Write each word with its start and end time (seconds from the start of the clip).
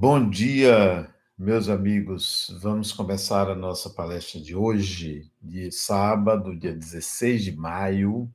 Bom 0.00 0.30
dia, 0.30 1.12
meus 1.36 1.68
amigos. 1.68 2.56
Vamos 2.62 2.92
começar 2.92 3.50
a 3.50 3.54
nossa 3.56 3.90
palestra 3.90 4.40
de 4.40 4.54
hoje, 4.54 5.28
de 5.42 5.72
sábado, 5.72 6.56
dia 6.56 6.72
16 6.72 7.42
de 7.42 7.56
maio 7.56 8.32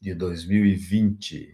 de 0.00 0.14
2020. 0.14 1.52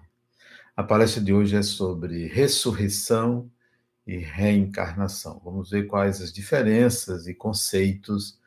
A 0.77 0.83
palestra 0.83 1.23
de 1.23 1.33
hoje 1.33 1.57
é 1.57 1.63
sobre 1.63 2.27
ressurreição 2.27 3.51
e 4.07 4.19
reencarnação. 4.19 5.41
Vamos 5.43 5.71
ver 5.71 5.87
quais 5.87 6.21
as 6.21 6.31
diferenças 6.31 7.27
e 7.27 7.33
conceitos 7.33 8.39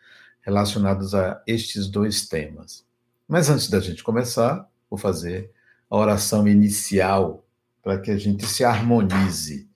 relacionados 0.42 1.16
a 1.16 1.42
estes 1.48 1.88
dois 1.88 2.28
temas. 2.28 2.86
Mas 3.28 3.50
antes 3.50 3.68
da 3.68 3.80
gente 3.80 4.04
começar, 4.04 4.70
vou 4.88 5.00
fazer 5.00 5.50
a 5.90 5.98
oração 5.98 6.48
inicial 6.48 7.44
para 7.82 8.00
que 8.00 8.12
a 8.12 8.18
gente 8.18 8.46
se 8.46 8.64
harmonize 8.64 9.69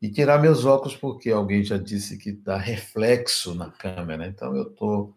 e 0.00 0.10
tirar 0.10 0.40
meus 0.40 0.64
óculos, 0.64 0.96
porque 0.96 1.30
alguém 1.30 1.62
já 1.64 1.78
disse 1.78 2.18
que 2.18 2.32
dá 2.32 2.56
reflexo 2.56 3.54
na 3.54 3.70
câmera, 3.70 4.26
então 4.26 4.54
eu 4.54 4.68
estou 4.68 5.16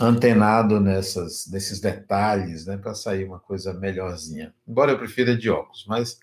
antenado 0.00 0.80
nessas, 0.80 1.46
nesses 1.46 1.80
detalhes, 1.80 2.66
né, 2.66 2.76
para 2.76 2.94
sair 2.94 3.24
uma 3.24 3.38
coisa 3.38 3.72
melhorzinha. 3.72 4.54
Embora 4.66 4.92
eu 4.92 4.98
prefira 4.98 5.36
de 5.36 5.48
óculos, 5.48 5.86
mas 5.86 6.20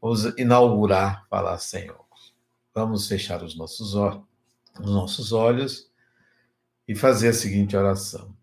vamos 0.00 0.24
inaugurar 0.38 1.26
falar 1.28 1.58
sem 1.58 1.90
óculos. 1.90 2.34
Vamos 2.74 3.08
fechar 3.08 3.42
os 3.42 3.56
nossos, 3.56 3.94
os 3.94 4.90
nossos 4.90 5.32
olhos 5.32 5.90
e 6.86 6.94
fazer 6.94 7.28
a 7.28 7.32
seguinte 7.32 7.76
oração. 7.76 8.36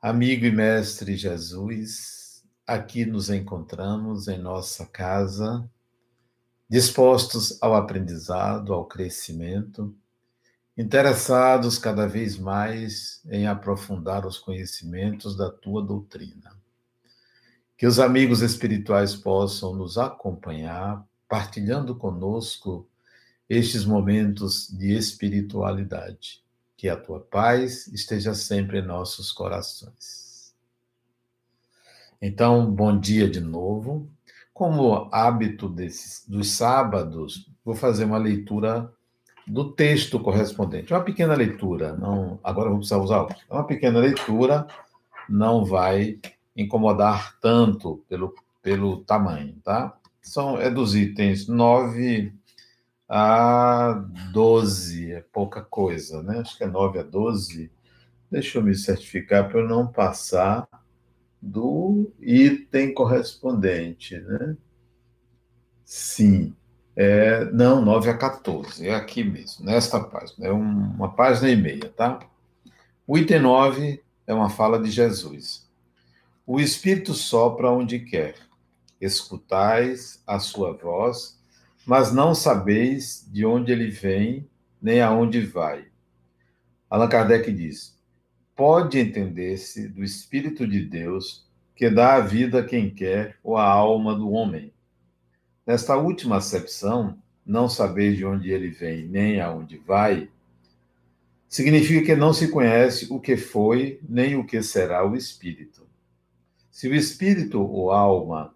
Amigo 0.00 0.44
e 0.44 0.52
mestre 0.52 1.16
Jesus, 1.16 2.44
aqui 2.66 3.06
nos 3.06 3.30
encontramos 3.30 4.28
em 4.28 4.38
nossa 4.38 4.84
casa 4.86 5.68
dispostos 6.68 7.58
ao 7.62 7.74
aprendizado, 7.74 8.72
ao 8.72 8.84
crescimento, 8.86 9.94
interessados 10.76 11.78
cada 11.78 12.06
vez 12.06 12.36
mais 12.36 13.20
em 13.30 13.46
aprofundar 13.46 14.26
os 14.26 14.38
conhecimentos 14.38 15.36
da 15.36 15.50
tua 15.50 15.82
doutrina. 15.82 16.52
Que 17.76 17.86
os 17.86 17.98
amigos 17.98 18.40
espirituais 18.40 19.14
possam 19.14 19.74
nos 19.74 19.98
acompanhar, 19.98 21.06
partilhando 21.28 21.94
conosco 21.94 22.88
estes 23.48 23.84
momentos 23.84 24.68
de 24.68 24.96
espiritualidade. 24.96 26.42
Que 26.76 26.88
a 26.88 26.96
tua 26.96 27.20
paz 27.20 27.86
esteja 27.88 28.34
sempre 28.34 28.78
em 28.78 28.86
nossos 28.86 29.30
corações. 29.30 30.54
Então, 32.20 32.70
bom 32.70 32.98
dia 32.98 33.28
de 33.28 33.40
novo. 33.40 34.08
Como 34.54 35.08
hábito 35.12 35.68
desses, 35.68 36.24
dos 36.26 36.52
sábados, 36.52 37.50
vou 37.64 37.74
fazer 37.74 38.04
uma 38.04 38.18
leitura 38.18 38.90
do 39.46 39.72
texto 39.72 40.20
correspondente. 40.20 40.92
Uma 40.92 41.02
pequena 41.02 41.34
leitura, 41.34 41.92
não, 41.94 42.38
agora 42.42 42.70
vou 42.70 42.78
precisar 42.78 42.98
usar 42.98 43.22
óculos. 43.22 43.44
Uma 43.50 43.66
pequena 43.66 43.98
leitura 43.98 44.66
não 45.28 45.64
vai 45.64 46.18
incomodar 46.56 47.36
tanto 47.40 48.02
pelo, 48.08 48.32
pelo 48.62 48.98
tamanho, 48.98 49.56
tá? 49.62 49.96
São, 50.22 50.58
é 50.58 50.70
dos 50.70 50.94
itens 50.94 51.48
9 51.48 52.32
a 53.08 54.04
12, 54.32 55.12
é 55.12 55.24
pouca 55.32 55.62
coisa, 55.62 56.22
né? 56.22 56.38
Acho 56.38 56.56
que 56.56 56.64
é 56.64 56.66
9 56.66 57.00
a 57.00 57.02
12. 57.02 57.70
Deixa 58.30 58.58
eu 58.58 58.62
me 58.62 58.74
certificar 58.74 59.48
para 59.48 59.60
eu 59.60 59.68
não 59.68 59.86
passar 59.86 60.66
do 61.44 62.10
item 62.20 62.94
correspondente, 62.94 64.18
né? 64.18 64.56
Sim. 65.84 66.54
É, 66.96 67.44
não, 67.46 67.84
9 67.84 68.08
a 68.08 68.16
14, 68.16 68.86
é 68.86 68.94
aqui 68.94 69.22
mesmo, 69.22 69.66
nesta 69.66 70.00
página. 70.00 70.46
É 70.46 70.52
uma 70.52 71.12
página 71.12 71.50
e 71.50 71.56
meia, 71.56 71.88
tá? 71.90 72.20
O 73.06 73.18
item 73.18 73.40
9 73.40 74.02
é 74.26 74.32
uma 74.32 74.48
fala 74.48 74.80
de 74.80 74.90
Jesus. 74.90 75.68
O 76.46 76.60
Espírito 76.60 77.12
sopra 77.12 77.70
onde 77.70 77.98
quer. 77.98 78.36
Escutais 79.00 80.22
a 80.26 80.38
sua 80.38 80.72
voz, 80.72 81.38
mas 81.84 82.12
não 82.12 82.34
sabeis 82.34 83.28
de 83.30 83.44
onde 83.44 83.70
ele 83.72 83.90
vem, 83.90 84.48
nem 84.80 85.02
aonde 85.02 85.40
vai. 85.40 85.86
Allan 86.88 87.08
Kardec 87.08 87.52
diz: 87.52 87.93
pode 88.54 88.98
entender-se 88.98 89.88
do 89.88 90.04
Espírito 90.04 90.66
de 90.66 90.84
Deus 90.84 91.44
que 91.74 91.90
dá 91.90 92.14
a 92.14 92.20
vida 92.20 92.60
a 92.60 92.64
quem 92.64 92.88
quer 92.88 93.36
ou 93.42 93.56
a 93.56 93.64
alma 93.64 94.14
do 94.14 94.30
homem. 94.30 94.72
Nesta 95.66 95.96
última 95.96 96.36
acepção, 96.36 97.18
não 97.44 97.68
saber 97.68 98.14
de 98.14 98.24
onde 98.24 98.50
ele 98.50 98.68
vem 98.68 99.06
nem 99.06 99.40
aonde 99.40 99.76
vai, 99.78 100.28
significa 101.48 102.06
que 102.06 102.16
não 102.16 102.32
se 102.32 102.48
conhece 102.48 103.06
o 103.10 103.18
que 103.18 103.36
foi 103.36 103.98
nem 104.08 104.36
o 104.36 104.46
que 104.46 104.62
será 104.62 105.06
o 105.06 105.16
Espírito. 105.16 105.86
Se 106.70 106.88
o 106.88 106.94
Espírito 106.94 107.60
ou 107.60 107.90
alma 107.90 108.54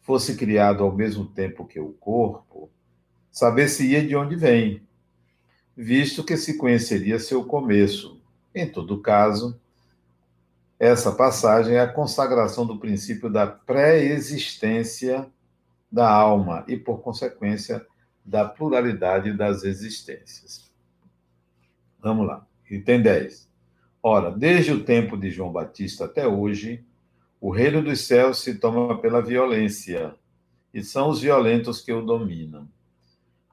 fosse 0.00 0.36
criado 0.36 0.82
ao 0.82 0.94
mesmo 0.94 1.26
tempo 1.26 1.66
que 1.66 1.80
o 1.80 1.92
corpo, 1.92 2.70
saber-se-ia 3.30 4.06
de 4.06 4.14
onde 4.14 4.36
vem, 4.36 4.82
visto 5.76 6.24
que 6.24 6.36
se 6.36 6.56
conheceria 6.56 7.18
seu 7.18 7.44
começo, 7.44 8.21
em 8.54 8.70
todo 8.70 9.00
caso, 9.00 9.58
essa 10.78 11.12
passagem 11.12 11.76
é 11.76 11.80
a 11.80 11.92
consagração 11.92 12.66
do 12.66 12.78
princípio 12.78 13.30
da 13.30 13.46
pré-existência 13.46 15.30
da 15.90 16.10
alma 16.10 16.64
e, 16.66 16.76
por 16.76 17.00
consequência, 17.02 17.86
da 18.24 18.44
pluralidade 18.44 19.32
das 19.32 19.62
existências. 19.62 20.70
Vamos 22.00 22.26
lá. 22.26 22.46
Item 22.68 23.02
10. 23.02 23.48
Ora, 24.02 24.30
desde 24.30 24.72
o 24.72 24.82
tempo 24.82 25.16
de 25.16 25.30
João 25.30 25.52
Batista 25.52 26.06
até 26.06 26.26
hoje, 26.26 26.84
o 27.40 27.50
reino 27.50 27.82
dos 27.82 28.00
céus 28.00 28.40
se 28.40 28.56
toma 28.56 28.98
pela 29.00 29.22
violência, 29.22 30.14
e 30.74 30.82
são 30.82 31.10
os 31.10 31.20
violentos 31.20 31.80
que 31.80 31.92
o 31.92 32.02
dominam. 32.02 32.66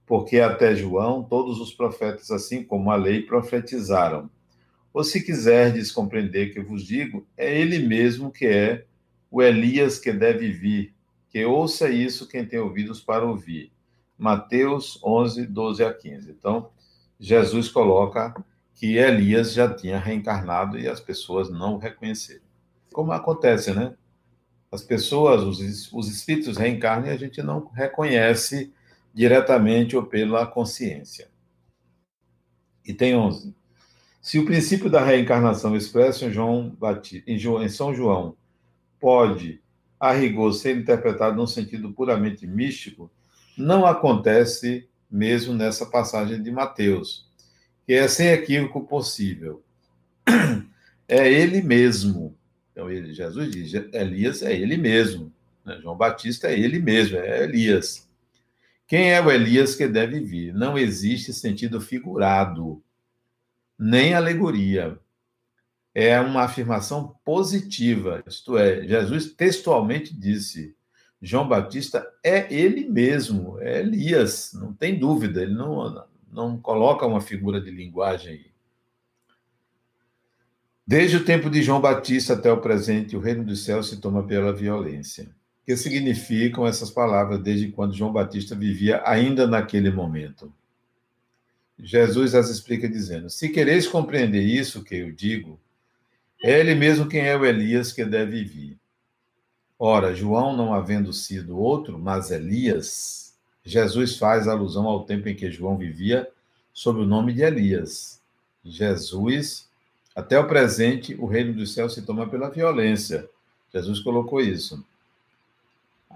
Porque 0.08 0.40
até 0.40 0.74
João, 0.76 1.22
todos 1.22 1.60
os 1.60 1.74
profetas, 1.74 2.31
assim 2.31 2.64
como 2.64 2.90
a 2.90 2.96
lei, 2.96 3.22
profetizaram 3.22 4.30
ou 4.94 5.04
se 5.04 5.22
quiserdes 5.22 5.92
compreender 5.92 6.54
que 6.54 6.60
vos 6.60 6.84
digo, 6.84 7.26
é 7.38 7.60
ele 7.60 7.80
mesmo 7.80 8.32
que 8.32 8.46
é 8.46 8.86
o 9.30 9.42
Elias 9.42 10.00
que 10.00 10.12
deve 10.12 10.52
vir, 10.52 10.94
que 11.30 11.46
ouça 11.46 11.90
isso 11.90 12.28
quem 12.28 12.46
tem 12.46 12.60
ouvidos 12.60 13.00
para 13.00 13.26
ouvir. 13.26 13.72
Mateus 14.18 15.00
11, 15.04 15.46
12 15.46 15.84
a 15.84 15.94
15. 15.94 16.32
Então, 16.32 16.72
Jesus 17.20 17.70
coloca 17.70 18.34
que 18.74 18.98
Elias 18.98 19.54
já 19.54 19.72
tinha 19.74 20.00
reencarnado 20.00 20.80
e 20.80 20.88
as 20.88 21.00
pessoas 21.00 21.50
não 21.50 21.76
o 21.76 21.78
reconheceram. 21.78 22.42
Como 22.92 23.12
acontece, 23.12 23.74
né? 23.74 23.94
As 24.72 24.82
pessoas, 24.82 25.44
os, 25.44 25.92
os 25.94 26.08
espíritos 26.08 26.58
reencarnam 26.58 27.08
e 27.08 27.12
a 27.12 27.18
gente 27.18 27.42
não 27.42 27.68
reconhece 27.74 28.74
diretamente 29.14 29.96
ou 29.96 30.04
pela 30.04 30.46
consciência. 30.46 31.30
E 32.86 32.94
tem 32.94 33.16
11. 33.16 33.56
Se 34.22 34.38
o 34.38 34.46
princípio 34.46 34.90
da 34.90 35.03
reencarnação 35.03 35.75
expresso 35.75 36.25
em, 36.25 36.31
João 36.31 36.75
em 37.63 37.69
São 37.69 37.94
João 37.94 38.35
pode, 39.00 39.62
a 40.00 40.12
rigor, 40.12 40.53
ser 40.53 40.78
interpretado 40.78 41.35
num 41.35 41.47
sentido 41.47 41.91
puramente 41.94 42.46
místico, 42.46 43.09
não 43.57 43.85
acontece 43.85 44.88
mesmo 45.09 45.53
nessa 45.53 45.85
passagem 45.85 46.41
de 46.41 46.52
Mateus, 46.52 47.28
que 47.85 47.94
é 47.94 48.07
sem 48.07 48.28
equívoco 48.28 48.81
possível. 48.85 49.63
É 51.12 51.27
ele 51.27 51.63
mesmo. 51.63 52.38
Então, 52.72 52.88
ele, 52.88 53.15
Jesus 53.15 53.50
diz: 53.50 53.74
Elias 53.92 54.44
é 54.44 54.56
ele 54.56 54.77
mesmo. 54.77 55.33
Né? 55.65 55.80
João 55.81 55.98
Batista 55.98 56.50
é 56.50 56.60
ele 56.60 56.77
mesmo, 56.77 57.18
é 57.18 57.45
Elias. 57.45 58.07
Quem 58.88 59.12
é 59.12 59.19
o 59.19 59.31
Elias 59.31 59.74
que 59.74 59.88
deve 59.88 60.19
vir? 60.19 60.54
Não 60.54 60.77
existe 60.77 61.33
sentido 61.33 61.81
figurado 61.81 62.80
nem 63.80 64.14
alegoria. 64.14 65.00
É 65.96 66.20
uma 66.20 66.44
afirmação 66.44 67.16
positiva, 67.26 68.22
isto 68.28 68.58
é, 68.58 68.86
Jesus 68.86 69.34
textualmente 69.34 70.14
disse: 70.14 70.76
João 71.22 71.48
Batista 71.48 72.08
é 72.24 72.54
ele 72.54 72.88
mesmo, 72.88 73.58
é 73.60 73.80
Elias, 73.80 74.52
não 74.54 74.72
tem 74.72 75.00
dúvida, 75.00 75.42
ele 75.42 75.54
não, 75.54 76.06
não 76.31 76.58
coloca 76.58 77.06
uma 77.06 77.20
figura 77.20 77.60
de 77.60 77.72
linguagem 77.72 78.34
aí. 78.34 78.50
Desde 80.86 81.18
o 81.18 81.25
tempo 81.25 81.50
de 81.50 81.62
João 81.62 81.82
Batista 81.82 82.34
até 82.34 82.52
o 82.52 82.62
presente, 82.62 83.16
o 83.16 83.20
reino 83.20 83.44
dos 83.44 83.64
céus 83.64 83.90
se 83.90 83.98
toma 83.98 84.24
pela 84.25 84.54
violência. 84.54 85.25
O 85.62 85.66
que 85.66 85.78
significam 85.78 86.66
essas 86.66 86.90
palavras 86.90 87.40
desde 87.40 87.68
quando 87.72 87.94
João 87.94 88.12
Batista 88.12 88.56
vivia 88.56 89.02
ainda 89.06 89.46
naquele 89.46 89.92
momento? 89.92 90.52
Jesus 91.81 92.36
as 92.36 92.50
explica 92.50 92.88
dizendo: 92.90 93.30
Se 93.30 93.50
quereis 93.50 93.88
compreender 93.88 94.44
isso 94.44 94.84
que 94.84 94.96
eu 94.96 95.12
digo, 95.12 95.60
é 96.44 96.60
ele 96.60 96.76
mesmo 96.76 97.08
quem 97.08 97.22
é 97.22 97.38
o 97.38 97.46
Elias 97.46 97.92
que 97.92 98.04
deve 98.04 98.44
vir. 98.44 98.78
Ora, 99.78 100.14
João, 100.14 100.56
não 100.56 100.74
havendo 100.74 101.14
sido 101.14 101.58
outro, 101.58 101.98
mas 101.98 102.31
Elias, 102.31 103.34
Jesus 103.64 104.18
faz 104.18 104.48
alusão 104.48 104.86
ao 104.88 105.06
tempo 105.06 105.30
em 105.30 105.36
que 105.36 105.50
João 105.50 105.78
vivia 105.78 106.30
sob 106.74 107.00
o 107.00 107.06
nome 107.06 107.34
de 107.34 107.44
Elias. 107.44 108.22
Jesus, 108.64 109.70
até 110.14 110.38
o 110.38 110.48
presente, 110.48 111.16
o 111.16 111.25
reino 111.25 111.54
dos 111.54 111.74
céus 111.74 111.94
se 111.94 112.02
toma 112.02 112.28
pela 112.28 112.50
violência. 112.50 113.30
Jesus 113.74 114.00
colocou 114.00 114.42
isso. 114.42 114.84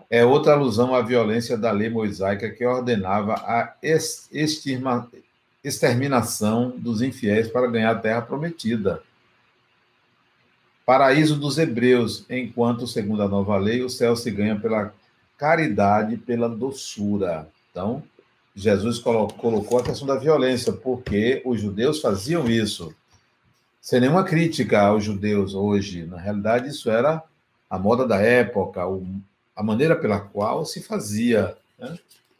É 0.09 0.25
outra 0.25 0.53
alusão 0.53 0.93
à 0.93 1.01
violência 1.01 1.57
da 1.57 1.71
lei 1.71 1.89
mosaica 1.89 2.49
que 2.49 2.65
ordenava 2.65 3.35
a 3.35 3.75
exterminação 5.63 6.71
dos 6.77 7.01
infiéis 7.01 7.47
para 7.47 7.67
ganhar 7.67 7.91
a 7.91 7.99
terra 7.99 8.21
prometida. 8.21 9.01
Paraíso 10.85 11.37
dos 11.37 11.57
hebreus, 11.57 12.25
enquanto, 12.29 12.85
segundo 12.85 13.23
a 13.23 13.27
nova 13.27 13.57
lei, 13.57 13.81
o 13.81 13.89
céu 13.89 14.15
se 14.15 14.29
ganha 14.29 14.59
pela 14.59 14.93
caridade, 15.37 16.17
pela 16.17 16.49
doçura. 16.49 17.47
Então, 17.71 18.03
Jesus 18.53 18.99
colocou 18.99 19.79
a 19.79 19.83
questão 19.83 20.05
da 20.05 20.15
violência, 20.15 20.73
porque 20.73 21.41
os 21.45 21.61
judeus 21.61 22.01
faziam 22.01 22.49
isso. 22.49 22.93
Sem 23.81 24.01
nenhuma 24.01 24.23
crítica 24.23 24.81
aos 24.81 25.03
judeus 25.03 25.55
hoje. 25.55 26.05
Na 26.05 26.17
realidade, 26.17 26.69
isso 26.69 26.89
era 26.89 27.23
a 27.69 27.79
moda 27.79 28.05
da 28.05 28.21
época, 28.21 28.81
a 29.55 29.63
maneira 29.63 29.95
pela 29.95 30.19
qual 30.19 30.65
se 30.65 30.81
fazia, 30.83 31.57
né? 31.79 31.97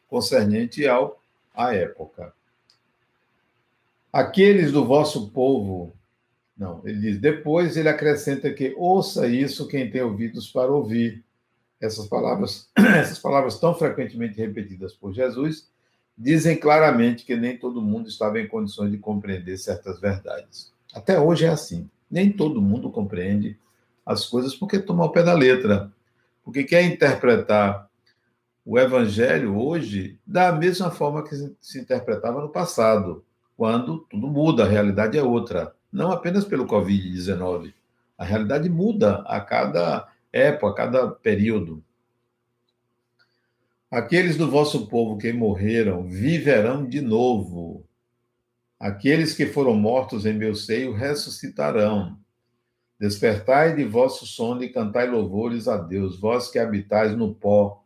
concernente 0.10 0.86
ao, 0.88 1.20
à 1.56 1.74
época. 1.74 2.34
Aqueles 4.14 4.72
do 4.72 4.86
vosso 4.86 5.32
povo. 5.32 5.96
Não, 6.56 6.84
ele 6.86 7.00
diz, 7.00 7.20
depois 7.20 7.76
ele 7.76 7.90
acrescenta 7.90 8.54
que 8.54 8.72
ouça 8.78 9.28
isso 9.28 9.68
quem 9.68 9.90
tem 9.90 10.04
ouvidos 10.04 10.52
para 10.52 10.72
ouvir. 10.72 11.24
Essas 11.82 12.06
palavras, 12.08 12.70
essas 12.78 13.18
palavras 13.18 13.60
tão 13.60 13.74
frequentemente 13.74 14.38
repetidas 14.38 14.94
por 14.94 15.12
Jesus, 15.12 15.68
dizem 16.16 16.56
claramente 16.56 17.26
que 17.26 17.36
nem 17.36 17.58
todo 17.58 17.82
mundo 17.82 18.08
estava 18.08 18.40
em 18.40 18.48
condições 18.48 18.92
de 18.92 19.00
compreender 19.00 19.58
certas 19.58 20.00
verdades. 20.00 20.72
Até 20.94 21.20
hoje 21.20 21.46
é 21.46 21.50
assim. 21.50 21.90
Nem 22.10 22.32
todo 22.32 22.62
mundo 22.62 22.92
compreende 22.92 23.58
as 24.06 24.28
coisas 24.28 24.54
porque 24.54 24.78
toma 24.78 25.04
ao 25.04 25.12
pé 25.12 25.24
da 25.24 25.34
letra. 25.34 25.92
Porque 26.44 26.64
quer 26.64 26.84
interpretar 26.84 27.90
o 28.64 28.78
evangelho 28.78 29.58
hoje 29.58 30.20
da 30.26 30.52
mesma 30.52 30.92
forma 30.92 31.24
que 31.24 31.36
se 31.60 31.80
interpretava 31.80 32.40
no 32.42 32.50
passado, 32.50 33.26
quando 33.56 34.00
tudo 34.10 34.28
muda, 34.28 34.64
a 34.64 34.68
realidade 34.68 35.18
é 35.18 35.24
outra. 35.24 35.76
Não 35.92 36.12
apenas 36.12 36.46
pelo 36.46 36.68
Covid-19. 36.68 37.74
A 38.18 38.24
realidade 38.24 38.70
muda 38.70 39.24
a 39.28 39.40
cada 39.40 40.08
época, 40.32 40.68
a 40.68 40.74
cada 40.74 41.08
período. 41.10 41.84
Aqueles 43.92 44.38
do 44.38 44.50
vosso 44.50 44.88
povo 44.88 45.18
que 45.18 45.32
morreram 45.32 46.08
viverão 46.08 46.88
de 46.88 47.00
novo. 47.00 47.86
Aqueles 48.80 49.36
que 49.36 49.46
foram 49.46 49.76
mortos 49.76 50.26
em 50.26 50.34
meu 50.34 50.56
seio 50.56 50.94
ressuscitarão. 50.94 52.18
Despertai 53.00 53.76
de 53.76 53.84
vosso 53.84 54.26
sono 54.26 54.64
e 54.64 54.70
cantai 54.70 55.08
louvores 55.08 55.68
a 55.68 55.78
Deus, 55.78 56.20
vós 56.20 56.50
que 56.50 56.58
habitais 56.58 57.16
no 57.16 57.36
pó, 57.36 57.84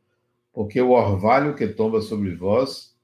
porque 0.54 0.82
o 0.82 0.92
orvalho 0.92 1.56
que 1.56 1.68
tomba 1.68 2.02
sobre 2.02 2.36
vós 2.36 2.97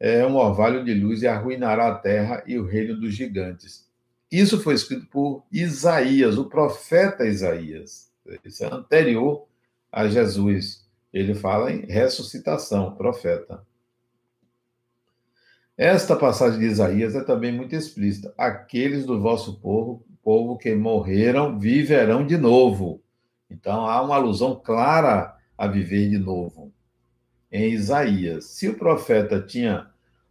é 0.00 0.24
um 0.26 0.36
orvalho 0.36 0.84
de 0.84 0.94
luz 0.94 1.22
e 1.22 1.26
arruinará 1.26 1.88
a 1.88 1.94
terra 1.94 2.42
e 2.46 2.58
o 2.58 2.66
reino 2.66 2.98
dos 2.98 3.14
gigantes. 3.14 3.88
Isso 4.30 4.60
foi 4.60 4.74
escrito 4.74 5.06
por 5.06 5.44
Isaías, 5.50 6.36
o 6.38 6.44
profeta 6.44 7.26
Isaías. 7.26 8.10
Isso 8.44 8.64
é 8.64 8.72
anterior 8.72 9.46
a 9.90 10.06
Jesus. 10.06 10.86
Ele 11.12 11.34
fala 11.34 11.72
em 11.72 11.86
ressuscitação, 11.86 12.94
profeta. 12.94 13.66
Esta 15.76 16.14
passagem 16.14 16.58
de 16.58 16.66
Isaías 16.66 17.14
é 17.14 17.22
também 17.22 17.52
muito 17.52 17.74
explícita. 17.74 18.34
Aqueles 18.36 19.06
do 19.06 19.20
vosso 19.20 19.58
povo, 19.60 20.04
povo 20.22 20.58
que 20.58 20.74
morreram, 20.74 21.58
viverão 21.58 22.26
de 22.26 22.36
novo. 22.36 23.00
Então 23.50 23.86
há 23.86 24.02
uma 24.02 24.16
alusão 24.16 24.60
clara 24.62 25.34
a 25.56 25.66
viver 25.66 26.10
de 26.10 26.18
novo. 26.18 26.72
Em 27.50 27.72
Isaías, 27.72 28.44
se 28.44 28.68
o 28.68 28.74
profeta 28.74 29.40
tinha 29.40 29.88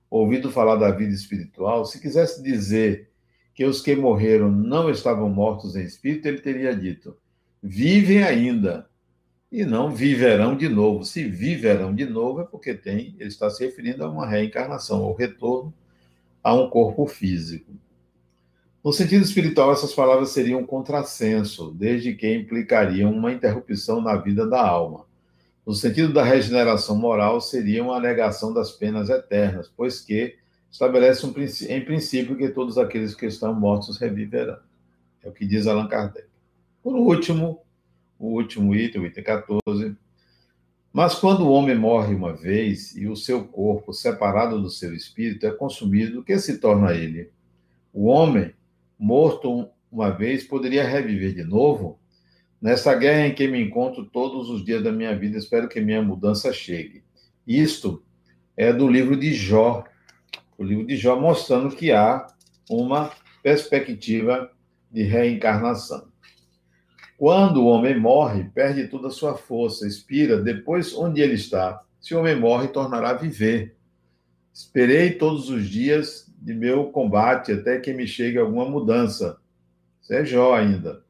ouvido 0.09 0.51
falar 0.51 0.75
da 0.75 0.91
vida 0.91 1.13
espiritual, 1.13 1.85
se 1.85 1.99
quisesse 1.99 2.41
dizer 2.41 3.09
que 3.53 3.65
os 3.65 3.81
que 3.81 3.95
morreram 3.95 4.51
não 4.51 4.89
estavam 4.89 5.29
mortos 5.29 5.75
em 5.75 5.83
espírito, 5.83 6.27
ele 6.27 6.39
teria 6.39 6.75
dito: 6.75 7.17
vivem 7.61 8.23
ainda, 8.23 8.87
e 9.51 9.65
não 9.65 9.91
viverão 9.91 10.55
de 10.55 10.69
novo. 10.69 11.03
Se 11.03 11.23
viverão 11.23 11.95
de 11.95 12.05
novo 12.05 12.41
é 12.41 12.43
porque 12.43 12.73
tem, 12.73 13.15
ele 13.17 13.29
está 13.29 13.49
se 13.49 13.65
referindo 13.65 14.03
a 14.03 14.09
uma 14.09 14.27
reencarnação, 14.27 15.03
ao 15.03 15.15
retorno 15.15 15.73
a 16.43 16.53
um 16.53 16.69
corpo 16.69 17.05
físico. 17.07 17.73
No 18.83 18.93
sentido 18.93 19.23
espiritual, 19.23 19.73
essas 19.73 19.93
palavras 19.93 20.29
seriam 20.29 20.61
um 20.61 20.65
contrassenso, 20.65 21.71
desde 21.71 22.13
que 22.13 22.33
implicariam 22.33 23.11
uma 23.11 23.33
interrupção 23.33 23.99
na 23.99 24.15
vida 24.15 24.47
da 24.47 24.65
alma. 24.65 25.06
No 25.67 25.73
sentido 25.73 26.13
da 26.13 26.23
regeneração 26.23 26.95
moral, 26.95 27.41
seria 27.41 27.83
uma 27.83 27.99
negação 27.99 28.53
das 28.53 28.71
penas 28.71 29.09
eternas, 29.09 29.69
pois 29.75 29.99
que 29.99 30.37
estabelece 30.71 31.25
um, 31.25 31.33
em 31.67 31.83
princípio 31.83 32.37
que 32.37 32.47
todos 32.47 32.77
aqueles 32.77 33.13
que 33.13 33.25
estão 33.25 33.53
mortos 33.53 33.97
reviverão. 33.97 34.59
É 35.21 35.27
o 35.27 35.33
que 35.33 35.45
diz 35.45 35.67
Allan 35.67 35.89
Kardec. 35.89 36.25
Por 36.81 36.95
último, 36.95 37.65
o 38.17 38.27
último 38.27 38.73
item, 38.73 39.01
o 39.01 39.05
item 39.07 39.21
14. 39.21 39.97
Mas 40.93 41.15
quando 41.15 41.41
o 41.41 41.51
homem 41.51 41.77
morre 41.77 42.15
uma 42.15 42.33
vez 42.33 42.95
e 42.95 43.05
o 43.05 43.17
seu 43.17 43.43
corpo, 43.43 43.91
separado 43.91 44.61
do 44.61 44.69
seu 44.69 44.95
espírito, 44.95 45.45
é 45.45 45.51
consumido, 45.51 46.21
o 46.21 46.23
que 46.23 46.39
se 46.39 46.59
torna 46.59 46.93
ele? 46.93 47.29
O 47.91 48.05
homem, 48.05 48.53
morto 48.97 49.67
uma 49.91 50.11
vez, 50.11 50.45
poderia 50.45 50.87
reviver 50.87 51.33
de 51.33 51.43
novo? 51.43 51.99
Nessa 52.61 52.95
guerra 52.95 53.27
em 53.27 53.35
que 53.35 53.47
me 53.47 53.61
encontro 53.61 54.05
todos 54.05 54.49
os 54.49 54.65
dias 54.65 54.83
da 54.83 54.91
minha 54.91 55.15
vida, 55.15 55.37
espero 55.37 55.69
que 55.69 55.79
minha 55.79 56.01
mudança 56.01 56.51
chegue. 56.51 57.03
Isto 57.45 58.03
é 58.55 58.73
do 58.73 58.87
livro 58.87 59.15
de 59.15 59.33
Jó, 59.33 59.83
o 60.57 60.63
livro 60.63 60.85
de 60.85 60.97
Jó 60.97 61.19
mostrando 61.19 61.75
que 61.75 61.91
há 61.91 62.25
uma 62.69 63.11
perspectiva 63.43 64.51
de 64.91 65.03
reencarnação. 65.03 66.07
Quando 67.17 67.61
o 67.61 67.67
homem 67.67 67.99
morre, 67.99 68.45
perde 68.45 68.87
toda 68.87 69.07
a 69.07 69.11
sua 69.11 69.35
força, 69.35 69.87
expira, 69.87 70.41
depois 70.41 70.93
onde 70.95 71.21
ele 71.21 71.35
está. 71.35 71.81
Se 71.99 72.13
o 72.13 72.19
homem 72.19 72.35
morre, 72.35 72.67
tornará 72.67 73.11
a 73.11 73.13
viver. 73.13 73.75
Esperei 74.53 75.11
todos 75.11 75.49
os 75.49 75.67
dias 75.67 76.31
de 76.39 76.53
meu 76.53 76.85
combate 76.85 77.51
até 77.51 77.79
que 77.79 77.93
me 77.93 78.07
chegue 78.07 78.37
alguma 78.37 78.65
mudança. 78.65 79.37
Isso 80.01 80.13
é 80.13 80.25
Jó 80.25 80.55
ainda. 80.55 81.06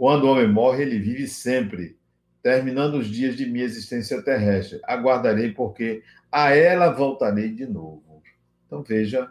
Quando 0.00 0.24
o 0.24 0.28
homem 0.28 0.48
morre, 0.48 0.80
ele 0.80 0.98
vive 0.98 1.28
sempre, 1.28 1.94
terminando 2.42 2.94
os 2.94 3.06
dias 3.06 3.36
de 3.36 3.44
minha 3.44 3.66
existência 3.66 4.22
terrestre. 4.22 4.80
Aguardarei, 4.84 5.52
porque 5.52 6.02
a 6.32 6.56
ela 6.56 6.88
voltarei 6.88 7.52
de 7.52 7.66
novo. 7.66 8.22
Então 8.64 8.82
veja, 8.82 9.30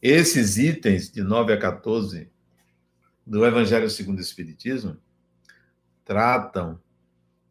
esses 0.00 0.56
itens 0.56 1.12
de 1.12 1.22
9 1.22 1.52
a 1.52 1.58
14 1.58 2.30
do 3.26 3.44
Evangelho 3.44 3.90
segundo 3.90 4.20
o 4.20 4.22
Espiritismo 4.22 4.96
tratam 6.02 6.80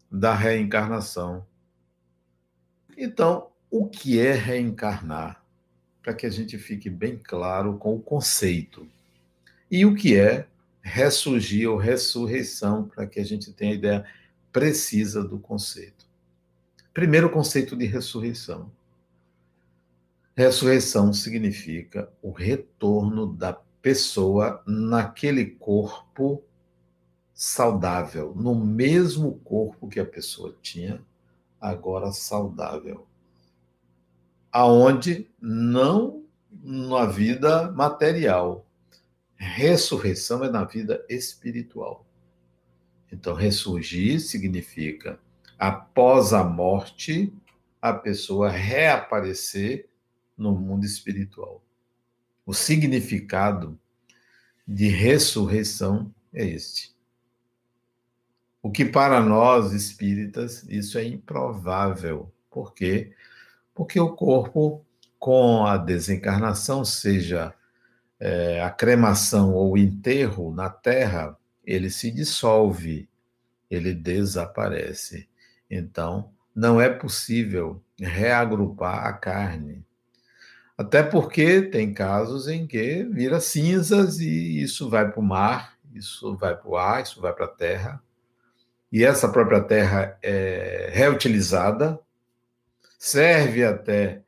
da 0.10 0.34
reencarnação. 0.34 1.46
Então, 2.98 3.52
o 3.70 3.88
que 3.88 4.20
é 4.20 4.34
reencarnar? 4.34 5.46
Para 6.02 6.16
que 6.16 6.26
a 6.26 6.32
gente 6.32 6.58
fique 6.58 6.90
bem 6.90 7.16
claro 7.16 7.78
com 7.78 7.94
o 7.94 8.02
conceito. 8.02 8.88
E 9.70 9.86
o 9.86 9.94
que 9.94 10.18
é 10.18 10.48
ressurgir 10.84 11.70
ou 11.70 11.78
ressurreição, 11.78 12.84
para 12.84 13.08
que 13.08 13.20
a 13.20 13.26
gente 13.26 13.54
tenha 13.54 13.72
a 13.72 13.76
ideia 13.76 14.06
precisa 14.52 15.24
do 15.24 15.40
conceito. 15.40 16.06
Primeiro, 16.94 17.30
conceito 17.32 17.76
de 17.76 17.86
ressurreição. 17.86 18.70
Ressurreição 20.36 21.14
significa 21.14 22.12
o 22.22 22.32
retorno 22.32 23.34
da 23.34 23.54
pessoa 23.82 24.62
naquele 24.68 25.46
corpo 25.46 26.44
saudável, 27.34 28.34
no 28.36 28.54
mesmo 28.54 29.40
corpo 29.44 29.88
que 29.88 30.00
a 30.00 30.06
pessoa 30.06 30.56
tinha, 30.62 31.02
agora 31.60 32.12
saudável. 32.12 33.08
Aonde 34.52 35.30
não 35.42 36.24
na 36.62 37.06
vida 37.06 37.72
material. 37.72 38.66
Ressurreição 39.36 40.44
é 40.44 40.50
na 40.50 40.64
vida 40.64 41.06
espiritual. 41.10 42.06
Então, 43.12 43.34
ressurgir 43.34 44.20
significa, 44.20 45.20
após 45.58 46.34
a 46.34 46.44
morte, 46.44 47.34
a 47.82 47.94
pessoa 47.94 48.50
reaparecer 48.50 49.88
no 50.38 50.54
mundo 50.54 50.86
espiritual. 50.86 51.64
O 52.46 52.54
significado 52.54 53.80
de 54.68 54.88
ressurreição 54.88 56.14
é 56.34 56.46
este. 56.46 56.94
O 58.62 58.72
que 58.72 58.86
para 58.86 59.22
nós 59.22 59.74
espíritas 59.74 60.64
isso 60.70 60.98
é 60.98 61.04
improvável, 61.04 62.32
Por 62.50 62.74
quê? 62.74 63.12
Porque 63.74 64.00
o 64.00 64.16
corpo, 64.16 64.86
com 65.20 65.66
a 65.66 65.76
desencarnação, 65.76 66.86
seja 66.86 67.54
é, 68.20 68.62
a 68.62 68.70
cremação 68.70 69.54
ou 69.54 69.78
enterro 69.78 70.54
na 70.54 70.70
terra, 70.70 71.38
ele 71.66 71.90
se 71.90 72.12
dissolve, 72.12 73.10
ele 73.70 73.94
desaparece. 73.94 75.28
Então, 75.70 76.32
não 76.56 76.80
é 76.80 76.90
possível 76.90 77.82
reagrupar 78.00 79.06
a 79.06 79.14
carne. 79.14 79.86
Até 80.78 81.04
porque 81.04 81.62
tem 81.62 81.94
casos 81.94 82.48
em 82.48 82.66
que 82.66 83.04
vira 83.04 83.40
cinzas 83.40 84.20
e 84.20 84.62
isso 84.62 84.90
vai 84.90 85.10
para 85.10 85.20
o 85.20 85.24
mar, 85.24 85.78
isso 85.94 86.36
vai 86.36 86.56
para 86.56 86.70
o 86.70 86.76
ar, 86.76 87.04
isso 87.04 87.22
vai 87.22 87.34
para 87.34 87.46
a 87.46 87.50
terra. 87.50 88.04
E 88.92 89.04
essa 89.04 89.30
própria 89.30 89.62
terra 89.62 90.18
é 90.22 90.90
reutilizada, 90.94 92.00
serve 92.98 93.64
até 93.64 94.22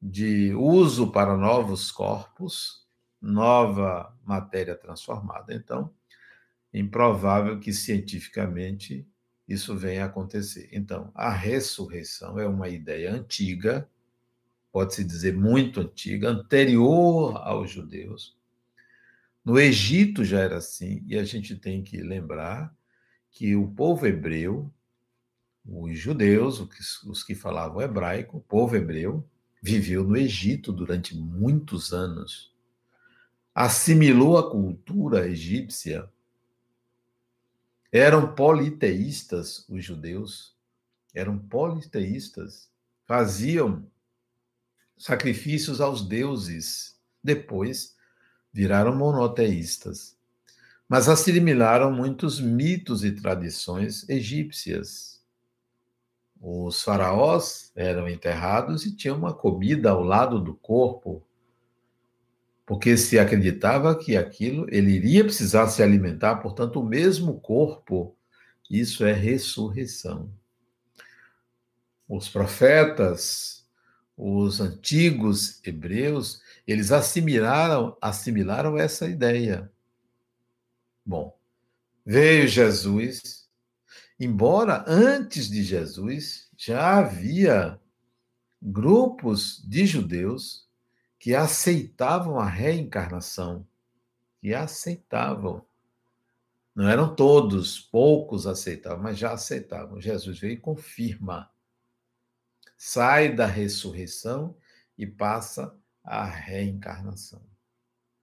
de 0.00 0.52
uso 0.54 1.10
para 1.10 1.36
novos 1.36 1.90
corpos, 1.90 2.83
nova 3.24 4.14
matéria 4.24 4.74
transformada. 4.76 5.54
Então, 5.54 5.90
improvável 6.72 7.58
que 7.58 7.72
cientificamente 7.72 9.06
isso 9.48 9.76
venha 9.76 10.04
a 10.04 10.06
acontecer. 10.06 10.68
Então, 10.72 11.10
a 11.14 11.30
ressurreição 11.30 12.38
é 12.38 12.46
uma 12.46 12.68
ideia 12.68 13.12
antiga, 13.12 13.88
pode-se 14.70 15.04
dizer 15.04 15.36
muito 15.36 15.80
antiga, 15.80 16.28
anterior 16.28 17.36
aos 17.38 17.70
judeus. 17.70 18.36
No 19.44 19.58
Egito 19.58 20.24
já 20.24 20.40
era 20.40 20.56
assim, 20.56 21.02
e 21.06 21.18
a 21.18 21.24
gente 21.24 21.56
tem 21.56 21.82
que 21.82 21.98
lembrar 21.98 22.74
que 23.30 23.54
o 23.54 23.68
povo 23.68 24.06
hebreu, 24.06 24.72
os 25.66 25.98
judeus, 25.98 26.60
os 27.04 27.22
que 27.22 27.34
falavam 27.34 27.80
hebraico, 27.80 28.38
o 28.38 28.40
povo 28.40 28.76
hebreu, 28.76 29.26
viveu 29.62 30.04
no 30.04 30.16
Egito 30.16 30.72
durante 30.72 31.16
muitos 31.16 31.92
anos, 31.92 32.53
assimilou 33.54 34.36
a 34.36 34.50
cultura 34.50 35.28
egípcia? 35.28 36.10
Eram 37.92 38.34
politeístas 38.34 39.64
os 39.68 39.84
judeus, 39.84 40.56
eram 41.14 41.38
politeístas, 41.38 42.68
faziam 43.06 43.86
sacrifícios 44.98 45.80
aos 45.80 46.02
deuses, 46.02 46.98
depois 47.22 47.94
viraram 48.52 48.96
monoteístas, 48.96 50.16
mas 50.88 51.08
assimilaram 51.08 51.92
muitos 51.92 52.40
mitos 52.40 53.04
e 53.04 53.12
tradições 53.12 54.08
egípcias. 54.08 55.22
Os 56.40 56.82
faraós 56.82 57.70
eram 57.76 58.08
enterrados 58.08 58.84
e 58.84 58.94
tinham 58.94 59.16
uma 59.16 59.32
comida 59.32 59.90
ao 59.90 60.02
lado 60.02 60.40
do 60.40 60.54
corpo 60.54 61.24
porque 62.66 62.96
se 62.96 63.18
acreditava 63.18 63.96
que 63.98 64.16
aquilo 64.16 64.66
ele 64.70 64.92
iria 64.92 65.24
precisar 65.24 65.68
se 65.68 65.82
alimentar, 65.82 66.36
portanto, 66.36 66.80
o 66.80 66.84
mesmo 66.84 67.40
corpo, 67.40 68.16
isso 68.70 69.04
é 69.04 69.12
ressurreição. 69.12 70.32
Os 72.08 72.28
profetas, 72.28 73.66
os 74.16 74.60
antigos 74.60 75.60
hebreus, 75.64 76.40
eles 76.66 76.90
assimilaram, 76.90 77.96
assimilaram 78.00 78.78
essa 78.78 79.06
ideia. 79.06 79.70
Bom, 81.04 81.36
veio 82.04 82.48
Jesus, 82.48 83.46
embora 84.18 84.84
antes 84.86 85.50
de 85.50 85.62
Jesus 85.62 86.48
já 86.56 86.98
havia 86.98 87.78
grupos 88.62 89.62
de 89.66 89.84
judeus 89.84 90.63
que 91.24 91.34
aceitavam 91.34 92.38
a 92.38 92.44
reencarnação, 92.44 93.66
que 94.42 94.52
aceitavam. 94.52 95.64
Não 96.74 96.86
eram 96.86 97.16
todos, 97.16 97.80
poucos 97.80 98.46
aceitavam, 98.46 99.02
mas 99.02 99.16
já 99.16 99.32
aceitavam. 99.32 100.02
Jesus 100.02 100.38
veio 100.38 100.52
e 100.52 100.58
confirma. 100.58 101.50
Sai 102.76 103.34
da 103.34 103.46
ressurreição 103.46 104.54
e 104.98 105.06
passa 105.06 105.74
à 106.04 106.26
reencarnação. 106.26 107.40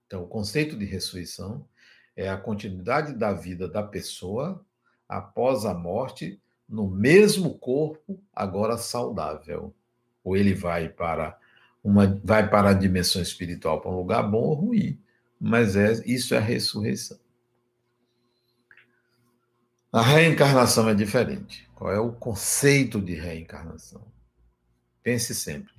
Então, 0.06 0.22
o 0.22 0.28
conceito 0.28 0.78
de 0.78 0.84
ressurreição 0.84 1.68
é 2.14 2.28
a 2.28 2.38
continuidade 2.38 3.14
da 3.14 3.32
vida 3.32 3.68
da 3.68 3.82
pessoa 3.82 4.64
após 5.08 5.64
a 5.64 5.74
morte 5.74 6.40
no 6.68 6.88
mesmo 6.88 7.58
corpo, 7.58 8.22
agora 8.32 8.78
saudável. 8.78 9.74
Ou 10.22 10.36
ele 10.36 10.54
vai 10.54 10.88
para 10.88 11.41
uma 11.82 12.06
vai 12.22 12.48
para 12.48 12.70
a 12.70 12.74
dimensão 12.74 13.20
espiritual 13.20 13.80
para 13.80 13.90
um 13.90 13.96
lugar 13.96 14.22
bom 14.22 14.42
ou 14.42 14.54
ruim, 14.54 15.02
mas 15.40 15.74
é 15.74 15.92
isso 16.06 16.32
é 16.34 16.38
a 16.38 16.40
ressurreição. 16.40 17.18
A 19.92 20.00
reencarnação 20.00 20.88
é 20.88 20.94
diferente. 20.94 21.68
Qual 21.74 21.92
é 21.92 21.98
o 21.98 22.12
conceito 22.12 23.00
de 23.00 23.14
reencarnação? 23.14 24.06
Pense 25.02 25.34
sempre 25.34 25.72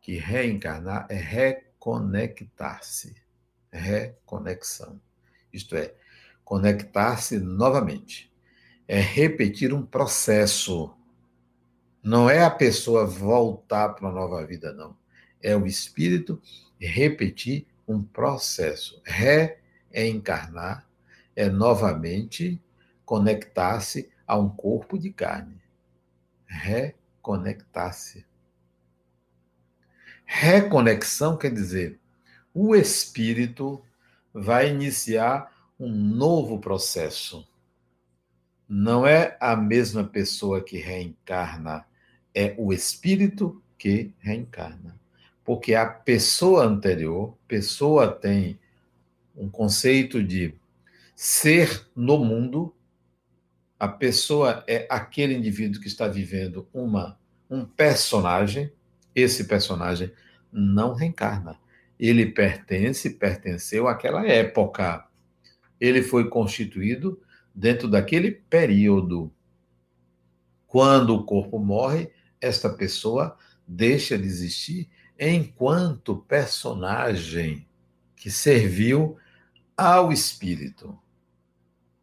que 0.00 0.18
reencarnar 0.18 1.06
é 1.08 1.16
reconectar-se, 1.16 3.16
reconexão. 3.72 5.00
Isto 5.52 5.74
é, 5.74 5.94
conectar-se 6.44 7.40
novamente. 7.40 8.30
É 8.86 9.00
repetir 9.00 9.72
um 9.72 9.84
processo. 9.84 10.94
Não 12.02 12.30
é 12.30 12.44
a 12.44 12.50
pessoa 12.50 13.06
voltar 13.06 13.90
para 13.90 14.06
uma 14.06 14.12
nova 14.12 14.44
vida, 14.46 14.72
não 14.72 14.99
é 15.42 15.56
o 15.56 15.66
espírito 15.66 16.40
repetir 16.78 17.66
um 17.86 18.02
processo. 18.02 19.00
Reencarnar 19.04 20.86
é 21.34 21.48
novamente 21.48 22.60
conectar-se 23.04 24.10
a 24.26 24.38
um 24.38 24.48
corpo 24.48 24.98
de 24.98 25.10
carne. 25.10 25.60
Reconectar-se. 26.46 28.24
Reconexão 30.24 31.36
quer 31.36 31.52
dizer 31.52 31.98
o 32.52 32.74
espírito 32.74 33.82
vai 34.32 34.70
iniciar 34.70 35.52
um 35.78 35.88
novo 35.88 36.58
processo. 36.58 37.48
Não 38.68 39.06
é 39.06 39.36
a 39.40 39.56
mesma 39.56 40.04
pessoa 40.04 40.62
que 40.62 40.76
reencarna, 40.76 41.86
é 42.34 42.54
o 42.58 42.72
espírito 42.72 43.62
que 43.76 44.12
reencarna 44.18 44.99
porque 45.50 45.74
a 45.74 45.84
pessoa 45.84 46.64
anterior, 46.64 47.36
pessoa 47.48 48.06
tem 48.06 48.56
um 49.36 49.50
conceito 49.50 50.22
de 50.22 50.54
ser 51.16 51.88
no 51.92 52.24
mundo, 52.24 52.72
a 53.76 53.88
pessoa 53.88 54.62
é 54.68 54.86
aquele 54.88 55.34
indivíduo 55.34 55.80
que 55.80 55.88
está 55.88 56.06
vivendo 56.06 56.68
uma 56.72 57.18
um 57.50 57.64
personagem, 57.64 58.72
esse 59.12 59.42
personagem 59.42 60.12
não 60.52 60.94
reencarna. 60.94 61.58
Ele 61.98 62.26
pertence, 62.26 63.10
pertenceu 63.10 63.88
àquela 63.88 64.24
época. 64.24 65.04
Ele 65.80 66.00
foi 66.00 66.28
constituído 66.28 67.20
dentro 67.52 67.88
daquele 67.88 68.30
período. 68.30 69.32
Quando 70.68 71.12
o 71.12 71.24
corpo 71.24 71.58
morre, 71.58 72.08
esta 72.40 72.70
pessoa 72.70 73.36
deixa 73.66 74.16
de 74.16 74.26
existir 74.26 74.88
enquanto 75.20 76.16
personagem 76.16 77.68
que 78.16 78.30
serviu 78.30 79.18
ao 79.76 80.10
espírito. 80.10 80.98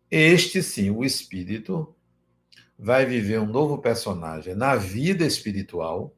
Este 0.10 0.62
sim, 0.62 0.92
o 0.92 1.04
espírito, 1.04 1.96
vai 2.78 3.08
viver 3.08 3.40
um 3.40 3.48
novo 3.48 3.80
personagem 3.80 4.54
na 4.54 4.76
vida 4.76 5.26
espiritual, 5.26 6.16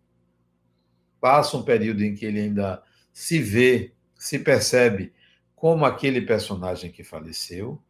passa 1.21 1.55
um 1.55 1.63
período 1.63 2.03
em 2.03 2.13
que 2.13 2.25
ele 2.25 2.41
ainda 2.41 2.83
se 3.13 3.39
vê, 3.41 3.93
se 4.15 4.37
percebe 4.37 5.13
como 5.55 5.85
aquele 5.85 6.21
personagem 6.21 6.91
que 6.91 7.03
faleceu, 7.03 7.81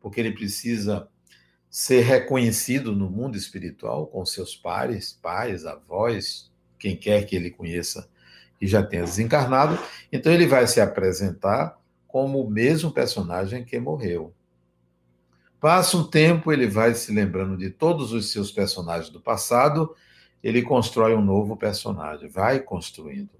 porque 0.00 0.18
ele 0.18 0.32
precisa 0.32 1.08
ser 1.70 2.00
reconhecido 2.00 2.92
no 2.92 3.08
mundo 3.08 3.36
espiritual 3.36 4.08
com 4.08 4.26
seus 4.26 4.56
pares, 4.56 5.12
pais, 5.12 5.64
avós, 5.64 6.50
quem 6.78 6.96
quer 6.96 7.24
que 7.26 7.36
ele 7.36 7.50
conheça 7.50 8.08
que 8.58 8.66
já 8.66 8.82
tenha 8.82 9.04
desencarnado, 9.04 9.78
então 10.10 10.32
ele 10.32 10.46
vai 10.46 10.66
se 10.66 10.80
apresentar 10.80 11.78
como 12.06 12.40
o 12.40 12.50
mesmo 12.50 12.90
personagem 12.90 13.64
que 13.64 13.78
morreu. 13.78 14.32
Passa 15.60 15.96
um 15.96 16.04
tempo, 16.04 16.52
ele 16.52 16.66
vai 16.66 16.94
se 16.94 17.12
lembrando 17.12 17.56
de 17.56 17.70
todos 17.70 18.12
os 18.12 18.30
seus 18.30 18.50
personagens 18.52 19.10
do 19.10 19.20
passado, 19.20 19.94
ele 20.42 20.62
constrói 20.62 21.14
um 21.14 21.24
novo 21.24 21.56
personagem, 21.56 22.28
vai 22.28 22.60
construindo. 22.60 23.30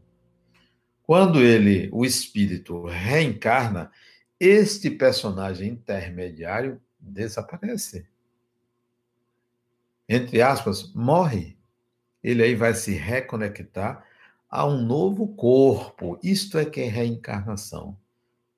Quando 1.02 1.40
ele, 1.40 1.88
o 1.92 2.04
espírito, 2.04 2.84
reencarna, 2.84 3.92
este 4.40 4.90
personagem 4.90 5.68
intermediário 5.68 6.80
desaparece. 6.98 8.06
Entre 10.08 10.42
aspas, 10.42 10.92
morre. 10.92 11.56
ele 12.22 12.42
aí 12.42 12.54
vai 12.54 12.74
se 12.74 12.92
reconectar 12.92 14.04
a 14.48 14.66
um 14.66 14.80
novo 14.80 15.28
corpo. 15.28 16.18
Isto 16.22 16.58
é 16.58 16.64
que 16.64 16.80
é 16.80 16.88
reencarnação. 16.88 17.96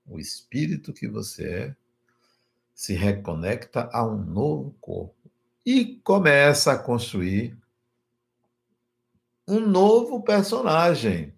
O 0.07 0.19
espírito 0.19 0.93
que 0.93 1.09
você 1.09 1.49
é 1.49 1.77
se 2.75 2.95
reconecta 2.95 3.91
a 3.93 4.07
um 4.07 4.17
novo 4.17 4.75
corpo 4.81 5.31
e 5.67 5.97
começa 6.05 6.73
a 6.73 6.79
construir 6.79 7.57
um 9.49 9.61
novo 9.61 10.23
personagem, 10.23 11.35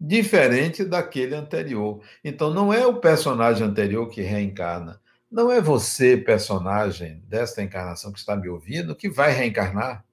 diferente 0.00 0.84
daquele 0.84 1.34
anterior. 1.34 2.02
Então, 2.22 2.52
não 2.52 2.72
é 2.72 2.86
o 2.86 3.00
personagem 3.00 3.66
anterior 3.66 4.08
que 4.08 4.20
reencarna. 4.22 5.00
Não 5.30 5.50
é 5.50 5.60
você, 5.60 6.16
personagem 6.16 7.22
desta 7.26 7.62
encarnação 7.62 8.12
que 8.12 8.18
está 8.18 8.34
me 8.34 8.48
ouvindo, 8.48 8.96
que 8.96 9.08
vai 9.08 9.32
reencarnar. 9.32 10.04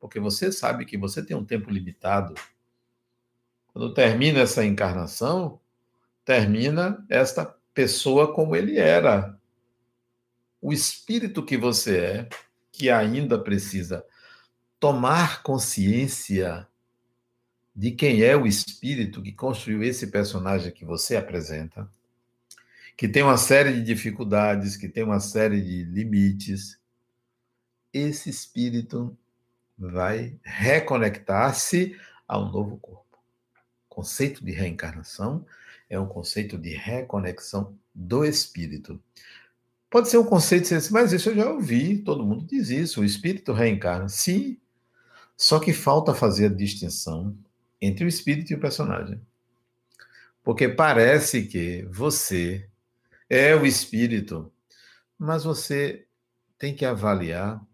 Porque 0.00 0.20
você 0.20 0.52
sabe 0.52 0.84
que 0.84 0.96
você 0.96 1.22
tem 1.24 1.36
um 1.36 1.44
tempo 1.44 1.70
limitado. 1.70 2.34
Quando 3.72 3.92
termina 3.94 4.40
essa 4.40 4.64
encarnação, 4.64 5.60
termina 6.24 7.04
esta 7.08 7.44
pessoa 7.74 8.32
como 8.34 8.54
ele 8.54 8.78
era. 8.78 9.38
O 10.60 10.72
espírito 10.72 11.44
que 11.44 11.56
você 11.56 11.98
é, 11.98 12.28
que 12.72 12.90
ainda 12.90 13.38
precisa 13.38 14.04
tomar 14.80 15.42
consciência 15.42 16.66
de 17.74 17.92
quem 17.92 18.22
é 18.22 18.36
o 18.36 18.46
espírito 18.46 19.22
que 19.22 19.32
construiu 19.32 19.82
esse 19.82 20.08
personagem 20.08 20.72
que 20.72 20.84
você 20.84 21.16
apresenta, 21.16 21.88
que 22.96 23.06
tem 23.06 23.22
uma 23.22 23.36
série 23.36 23.72
de 23.72 23.82
dificuldades, 23.84 24.76
que 24.76 24.88
tem 24.88 25.04
uma 25.04 25.20
série 25.20 25.62
de 25.62 25.84
limites, 25.84 26.78
esse 27.92 28.28
espírito 28.28 29.16
vai 29.78 30.36
reconectar-se 30.42 31.96
a 32.26 32.38
um 32.38 32.50
novo 32.50 32.76
corpo. 32.78 33.18
O 33.88 33.94
conceito 33.94 34.44
de 34.44 34.52
reencarnação 34.52 35.46
é 35.88 35.98
um 35.98 36.06
conceito 36.06 36.58
de 36.58 36.70
reconexão 36.70 37.78
do 37.94 38.24
espírito. 38.24 39.00
Pode 39.90 40.08
ser 40.08 40.18
um 40.18 40.24
conceito, 40.24 40.68
mas 40.90 41.12
isso 41.12 41.30
eu 41.30 41.36
já 41.36 41.50
ouvi, 41.50 41.98
todo 41.98 42.26
mundo 42.26 42.44
diz 42.44 42.68
isso, 42.68 43.00
o 43.00 43.04
espírito 43.04 43.52
reencarna. 43.52 44.08
Sim, 44.08 44.58
só 45.36 45.58
que 45.58 45.72
falta 45.72 46.12
fazer 46.12 46.46
a 46.46 46.54
distinção 46.54 47.34
entre 47.80 48.04
o 48.04 48.08
espírito 48.08 48.52
e 48.52 48.56
o 48.56 48.60
personagem. 48.60 49.20
Porque 50.42 50.68
parece 50.68 51.42
que 51.42 51.86
você 51.90 52.68
é 53.30 53.54
o 53.54 53.64
espírito, 53.64 54.52
mas 55.18 55.44
você 55.44 56.06
tem 56.58 56.74
que 56.74 56.84
avaliar 56.84 57.64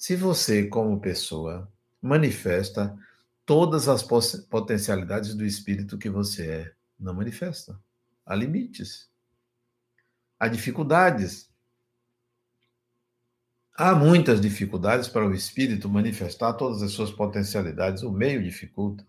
se 0.00 0.16
você, 0.16 0.66
como 0.66 0.98
pessoa, 0.98 1.70
manifesta 2.00 2.98
todas 3.44 3.86
as 3.86 4.02
potencialidades 4.02 5.34
do 5.34 5.44
espírito 5.44 5.98
que 5.98 6.08
você 6.08 6.50
é. 6.50 6.72
Não 6.98 7.12
manifesta. 7.12 7.78
Há 8.24 8.34
limites. 8.34 9.10
Há 10.38 10.48
dificuldades. 10.48 11.50
Há 13.76 13.94
muitas 13.94 14.40
dificuldades 14.40 15.06
para 15.06 15.28
o 15.28 15.34
espírito 15.34 15.86
manifestar 15.86 16.54
todas 16.54 16.82
as 16.82 16.92
suas 16.92 17.10
potencialidades, 17.10 18.02
o 18.02 18.10
meio 18.10 18.42
dificulta. 18.42 19.06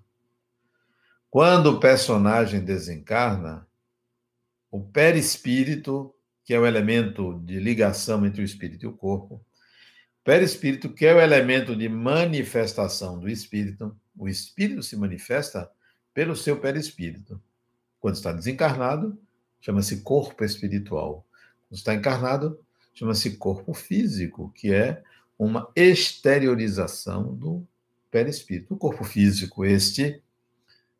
Quando 1.29 1.67
o 1.67 1.79
personagem 1.79 2.65
desencarna, 2.65 3.65
o 4.69 4.81
perispírito, 4.81 6.13
que 6.43 6.53
é 6.53 6.59
o 6.59 6.65
elemento 6.65 7.39
de 7.45 7.61
ligação 7.61 8.25
entre 8.25 8.41
o 8.41 8.45
espírito 8.45 8.83
e 8.83 8.89
o 8.89 8.93
corpo, 8.93 9.41
perispírito, 10.23 10.89
que 10.89 11.05
é 11.05 11.13
o 11.13 11.19
elemento 11.19 11.75
de 11.75 11.89
manifestação 11.89 13.19
do 13.19 13.29
espírito, 13.29 13.95
o 14.17 14.27
espírito 14.27 14.83
se 14.83 14.95
manifesta 14.95 15.69
pelo 16.13 16.35
seu 16.35 16.57
perispírito. 16.57 17.41
Quando 17.99 18.15
está 18.15 18.31
desencarnado, 18.31 19.17
chama-se 19.61 20.01
corpo 20.01 20.43
espiritual. 20.43 21.25
Quando 21.69 21.77
está 21.77 21.93
encarnado, 21.93 22.59
chama-se 22.93 23.37
corpo 23.37 23.73
físico, 23.73 24.51
que 24.55 24.73
é 24.73 25.01
uma 25.37 25.71
exteriorização 25.75 27.33
do 27.33 27.65
perispírito. 28.11 28.73
O 28.73 28.77
corpo 28.77 29.03
físico, 29.03 29.65
este, 29.65 30.21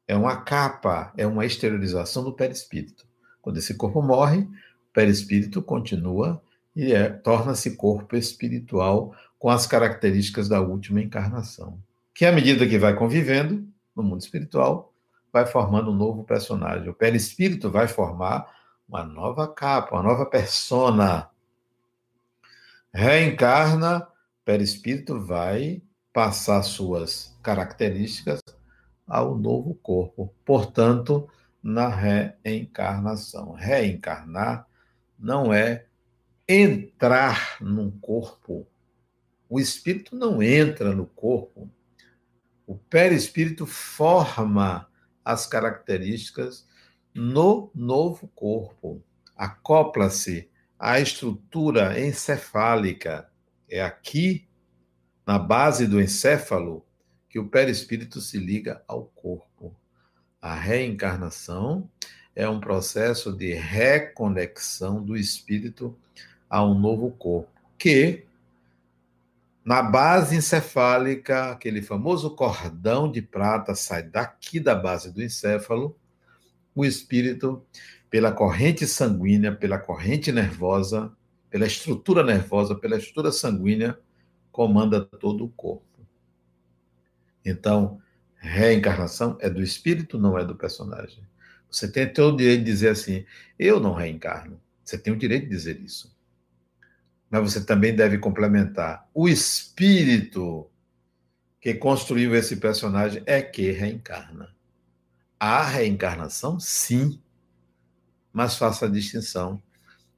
é 0.08 0.16
uma 0.16 0.38
capa, 0.38 1.14
é 1.18 1.28
uma 1.28 1.46
exteriorização 1.46 2.24
do 2.24 2.34
perispírito. 2.34 3.06
Quando 3.42 3.58
esse 3.58 3.74
corpo 3.74 4.02
morre, 4.02 4.40
o 4.40 4.94
perispírito 4.94 5.62
continua 5.62 6.42
e 6.76 6.94
é, 6.94 7.10
torna-se 7.10 7.76
corpo 7.76 8.16
espiritual 8.16 9.14
com 9.38 9.50
as 9.50 9.68
características 9.68 10.48
da 10.48 10.62
última 10.62 11.02
encarnação. 11.02 11.82
Que 12.14 12.26
à 12.26 12.32
medida 12.32 12.68
que 12.68 12.78
vai 12.78 12.96
convivendo 12.96 13.68
no 13.96 14.04
mundo 14.04 14.22
espiritual, 14.22 14.94
vai 15.32 15.46
formando 15.46 15.92
um 15.92 15.96
novo 15.96 16.24
personagem. 16.24 16.90
O 16.90 16.94
perispírito 16.94 17.70
vai 17.70 17.88
formar 17.88 18.48
uma 18.88 19.04
nova 19.04 19.48
capa, 19.48 19.96
uma 19.96 20.04
nova 20.04 20.26
persona, 20.26 21.30
reencarna, 22.94 24.08
perispírito 24.44 25.20
vai 25.20 25.82
passar 26.14 26.62
suas 26.64 27.38
características 27.42 28.42
ao 29.08 29.38
novo 29.38 29.76
corpo. 29.76 30.34
Portanto, 30.46 31.30
na 31.62 31.88
reencarnação. 31.88 33.52
Reencarnar 33.52 34.68
não 35.18 35.54
é 35.54 35.86
entrar 36.52 37.58
num 37.62 37.90
corpo. 37.90 38.68
O 39.50 39.58
espírito 39.58 40.16
não 40.16 40.44
entra 40.44 40.94
no 40.94 41.06
corpo. 41.06 41.72
O 42.68 42.76
perispírito 42.76 43.66
forma 43.66 44.90
as 45.24 45.48
características 45.48 46.68
no 47.14 47.72
novo 47.74 48.28
corpo. 48.36 49.02
Acopla-se 49.36 50.50
a 50.78 51.00
estrutura 51.00 51.98
encefálica. 52.00 53.30
É 53.70 53.82
aqui, 53.82 54.46
na 55.26 55.40
base 55.40 55.88
do 55.88 56.02
encéfalo, 56.02 56.86
que 57.30 57.40
o 57.40 57.48
perispírito 57.48 58.20
se 58.20 58.38
liga 58.38 58.84
ao 58.88 59.06
corpo. 59.06 59.74
A 60.42 60.54
reencarnação 60.54 61.90
é 62.36 62.48
um 62.48 62.60
processo 62.60 63.32
de 63.32 63.54
reconexão 63.54 65.02
do 65.02 65.16
espírito 65.16 65.98
a 66.52 66.62
um 66.66 66.78
novo 66.78 67.12
corpo, 67.12 67.50
que 67.78 68.26
na 69.64 69.82
base 69.82 70.36
encefálica, 70.36 71.52
aquele 71.52 71.82
famoso 71.82 72.36
cordão 72.36 73.10
de 73.10 73.22
prata 73.22 73.74
sai 73.74 74.04
daqui 74.04 74.60
da 74.60 74.76
base 74.76 75.14
do 75.14 75.24
encéfalo, 75.24 75.96
o 76.76 76.84
espírito 76.84 77.64
pela 78.10 78.34
corrente 78.34 78.86
sanguínea, 78.86 79.56
pela 79.56 79.80
corrente 79.80 80.30
nervosa, 80.30 81.10
pela 81.50 81.66
estrutura 81.66 82.22
nervosa, 82.22 82.76
pela 82.76 82.98
estrutura 82.98 83.32
sanguínea, 83.32 83.98
comanda 84.52 85.00
todo 85.06 85.46
o 85.46 85.50
corpo. 85.50 85.86
Então, 87.46 88.02
reencarnação 88.36 89.38
é 89.40 89.50
do 89.50 89.62
espírito, 89.62 90.20
não 90.20 90.38
é 90.38 90.44
do 90.44 90.56
personagem. 90.56 91.24
Você 91.70 91.90
tem 91.90 92.12
todo 92.12 92.34
o 92.34 92.38
direito 92.38 92.60
de 92.60 92.66
dizer 92.66 92.90
assim: 92.90 93.26
eu 93.58 93.80
não 93.80 93.94
reencarno. 93.94 94.60
Você 94.84 94.98
tem 94.98 95.14
o 95.14 95.18
direito 95.18 95.44
de 95.44 95.50
dizer 95.50 95.80
isso. 95.80 96.14
Mas 97.32 97.41
você 97.41 97.65
também 97.65 97.96
deve 97.96 98.20
complementar: 98.20 99.10
o 99.13 99.28
espírito 99.28 100.70
que 101.60 101.74
construiu 101.74 102.36
esse 102.36 102.58
personagem 102.58 103.24
é 103.26 103.41
que 103.41 103.72
reencarna. 103.72 104.54
Há 105.39 105.63
reencarnação, 105.63 106.60
sim 106.60 107.20
mas 108.34 108.56
faça 108.56 108.86
a 108.86 108.89
distinção 108.89 109.62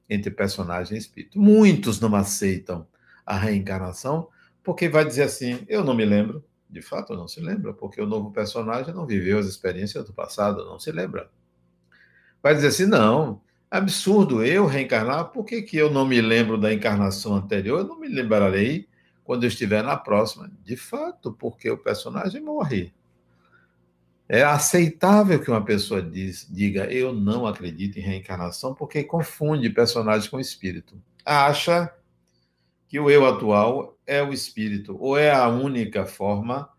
entre 0.08 0.30
personagem 0.30 0.96
e 0.96 1.00
espírito. 1.00 1.38
Muitos 1.38 2.00
não 2.00 2.14
aceitam 2.14 2.86
a 3.24 3.36
reencarnação 3.36 4.28
porque 4.62 4.88
vai 4.88 5.04
dizer 5.04 5.24
assim: 5.24 5.64
eu 5.68 5.84
não 5.84 5.94
me 5.94 6.04
lembro. 6.04 6.44
De 6.68 6.82
fato, 6.82 7.14
não 7.14 7.28
se 7.28 7.40
lembra, 7.40 7.72
porque 7.72 8.00
o 8.00 8.06
novo 8.06 8.32
personagem 8.32 8.92
não 8.92 9.06
viveu 9.06 9.38
as 9.38 9.46
experiências 9.46 10.04
do 10.04 10.12
passado, 10.12 10.64
não 10.64 10.80
se 10.80 10.90
lembra. 10.90 11.30
Vai 12.42 12.54
dizer 12.54 12.68
assim: 12.68 12.86
não, 12.86 13.40
absurdo 13.76 14.44
eu 14.44 14.66
reencarnar, 14.66 15.30
por 15.30 15.44
que, 15.44 15.62
que 15.62 15.76
eu 15.76 15.90
não 15.90 16.06
me 16.06 16.20
lembro 16.20 16.56
da 16.56 16.72
encarnação 16.72 17.34
anterior? 17.34 17.80
Eu 17.80 17.86
não 17.86 17.98
me 17.98 18.08
lembrarei 18.08 18.88
quando 19.24 19.44
eu 19.44 19.48
estiver 19.48 19.82
na 19.82 19.96
próxima. 19.96 20.50
De 20.62 20.76
fato, 20.76 21.32
porque 21.32 21.70
o 21.70 21.78
personagem 21.78 22.40
morre. 22.40 22.92
É 24.28 24.42
aceitável 24.42 25.40
que 25.40 25.50
uma 25.50 25.64
pessoa 25.64 26.00
diz, 26.00 26.46
diga 26.50 26.86
eu 26.86 27.12
não 27.12 27.46
acredito 27.46 27.98
em 27.98 28.02
reencarnação 28.02 28.74
porque 28.74 29.04
confunde 29.04 29.68
personagem 29.68 30.30
com 30.30 30.40
espírito. 30.40 31.00
Acha 31.24 31.92
que 32.88 32.98
o 32.98 33.10
eu 33.10 33.26
atual 33.26 33.98
é 34.06 34.22
o 34.22 34.32
espírito 34.32 34.96
ou 34.98 35.18
é 35.18 35.30
a 35.30 35.48
única 35.48 36.06
forma 36.06 36.70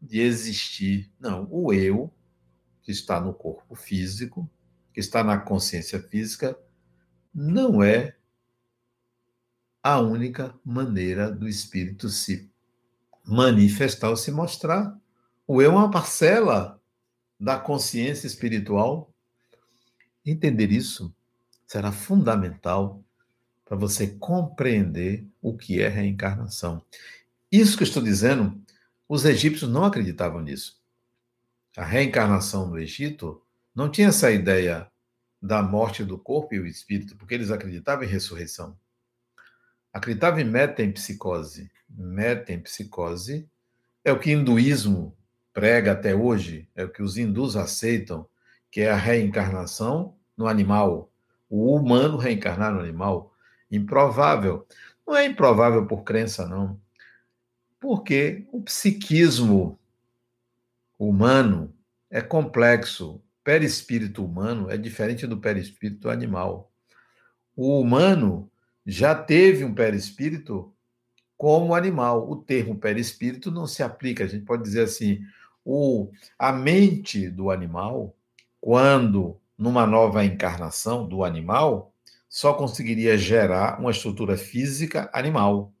de 0.00 0.20
existir. 0.20 1.10
Não, 1.20 1.46
o 1.50 1.72
eu 1.72 2.10
que 2.82 2.92
está 2.92 3.20
no 3.20 3.34
corpo 3.34 3.74
físico, 3.74 4.48
que 4.92 5.00
está 5.00 5.22
na 5.22 5.38
consciência 5.38 6.00
física, 6.00 6.58
não 7.34 7.82
é 7.82 8.16
a 9.82 10.00
única 10.00 10.54
maneira 10.64 11.30
do 11.30 11.48
espírito 11.48 12.08
se 12.08 12.50
manifestar 13.24 14.10
ou 14.10 14.16
se 14.16 14.30
mostrar. 14.30 14.98
O 15.46 15.62
eu 15.62 15.72
é 15.72 15.74
uma 15.74 15.90
parcela 15.90 16.80
da 17.38 17.58
consciência 17.58 18.26
espiritual. 18.26 19.12
Entender 20.24 20.72
isso 20.72 21.14
será 21.66 21.92
fundamental 21.92 23.02
para 23.64 23.76
você 23.76 24.06
compreender 24.06 25.26
o 25.40 25.56
que 25.56 25.80
é 25.80 25.88
reencarnação. 25.88 26.82
Isso 27.52 27.76
que 27.76 27.82
eu 27.82 27.86
estou 27.86 28.02
dizendo, 28.02 28.60
os 29.08 29.24
egípcios 29.24 29.70
não 29.70 29.84
acreditavam 29.84 30.40
nisso. 30.40 30.80
A 31.76 31.84
reencarnação 31.84 32.66
no 32.66 32.78
Egito 32.78 33.42
não 33.78 33.88
tinha 33.88 34.08
essa 34.08 34.28
ideia 34.28 34.90
da 35.40 35.62
morte 35.62 36.04
do 36.04 36.18
corpo 36.18 36.52
e 36.52 36.58
o 36.58 36.66
espírito, 36.66 37.16
porque 37.16 37.32
eles 37.32 37.52
acreditavam 37.52 38.02
em 38.02 38.08
ressurreição. 38.08 38.76
Acreditavam 39.92 40.40
em 40.40 40.44
metempsicose. 40.44 41.70
Metempsicose 41.88 43.48
é 44.04 44.10
o 44.10 44.18
que 44.18 44.34
o 44.34 44.40
hinduísmo 44.40 45.16
prega 45.52 45.92
até 45.92 46.12
hoje, 46.12 46.68
é 46.74 46.82
o 46.82 46.88
que 46.88 47.04
os 47.04 47.16
hindus 47.16 47.54
aceitam, 47.54 48.28
que 48.68 48.80
é 48.80 48.90
a 48.90 48.96
reencarnação 48.96 50.16
no 50.36 50.48
animal, 50.48 51.12
o 51.48 51.72
humano 51.72 52.16
reencarnar 52.16 52.74
no 52.74 52.80
animal. 52.80 53.32
Improvável. 53.70 54.66
Não 55.06 55.14
é 55.14 55.24
improvável 55.24 55.86
por 55.86 56.02
crença, 56.02 56.48
não. 56.48 56.80
Porque 57.78 58.44
o 58.50 58.60
psiquismo 58.60 59.78
humano 60.98 61.72
é 62.10 62.20
complexo. 62.20 63.22
Perispírito 63.48 64.22
humano 64.22 64.70
é 64.70 64.76
diferente 64.76 65.26
do 65.26 65.38
perispírito 65.38 66.10
animal. 66.10 66.70
O 67.56 67.80
humano 67.80 68.50
já 68.84 69.14
teve 69.14 69.64
um 69.64 69.72
perispírito 69.74 70.70
como 71.34 71.74
animal. 71.74 72.30
O 72.30 72.36
termo 72.36 72.76
perispírito 72.76 73.50
não 73.50 73.66
se 73.66 73.82
aplica. 73.82 74.22
A 74.22 74.26
gente 74.26 74.44
pode 74.44 74.62
dizer 74.64 74.82
assim: 74.82 75.20
o, 75.64 76.10
a 76.38 76.52
mente 76.52 77.30
do 77.30 77.50
animal, 77.50 78.14
quando 78.60 79.40
numa 79.56 79.86
nova 79.86 80.22
encarnação 80.26 81.08
do 81.08 81.24
animal, 81.24 81.90
só 82.28 82.52
conseguiria 82.52 83.16
gerar 83.16 83.80
uma 83.80 83.92
estrutura 83.92 84.36
física 84.36 85.08
animal. 85.10 85.72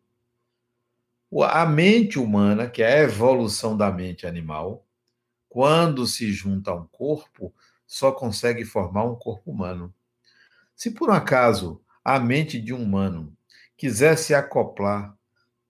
A 1.42 1.66
mente 1.66 2.18
humana, 2.18 2.66
que 2.66 2.82
é 2.82 3.00
a 3.00 3.02
evolução 3.02 3.76
da 3.76 3.90
mente 3.90 4.26
animal, 4.26 4.87
quando 5.48 6.06
se 6.06 6.32
junta 6.32 6.70
a 6.70 6.74
um 6.74 6.86
corpo, 6.86 7.54
só 7.86 8.12
consegue 8.12 8.64
formar 8.64 9.04
um 9.04 9.14
corpo 9.14 9.50
humano. 9.50 9.92
Se 10.74 10.90
por 10.90 11.10
um 11.10 11.12
acaso 11.12 11.80
a 12.04 12.20
mente 12.20 12.60
de 12.60 12.72
um 12.72 12.82
humano 12.82 13.36
quisesse 13.76 14.34
acoplar 14.34 15.16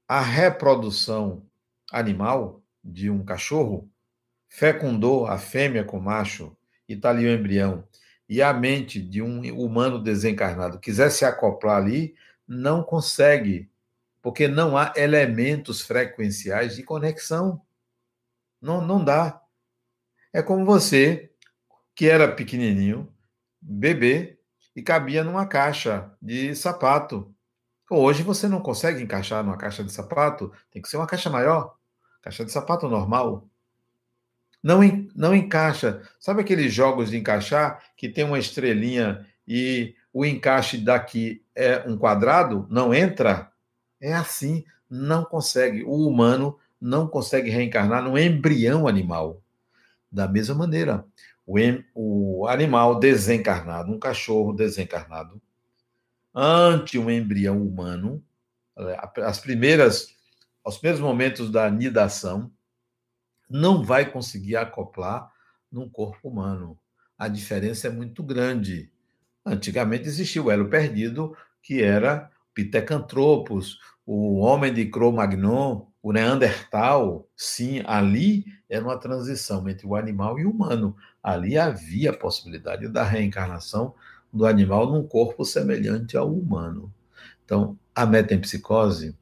a 0.07 0.21
reprodução 0.21 1.43
animal 1.93 2.63
de 2.83 3.11
um 3.11 3.25
cachorro, 3.25 3.89
fecundou 4.49 5.27
a 5.27 5.39
fêmea 5.39 5.85
com 5.85 6.01
macho 6.01 6.57
e 6.89 6.95
está 6.95 7.11
ali 7.11 7.27
o 7.27 7.33
embrião, 7.33 7.85
e 8.29 8.43
a 8.43 8.53
mente 8.53 9.01
de 9.01 9.23
um 9.23 9.41
humano 9.59 10.03
desencarnado 10.03 10.79
quisesse 10.79 11.25
acoplar 11.25 11.77
ali, 11.77 12.15
não 12.47 12.83
consegue, 12.83 13.71
porque 14.23 14.49
não 14.49 14.77
há 14.77 14.93
elementos 14.97 15.81
frequenciais 15.81 16.77
de 16.77 16.83
conexão. 16.83 17.61
Não, 18.61 18.81
não 18.81 19.03
dá. 19.03 19.41
É 20.33 20.43
como 20.43 20.65
você, 20.65 21.31
que 21.95 22.09
era 22.09 22.31
pequenininho, 22.31 23.13
bebê, 23.61 24.39
e 24.79 24.83
cabia 24.83 25.25
numa 25.25 25.45
caixa 25.45 26.13
de 26.23 26.55
sapato. 26.55 27.35
Hoje 27.91 28.23
você 28.23 28.47
não 28.47 28.61
consegue 28.61 29.03
encaixar 29.03 29.43
numa 29.43 29.57
caixa 29.57 29.83
de 29.83 29.91
sapato, 29.91 30.53
tem 30.71 30.81
que 30.81 30.89
ser 30.89 30.99
uma 30.99 31.07
caixa 31.07 31.29
maior, 31.29 31.75
caixa 32.23 32.45
de 32.45 32.53
sapato 32.53 32.89
normal. 32.89 33.49
Não, 34.63 34.81
não 35.17 35.35
encaixa. 35.35 36.03
Sabe 36.21 36.43
aqueles 36.43 36.73
jogos 36.73 37.11
de 37.11 37.17
encaixar 37.17 37.83
que 37.97 38.09
tem 38.09 38.23
uma 38.23 38.39
estrelinha 38.39 39.27
e 39.47 39.97
o 40.13 40.25
encaixe 40.25 40.79
daqui 40.79 41.43
é 41.57 41.83
um 41.89 41.97
quadrado? 41.97 42.67
Não 42.71 42.95
entra? 42.95 43.51
É 44.01 44.15
assim, 44.15 44.65
não 44.89 45.25
consegue. 45.25 45.83
O 45.83 46.07
humano 46.07 46.57
não 46.81 47.09
consegue 47.09 47.51
reencarnar 47.51 48.03
no 48.03 48.17
embrião 48.17 48.87
animal. 48.87 49.43
Da 50.11 50.27
mesma 50.27 50.55
maneira, 50.55 51.05
o, 51.47 51.59
em, 51.59 51.85
o 51.95 52.47
animal 52.47 52.99
desencarnado, 52.99 53.93
um 53.93 53.99
cachorro 53.99 54.53
desencarnado, 54.53 55.41
ante 56.35 56.99
um 56.99 57.11
embrião 57.11 57.61
humano, 57.61 58.23
as 59.17 59.41
primeiras, 59.41 60.15
os 60.65 60.79
primeiros 60.79 61.01
momentos 61.01 61.51
da 61.51 61.69
nidação, 61.71 62.51
não 63.49 63.83
vai 63.83 64.11
conseguir 64.11 64.57
acoplar 64.57 65.33
num 65.71 65.89
corpo 65.89 66.29
humano. 66.29 66.79
A 67.19 67.29
diferença 67.29 67.89
é 67.89 67.91
muito 67.91 68.23
grande. 68.23 68.91
Antigamente 69.45 70.07
existia 70.07 70.43
o 70.43 70.51
elo 70.51 70.69
perdido, 70.69 71.37
que 71.63 71.83
era 71.83 72.31
Pithecanthropus, 72.55 73.79
o 74.07 74.39
homem 74.39 74.73
de 74.73 74.87
Cro-Magnon, 74.87 75.88
o 76.09 76.13
Neandertal. 76.13 77.29
Sim, 77.37 77.83
ali 77.85 78.47
era 78.69 78.83
uma 78.83 78.97
transição 78.97 79.69
entre 79.69 79.87
o 79.87 79.95
animal 79.95 80.39
e 80.39 80.47
o 80.47 80.51
humano. 80.51 80.97
Ali 81.23 81.59
havia 81.59 82.11
a 82.11 82.17
possibilidade 82.17 82.89
da 82.89 83.05
reencarnação 83.05 83.95
do 84.33 84.47
animal 84.47 84.91
num 84.91 85.07
corpo 85.07 85.45
semelhante 85.45 86.17
ao 86.17 86.33
humano. 86.33 86.91
Então, 87.45 87.79
a 87.95 88.07
metempsicose, 88.07 89.15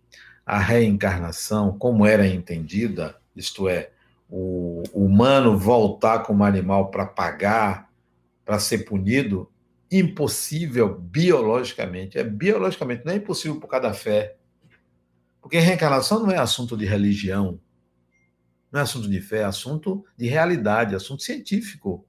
a 0.44 0.61
reencarnação, 0.61 1.77
como 1.77 2.07
era 2.07 2.25
entendida, 2.25 3.16
isto 3.35 3.68
é, 3.68 3.90
o 4.31 4.85
humano 4.94 5.59
voltar 5.59 6.20
como 6.20 6.44
animal 6.44 6.92
para 6.92 7.05
pagar, 7.05 7.90
para 8.44 8.61
ser 8.61 8.85
punido, 8.85 9.51
impossível 9.90 10.96
biologicamente. 11.01 12.16
É 12.16 12.22
biologicamente, 12.22 13.05
não 13.05 13.12
é 13.12 13.16
impossível 13.16 13.59
por 13.59 13.66
causa 13.66 13.88
da 13.88 13.94
fé. 13.94 14.37
Porque 15.46 15.61
reencarnação 15.61 16.18
não 16.18 16.32
é 16.32 16.38
assunto 16.38 16.76
de 16.76 16.85
religião, 16.85 17.61
não 18.72 18.80
é 18.80 18.82
assunto 18.82 19.09
de 19.09 19.20
fé, 19.20 19.42
é 19.42 19.44
assunto 19.44 20.04
de 20.16 20.26
realidade, 20.26 20.92
é 20.92 20.96
assunto 20.96 21.22
científico. 21.22 22.04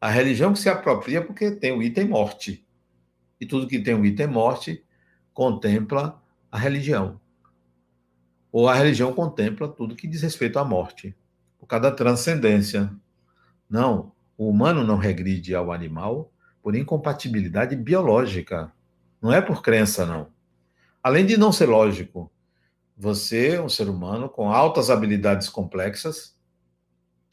A 0.00 0.08
religião 0.08 0.54
que 0.54 0.58
se 0.58 0.70
apropria 0.70 1.22
porque 1.22 1.50
tem 1.50 1.70
o 1.70 1.82
item 1.82 2.08
morte. 2.08 2.66
E 3.38 3.44
tudo 3.44 3.68
que 3.68 3.78
tem 3.78 3.92
o 3.92 4.06
item 4.06 4.26
morte 4.26 4.82
contempla 5.34 6.18
a 6.50 6.58
religião. 6.58 7.20
Ou 8.50 8.66
a 8.66 8.74
religião 8.74 9.12
contempla 9.12 9.68
tudo 9.68 9.94
que 9.94 10.08
diz 10.08 10.22
respeito 10.22 10.58
à 10.58 10.64
morte 10.64 11.14
por 11.58 11.66
causa 11.66 11.90
da 11.90 11.94
transcendência. 11.94 12.90
Não, 13.68 14.12
o 14.34 14.48
humano 14.48 14.82
não 14.82 14.96
regride 14.96 15.54
ao 15.54 15.72
animal 15.72 16.32
por 16.62 16.74
incompatibilidade 16.74 17.76
biológica. 17.76 18.72
Não 19.20 19.30
é 19.30 19.42
por 19.42 19.60
crença, 19.60 20.06
não. 20.06 20.28
Além 21.02 21.26
de 21.26 21.36
não 21.36 21.52
ser 21.52 21.66
lógico, 21.66 22.32
você, 23.02 23.58
um 23.58 23.68
ser 23.68 23.88
humano 23.88 24.28
com 24.28 24.48
altas 24.48 24.88
habilidades 24.88 25.48
complexas, 25.48 26.36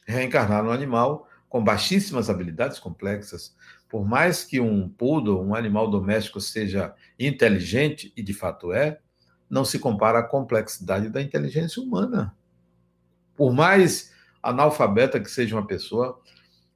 reencarnar 0.04 0.64
no 0.64 0.72
animal 0.72 1.28
com 1.48 1.64
baixíssimas 1.64 2.28
habilidades 2.28 2.80
complexas, 2.80 3.56
por 3.88 4.04
mais 4.04 4.44
que 4.44 4.60
um 4.60 4.90
poodle, 4.90 5.40
um 5.40 5.54
animal 5.54 5.88
doméstico, 5.88 6.42
seja 6.42 6.96
inteligente, 7.20 8.12
e 8.18 8.24
de 8.24 8.34
fato 8.34 8.74
é, 8.74 9.00
não 9.48 9.64
se 9.64 9.78
compara 9.78 10.18
à 10.18 10.24
complexidade 10.24 11.08
da 11.08 11.22
inteligência 11.22 11.84
humana. 11.84 12.36
Por 13.36 13.54
mais 13.54 14.12
analfabeta 14.42 15.20
que 15.20 15.30
seja 15.30 15.56
uma 15.56 15.68
pessoa, 15.68 16.20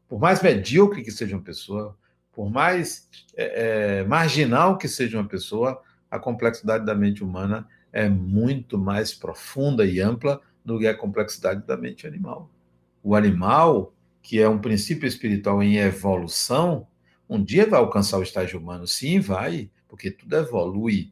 por 0.08 0.20
mais 0.20 0.40
medíocre 0.40 1.02
que 1.02 1.12
seja 1.12 1.36
uma 1.36 1.42
pessoa, 1.42 1.98
por 2.32 2.48
mais 2.48 3.10
é, 3.36 4.02
é, 4.02 4.04
marginal 4.04 4.78
que 4.78 4.88
seja 4.88 5.18
uma 5.18 5.28
pessoa, 5.28 5.82
a 6.12 6.20
complexidade 6.20 6.86
da 6.86 6.94
mente 6.94 7.24
humana 7.24 7.68
é 7.94 8.10
muito 8.10 8.78
mais 8.78 9.14
profunda 9.14 9.86
e 9.86 10.02
ampla 10.02 10.42
do 10.66 10.80
que 10.80 10.88
a 10.88 10.98
complexidade 10.98 11.66
da 11.66 11.78
mente 11.78 12.08
animal. 12.08 12.50
O 13.04 13.16
animal, 13.16 13.94
que 14.22 14.42
é 14.42 14.50
um 14.50 14.58
princípio 14.58 15.08
espiritual 15.08 15.62
em 15.62 15.78
evolução, 15.78 16.88
um 17.30 17.42
dia 17.42 17.70
vai 17.70 17.80
alcançar 17.80 18.18
o 18.18 18.24
estágio 18.24 18.60
humano. 18.60 18.88
Sim, 18.88 19.20
vai, 19.20 19.70
porque 19.88 20.10
tudo 20.10 20.36
evolui. 20.36 21.12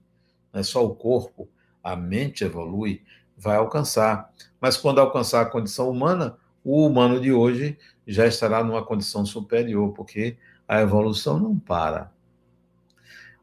Não 0.52 0.60
é 0.60 0.64
só 0.64 0.84
o 0.84 0.96
corpo, 0.96 1.48
a 1.84 1.96
mente 1.96 2.44
evolui, 2.44 3.04
vai 3.38 3.58
alcançar. 3.58 4.32
Mas 4.60 4.76
quando 4.76 5.00
alcançar 5.00 5.42
a 5.42 5.50
condição 5.50 5.90
humana, 5.90 6.38
o 6.64 6.86
humano 6.86 7.20
de 7.20 7.32
hoje 7.32 7.78
já 8.08 8.26
estará 8.26 8.64
numa 8.64 8.86
condição 8.86 9.26
superior, 9.26 9.94
porque 9.94 10.38
a 10.68 10.82
evolução 10.82 11.40
não 11.40 11.58
para. 11.58 12.12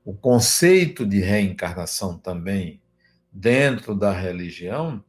O 0.05 0.15
conceito 0.15 1.05
de 1.05 1.21
reencarnação 1.21 2.17
também, 2.17 2.81
dentro 3.33 3.95
da 3.95 4.13
religião, 4.13 5.03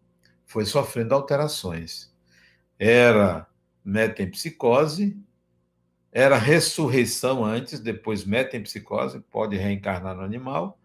foi 0.45 0.65
sofrendo 0.65 1.13
alterações. 1.13 2.13
Era 2.77 3.47
metempsicose, 3.84 5.17
era 6.12 6.38
ressurreição 6.38 7.45
antes, 7.45 7.79
depois 7.79 8.25
metempsicose, 8.25 9.19
pode 9.32 9.55
reencarnar 9.58 10.15
no 10.15 10.21
animal. 10.21 10.79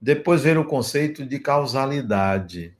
Depois 0.00 0.42
veio 0.42 0.60
o 0.60 0.66
conceito 0.66 1.24
de 1.24 1.38
causalidade, 1.38 2.76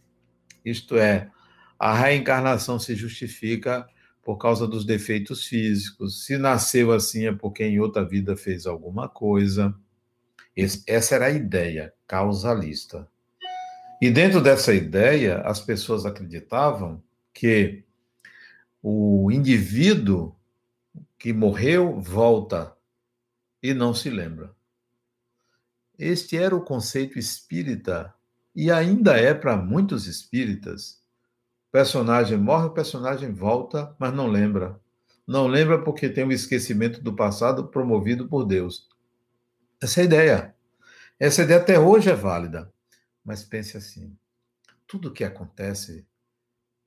isto 0.64 0.96
é, 0.96 1.30
a 1.78 1.94
reencarnação 1.94 2.78
se 2.78 2.94
justifica 2.94 3.86
por 4.22 4.38
causa 4.38 4.66
dos 4.66 4.86
defeitos 4.86 5.46
físicos. 5.46 6.24
Se 6.24 6.38
nasceu 6.38 6.92
assim 6.92 7.26
é 7.26 7.32
porque 7.32 7.64
em 7.64 7.78
outra 7.78 8.04
vida 8.04 8.36
fez 8.36 8.66
alguma 8.66 9.08
coisa. 9.08 9.74
essa 10.86 11.14
era 11.16 11.26
a 11.26 11.30
ideia 11.30 11.92
causalista. 12.06 13.06
E 14.04 14.10
dentro 14.10 14.38
dessa 14.38 14.74
ideia, 14.74 15.38
as 15.46 15.60
pessoas 15.60 16.04
acreditavam 16.04 17.02
que 17.32 17.82
o 18.82 19.32
indivíduo 19.32 20.36
que 21.18 21.32
morreu 21.32 22.02
volta 22.02 22.76
e 23.62 23.72
não 23.72 23.94
se 23.94 24.10
lembra. 24.10 24.54
Este 25.98 26.36
era 26.36 26.54
o 26.54 26.60
conceito 26.60 27.18
espírita 27.18 28.12
e 28.54 28.70
ainda 28.70 29.16
é 29.16 29.32
para 29.32 29.56
muitos 29.56 30.06
espíritas. 30.06 31.02
O 31.68 31.72
personagem 31.72 32.36
morre, 32.36 32.66
o 32.66 32.74
personagem 32.74 33.32
volta, 33.32 33.96
mas 33.98 34.12
não 34.12 34.26
lembra. 34.26 34.78
Não 35.26 35.46
lembra 35.46 35.82
porque 35.82 36.10
tem 36.10 36.24
o 36.24 36.30
esquecimento 36.30 37.00
do 37.00 37.14
passado 37.14 37.68
promovido 37.68 38.28
por 38.28 38.44
Deus. 38.44 38.86
Essa 39.80 40.00
é 40.00 40.02
a 40.02 40.04
ideia. 40.04 40.54
Essa 41.18 41.42
ideia 41.42 41.58
até 41.58 41.80
hoje 41.80 42.10
é 42.10 42.14
válida. 42.14 42.73
Mas 43.24 43.42
pense 43.42 43.76
assim: 43.76 44.16
tudo 44.86 45.12
que 45.12 45.24
acontece 45.24 46.06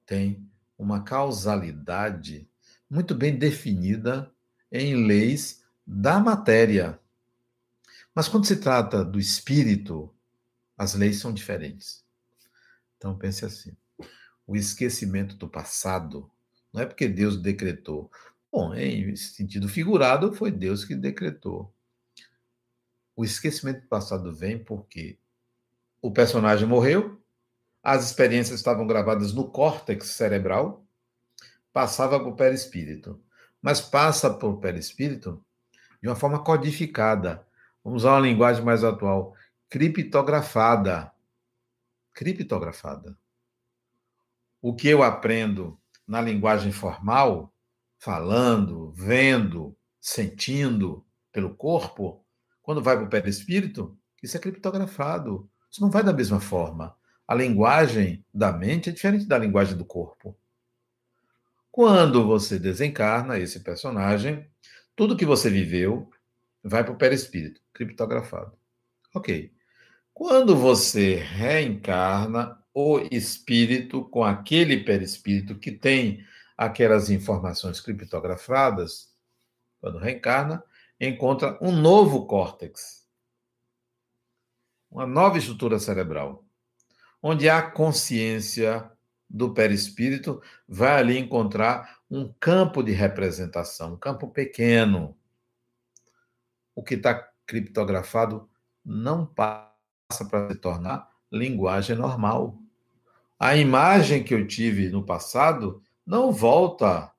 tem 0.05 0.49
uma 0.77 1.03
causalidade 1.03 2.47
muito 2.89 3.15
bem 3.15 3.37
definida 3.37 4.31
em 4.71 5.05
leis 5.05 5.63
da 5.85 6.19
matéria. 6.19 6.99
Mas 8.13 8.27
quando 8.27 8.45
se 8.45 8.57
trata 8.57 9.03
do 9.03 9.19
espírito, 9.19 10.13
as 10.77 10.93
leis 10.93 11.19
são 11.19 11.33
diferentes. 11.33 12.05
Então 12.97 13.17
pense 13.17 13.43
assim: 13.43 13.75
o 14.45 14.55
esquecimento 14.55 15.35
do 15.35 15.49
passado 15.49 16.29
não 16.71 16.81
é 16.81 16.85
porque 16.85 17.07
Deus 17.07 17.41
decretou. 17.41 18.11
Bom, 18.51 18.73
em 18.73 19.15
sentido 19.15 19.67
figurado, 19.67 20.33
foi 20.33 20.51
Deus 20.51 20.85
que 20.85 20.95
decretou. 20.95 21.73
O 23.15 23.25
esquecimento 23.25 23.81
do 23.81 23.87
passado 23.87 24.33
vem 24.33 24.63
porque 24.63 25.19
o 26.01 26.11
personagem 26.11 26.67
morreu, 26.67 27.21
as 27.83 28.05
experiências 28.05 28.59
estavam 28.59 28.85
gravadas 28.85 29.33
no 29.33 29.49
córtex 29.49 30.07
cerebral, 30.07 30.85
passava 31.71 32.19
para 32.19 32.29
o 32.29 32.35
perispírito. 32.35 33.21
Mas 33.61 33.81
passa 33.81 34.33
para 34.33 34.47
o 34.47 34.57
perispírito 34.57 35.43
de 36.01 36.07
uma 36.07 36.15
forma 36.15 36.43
codificada. 36.43 37.45
Vamos 37.83 38.03
usar 38.03 38.13
uma 38.13 38.27
linguagem 38.27 38.63
mais 38.63 38.83
atual 38.83 39.35
criptografada. 39.69 41.11
Criptografada. 42.13 43.17
O 44.61 44.75
que 44.75 44.87
eu 44.87 45.03
aprendo 45.03 45.79
na 46.07 46.21
linguagem 46.21 46.71
formal, 46.71 47.53
falando, 47.99 48.91
vendo, 48.91 49.75
sentindo 49.99 51.05
pelo 51.31 51.55
corpo, 51.55 52.25
quando 52.61 52.81
vai 52.81 52.95
para 52.95 53.05
o 53.05 53.09
perispírito, 53.09 53.97
isso 54.21 54.35
é 54.35 54.39
criptografado. 54.39 55.49
Isso 55.69 55.81
não 55.81 55.89
vai 55.89 56.03
da 56.03 56.13
mesma 56.13 56.39
forma. 56.39 56.95
A 57.27 57.35
linguagem 57.35 58.23
da 58.33 58.51
mente 58.51 58.89
é 58.89 58.93
diferente 58.93 59.25
da 59.25 59.37
linguagem 59.37 59.77
do 59.77 59.85
corpo. 59.85 60.35
Quando 61.71 62.25
você 62.25 62.57
desencarna 62.57 63.37
esse 63.37 63.59
personagem, 63.59 64.49
tudo 64.95 65.17
que 65.17 65.25
você 65.25 65.49
viveu 65.49 66.09
vai 66.63 66.83
para 66.83 66.93
o 66.93 66.97
perispírito, 66.97 67.61
criptografado. 67.73 68.53
Ok. 69.13 69.53
Quando 70.13 70.55
você 70.55 71.15
reencarna 71.15 72.57
o 72.73 72.99
espírito 73.11 74.05
com 74.05 74.23
aquele 74.23 74.83
perispírito 74.83 75.59
que 75.59 75.71
tem 75.71 76.25
aquelas 76.57 77.09
informações 77.09 77.79
criptografadas, 77.79 79.09
quando 79.79 79.99
reencarna, 79.99 80.63
encontra 80.99 81.57
um 81.61 81.71
novo 81.71 82.25
córtex, 82.25 83.06
uma 84.97 85.05
nova 85.05 85.37
estrutura 85.37 85.77
cerebral, 85.77 86.43
onde 87.21 87.47
a 87.47 87.61
consciência 87.61 88.91
do 89.29 89.53
perispírito 89.53 90.41
vai 90.67 90.97
ali 90.97 91.19
encontrar 91.19 91.99
um 92.09 92.33
campo 92.39 92.81
de 92.81 92.93
representação, 92.93 93.93
um 93.93 93.97
campo 93.97 94.27
pequeno. 94.27 95.15
O 96.73 96.81
que 96.81 96.95
está 96.95 97.13
criptografado 97.45 98.49
não 98.83 99.23
passa 99.23 99.69
para 100.31 100.51
se 100.51 100.55
tornar 100.55 101.07
linguagem 101.31 101.95
normal. 101.95 102.57
A 103.37 103.55
imagem 103.55 104.23
que 104.23 104.33
eu 104.33 104.47
tive 104.47 104.89
no 104.89 105.05
passado 105.05 105.79
não 106.03 106.31
volta. 106.31 107.13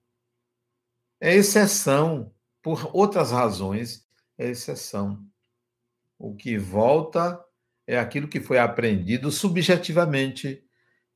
É 1.21 1.33
exceção. 1.33 2.35
Por 2.61 2.91
outras 2.93 3.31
razões, 3.31 4.05
é 4.37 4.49
exceção. 4.49 5.25
O 6.19 6.35
que 6.35 6.59
volta 6.59 7.45
é 7.89 7.99
aquilo 7.99 8.29
que 8.29 8.39
foi 8.39 8.59
aprendido 8.59 9.33
subjetivamente 9.33 10.63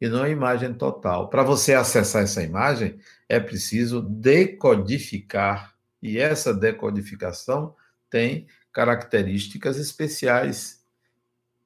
e 0.01 0.09
não 0.09 0.23
a 0.23 0.31
imagem 0.31 0.73
total. 0.73 1.29
Para 1.29 1.43
você 1.43 1.75
acessar 1.75 2.23
essa 2.23 2.43
imagem, 2.43 2.99
é 3.29 3.39
preciso 3.39 4.01
decodificar. 4.01 5.75
E 6.03 6.19
essa 6.19 6.55
decodificação 6.55 7.77
tem 8.09 8.47
características 8.73 9.77
especiais 9.77 10.83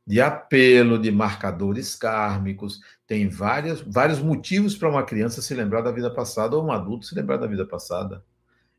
de 0.05 0.21
apelo, 0.21 0.99
de 0.99 1.13
marcadores 1.13 1.95
kármicos, 1.95 2.81
tem 3.07 3.29
várias, 3.29 3.81
vários 3.81 4.19
motivos 4.19 4.77
para 4.77 4.89
uma 4.89 5.05
criança 5.05 5.41
se 5.41 5.55
lembrar 5.55 5.83
da 5.83 5.93
vida 5.93 6.13
passada 6.13 6.57
ou 6.57 6.65
um 6.65 6.73
adulto 6.73 7.07
se 7.07 7.15
lembrar 7.15 7.37
da 7.37 7.47
vida 7.47 7.65
passada. 7.65 8.25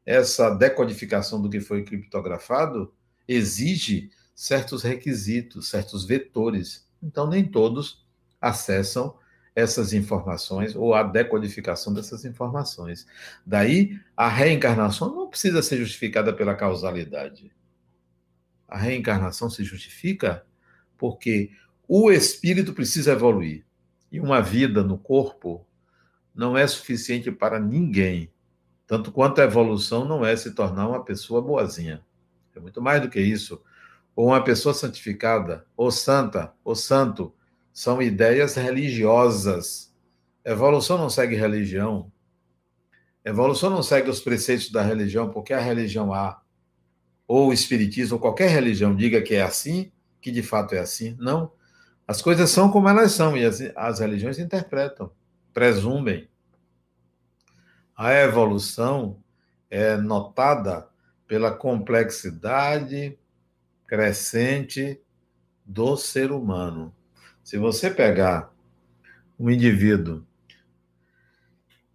Essa 0.05 0.49
decodificação 0.49 1.41
do 1.41 1.49
que 1.49 1.61
foi 1.61 1.83
criptografado 1.83 2.93
exige 3.27 4.09
certos 4.37 4.83
requisitos, 4.83 5.67
certos 5.67 6.05
vetores. 6.05 6.87
Então, 7.01 7.27
nem 7.27 7.43
todos 7.43 8.05
acessam 8.39 9.17
essas 9.55 9.93
informações 9.93 10.75
ou 10.75 10.93
a 10.93 11.01
decodificação 11.01 11.91
dessas 11.91 12.23
informações. 12.23 13.07
Daí, 13.43 13.99
a 14.15 14.29
reencarnação 14.29 15.11
não 15.13 15.27
precisa 15.27 15.63
ser 15.63 15.77
justificada 15.77 16.31
pela 16.31 16.53
causalidade. 16.53 17.51
A 18.67 18.77
reencarnação 18.77 19.49
se 19.49 19.63
justifica 19.63 20.45
porque 20.99 21.49
o 21.87 22.11
espírito 22.11 22.73
precisa 22.73 23.13
evoluir. 23.13 23.65
E 24.11 24.19
uma 24.19 24.39
vida 24.39 24.83
no 24.83 24.99
corpo 24.99 25.65
não 26.35 26.55
é 26.55 26.67
suficiente 26.67 27.31
para 27.31 27.59
ninguém. 27.59 28.31
Tanto 28.85 29.11
quanto 29.11 29.41
a 29.41 29.45
evolução 29.45 30.05
não 30.05 30.23
é 30.23 30.35
se 30.35 30.53
tornar 30.53 30.87
uma 30.87 31.03
pessoa 31.03 31.41
boazinha. 31.41 32.05
É 32.55 32.59
muito 32.59 32.79
mais 32.79 33.01
do 33.01 33.09
que 33.09 33.19
isso. 33.19 33.59
Ou 34.17 34.29
uma 34.29 34.43
pessoa 34.43 34.73
santificada, 34.73 35.63
ou 35.77 35.91
santa, 35.91 36.51
ou 36.63 36.75
santo, 36.75 37.31
são 37.71 38.01
ideias 38.01 38.55
religiosas. 38.55 39.93
Evolução 40.43 40.97
não 40.97 41.07
segue 41.07 41.35
religião. 41.35 42.11
Evolução 43.23 43.69
não 43.69 43.83
segue 43.83 44.09
os 44.09 44.19
preceitos 44.19 44.71
da 44.71 44.81
religião, 44.81 45.29
porque 45.29 45.53
a 45.53 45.59
religião 45.59 46.11
A, 46.11 46.41
ou 47.27 47.49
o 47.49 47.53
espiritismo, 47.53 48.15
ou 48.15 48.19
qualquer 48.19 48.49
religião 48.49 48.95
diga 48.95 49.21
que 49.21 49.35
é 49.35 49.43
assim, 49.43 49.91
que 50.19 50.31
de 50.31 50.41
fato 50.41 50.73
é 50.73 50.79
assim. 50.79 51.15
Não. 51.19 51.51
As 52.07 52.19
coisas 52.19 52.49
são 52.49 52.71
como 52.71 52.89
elas 52.89 53.11
são 53.11 53.37
e 53.37 53.45
as, 53.45 53.61
as 53.75 53.99
religiões 53.99 54.39
interpretam, 54.39 55.11
presumem. 55.53 56.27
A 57.95 58.11
evolução 58.15 59.21
é 59.69 59.95
notada 59.95 60.87
pela 61.27 61.51
complexidade 61.51 63.15
crescente 63.87 65.01
do 65.65 65.95
ser 65.97 66.31
humano. 66.31 66.93
Se 67.43 67.57
você 67.57 67.89
pegar 67.89 68.53
um 69.39 69.49
indivíduo 69.49 70.25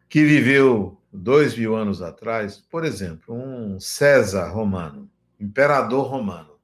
que 0.08 0.24
viveu 0.24 1.00
dois 1.12 1.56
mil 1.56 1.76
anos 1.76 2.00
atrás, 2.00 2.58
por 2.58 2.84
exemplo, 2.84 3.34
um 3.34 3.78
César 3.78 4.48
romano, 4.48 5.10
imperador 5.38 6.06
romano, 6.06 6.58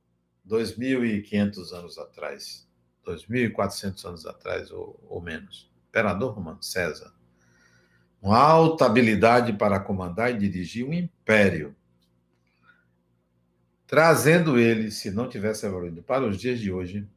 2.500 0.49 1.73
anos 1.73 1.99
atrás, 1.99 2.67
2.400 3.07 4.05
anos 4.07 4.27
atrás 4.27 4.71
ou, 4.71 4.99
ou 5.09 5.21
menos. 5.21 5.71
Imperador 5.89 6.33
romano, 6.33 6.63
César. 6.63 7.13
Uma 8.21 8.39
alta 8.39 8.87
habilidade 8.87 9.53
para 9.53 9.79
comandar 9.79 10.31
e 10.31 10.39
dirigir 10.39 10.87
um 10.87 10.93
império. 10.93 11.77
Trazendo 13.89 14.57
ele, 14.57 14.93
se 14.93 15.11
não 15.11 15.29
tivesse 15.29 15.67
evoluído 15.67 16.03
para 16.03 16.25
os 16.25 16.39
dias 16.39 16.61
de 16.61 16.71
hoje, 16.71 17.09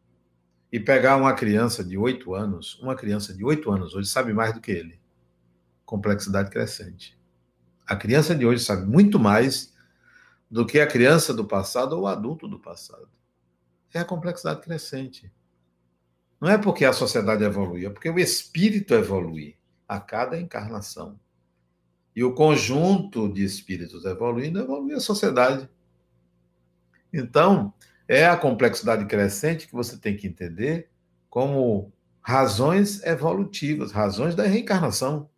e 0.72 0.80
pegar 0.80 1.18
uma 1.18 1.34
criança 1.34 1.84
de 1.84 1.98
oito 1.98 2.34
anos, 2.34 2.80
uma 2.80 2.96
criança 2.96 3.34
de 3.34 3.44
oito 3.44 3.70
anos 3.70 3.94
hoje 3.94 4.08
sabe 4.08 4.34
mais 4.34 4.54
do 4.54 4.62
que 4.62 4.72
ele. 4.72 5.00
Complexidade 5.86 6.50
crescente. 6.50 7.20
A 7.86 7.96
criança 7.96 8.34
de 8.34 8.46
hoje 8.46 8.64
sabe 8.64 8.88
muito 8.88 9.20
mais 9.20 9.76
do 10.50 10.66
que 10.66 10.80
a 10.80 10.88
criança 10.88 11.34
do 11.34 11.46
passado 11.46 11.94
ou 11.94 12.04
o 12.04 12.08
adulto 12.08 12.48
do 12.48 12.58
passado 12.58 13.10
é 13.94 14.00
a 14.00 14.06
complexidade 14.06 14.62
crescente. 14.62 15.32
Não 16.40 16.50
é 16.50 16.58
porque 16.58 16.86
a 16.86 16.94
sociedade 16.94 17.44
evolui, 17.44 17.86
é 17.86 17.90
porque 17.90 18.10
o 18.10 18.20
espírito 18.20 18.94
evolui. 18.94 19.58
a 19.88 20.00
cada 20.00 20.40
encarnação. 20.40 21.20
E 22.16 22.24
o 22.24 22.34
conjunto 22.34 23.28
de 23.28 23.44
espíritos 23.44 24.06
evoluindo 24.06 24.60
evolui 24.60 24.94
a 24.94 25.02
sociedade. 25.02 25.70
Então, 27.14 27.74
é 28.08 28.26
a 28.26 28.38
complexidade 28.38 29.06
crescente 29.06 29.68
que 29.68 29.74
você 29.74 29.98
tem 29.98 30.18
que 30.18 30.28
entender 30.28 30.90
como 31.30 31.92
razões 32.22 33.04
evolutivas, 33.04 33.92
razões 33.92 34.36
da 34.36 34.44
reencarnação. 34.44 35.30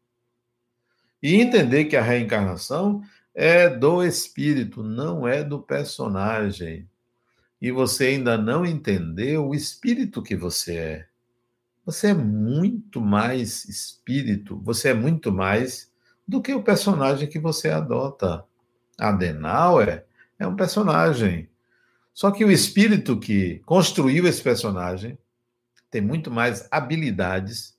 E 1.22 1.36
entender 1.36 1.86
que 1.86 1.96
a 1.96 2.02
reencarnação 2.02 3.02
é 3.34 3.70
do 3.70 4.04
espírito, 4.04 4.84
não 4.84 5.28
é 5.28 5.44
do 5.44 5.60
personagem. 5.60 6.90
E 7.62 7.72
você 7.72 8.08
ainda 8.08 8.38
não 8.38 8.66
entendeu 8.66 9.48
o 9.48 9.56
espírito 9.56 10.22
que 10.22 10.36
você 10.36 10.76
é. 10.76 11.08
Você 11.86 12.08
é 12.08 12.14
muito 12.14 13.00
mais 13.00 13.66
espírito, 13.66 14.60
você 14.62 14.90
é 14.90 14.94
muito 14.94 15.32
mais 15.32 15.92
do 16.28 16.42
que 16.42 16.54
o 16.54 16.64
personagem 16.64 17.28
que 17.28 17.40
você 17.40 17.70
adota. 17.70 18.44
Adenauer 18.98 20.06
é 20.40 20.48
um 20.48 20.56
personagem. 20.56 21.50
Só 22.14 22.30
que 22.32 22.46
o 22.46 22.52
espírito 22.52 23.20
que 23.20 23.60
construiu 23.66 24.28
esse 24.28 24.42
personagem 24.42 25.18
tem 25.90 26.02
muito 26.02 26.30
mais 26.30 26.68
habilidades, 26.70 27.78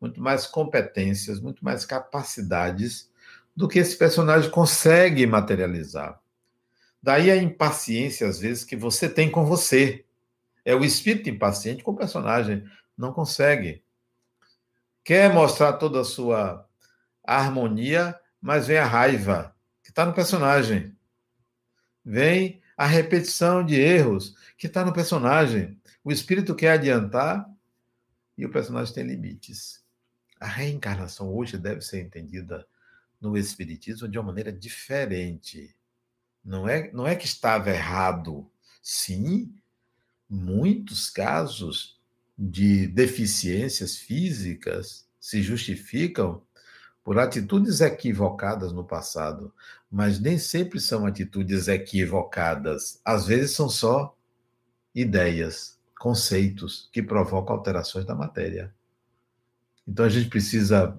muito 0.00 0.20
mais 0.20 0.46
competências, 0.46 1.40
muito 1.40 1.64
mais 1.64 1.84
capacidades 1.84 3.10
do 3.54 3.68
que 3.68 3.78
esse 3.78 3.96
personagem 3.96 4.50
consegue 4.50 5.26
materializar. 5.26 6.20
Daí 7.02 7.30
a 7.30 7.36
impaciência, 7.36 8.28
às 8.28 8.38
vezes, 8.38 8.64
que 8.64 8.76
você 8.76 9.08
tem 9.08 9.28
com 9.28 9.44
você. 9.44 10.04
É 10.64 10.74
o 10.74 10.84
espírito 10.84 11.28
impaciente 11.28 11.82
com 11.82 11.90
o 11.90 11.96
personagem. 11.96 12.64
Não 12.96 13.12
consegue. 13.12 13.82
Quer 15.04 15.32
mostrar 15.34 15.72
toda 15.74 16.00
a 16.00 16.04
sua 16.04 16.64
harmonia, 17.24 18.18
mas 18.40 18.68
vem 18.68 18.78
a 18.78 18.86
raiva, 18.86 19.54
que 19.82 19.90
está 19.90 20.06
no 20.06 20.12
personagem. 20.12 20.96
Vem 22.04 22.61
a 22.76 22.86
repetição 22.86 23.64
de 23.64 23.74
erros, 23.74 24.34
que 24.56 24.66
está 24.66 24.84
no 24.84 24.92
personagem. 24.92 25.78
O 26.02 26.10
espírito 26.10 26.54
quer 26.54 26.72
adiantar 26.72 27.48
e 28.36 28.44
o 28.44 28.50
personagem 28.50 28.94
tem 28.94 29.04
limites. 29.04 29.82
A 30.40 30.46
reencarnação 30.46 31.32
hoje 31.32 31.56
deve 31.56 31.80
ser 31.82 32.00
entendida 32.00 32.66
no 33.20 33.36
espiritismo 33.36 34.08
de 34.08 34.18
uma 34.18 34.26
maneira 34.26 34.52
diferente. 34.52 35.74
Não 36.44 36.68
é, 36.68 36.90
não 36.92 37.06
é 37.06 37.14
que 37.14 37.26
estava 37.26 37.70
errado. 37.70 38.50
Sim, 38.82 39.54
muitos 40.28 41.08
casos 41.08 42.00
de 42.36 42.88
deficiências 42.88 43.96
físicas 43.96 45.06
se 45.20 45.40
justificam 45.40 46.42
por 47.04 47.18
atitudes 47.18 47.80
equivocadas 47.80 48.72
no 48.72 48.84
passado, 48.84 49.54
mas 49.92 50.18
nem 50.18 50.38
sempre 50.38 50.80
são 50.80 51.04
atitudes 51.04 51.68
equivocadas. 51.68 52.98
Às 53.04 53.26
vezes 53.26 53.50
são 53.50 53.68
só 53.68 54.16
ideias, 54.94 55.78
conceitos 55.98 56.88
que 56.90 57.02
provocam 57.02 57.54
alterações 57.54 58.06
da 58.06 58.14
matéria. 58.14 58.74
Então 59.86 60.06
a 60.06 60.08
gente 60.08 60.30
precisa 60.30 60.98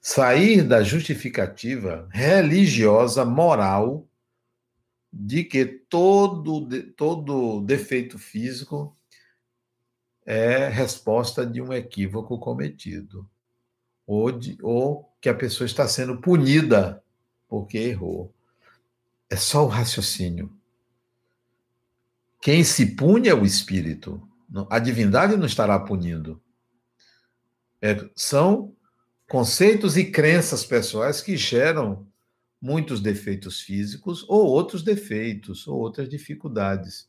sair 0.00 0.62
da 0.62 0.82
justificativa 0.82 2.08
religiosa, 2.10 3.26
moral, 3.26 4.08
de 5.12 5.44
que 5.44 5.66
todo, 5.66 6.66
todo 6.92 7.60
defeito 7.60 8.18
físico 8.18 8.96
é 10.24 10.66
resposta 10.68 11.44
de 11.44 11.60
um 11.60 11.74
equívoco 11.74 12.38
cometido, 12.38 13.28
ou, 14.06 14.32
de, 14.32 14.56
ou 14.62 15.12
que 15.20 15.28
a 15.28 15.34
pessoa 15.34 15.66
está 15.66 15.86
sendo 15.86 16.20
punida 16.22 17.02
porque 17.50 17.76
errou. 17.76 18.32
É 19.28 19.36
só 19.36 19.64
o 19.64 19.68
raciocínio. 19.68 20.56
Quem 22.40 22.62
se 22.64 22.94
pune 22.94 23.28
é 23.28 23.34
o 23.34 23.44
espírito. 23.44 24.26
A 24.70 24.78
divindade 24.78 25.36
não 25.36 25.46
estará 25.46 25.78
punindo. 25.78 26.40
É, 27.82 28.08
são 28.14 28.74
conceitos 29.28 29.96
e 29.96 30.10
crenças 30.10 30.64
pessoais 30.64 31.20
que 31.20 31.36
geram 31.36 32.06
muitos 32.60 33.00
defeitos 33.00 33.60
físicos 33.60 34.24
ou 34.28 34.46
outros 34.46 34.82
defeitos 34.82 35.66
ou 35.66 35.78
outras 35.78 36.08
dificuldades. 36.08 37.08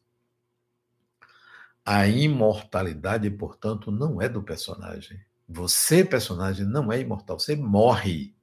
A 1.86 2.08
imortalidade, 2.08 3.30
portanto, 3.30 3.92
não 3.92 4.22
é 4.22 4.30
do 4.30 4.42
personagem. 4.42 5.20
Você, 5.48 6.06
personagem, 6.06 6.66
não 6.66 6.92
é 6.92 7.00
imortal, 7.00 7.40
você 7.40 7.56
morre. 7.56 8.34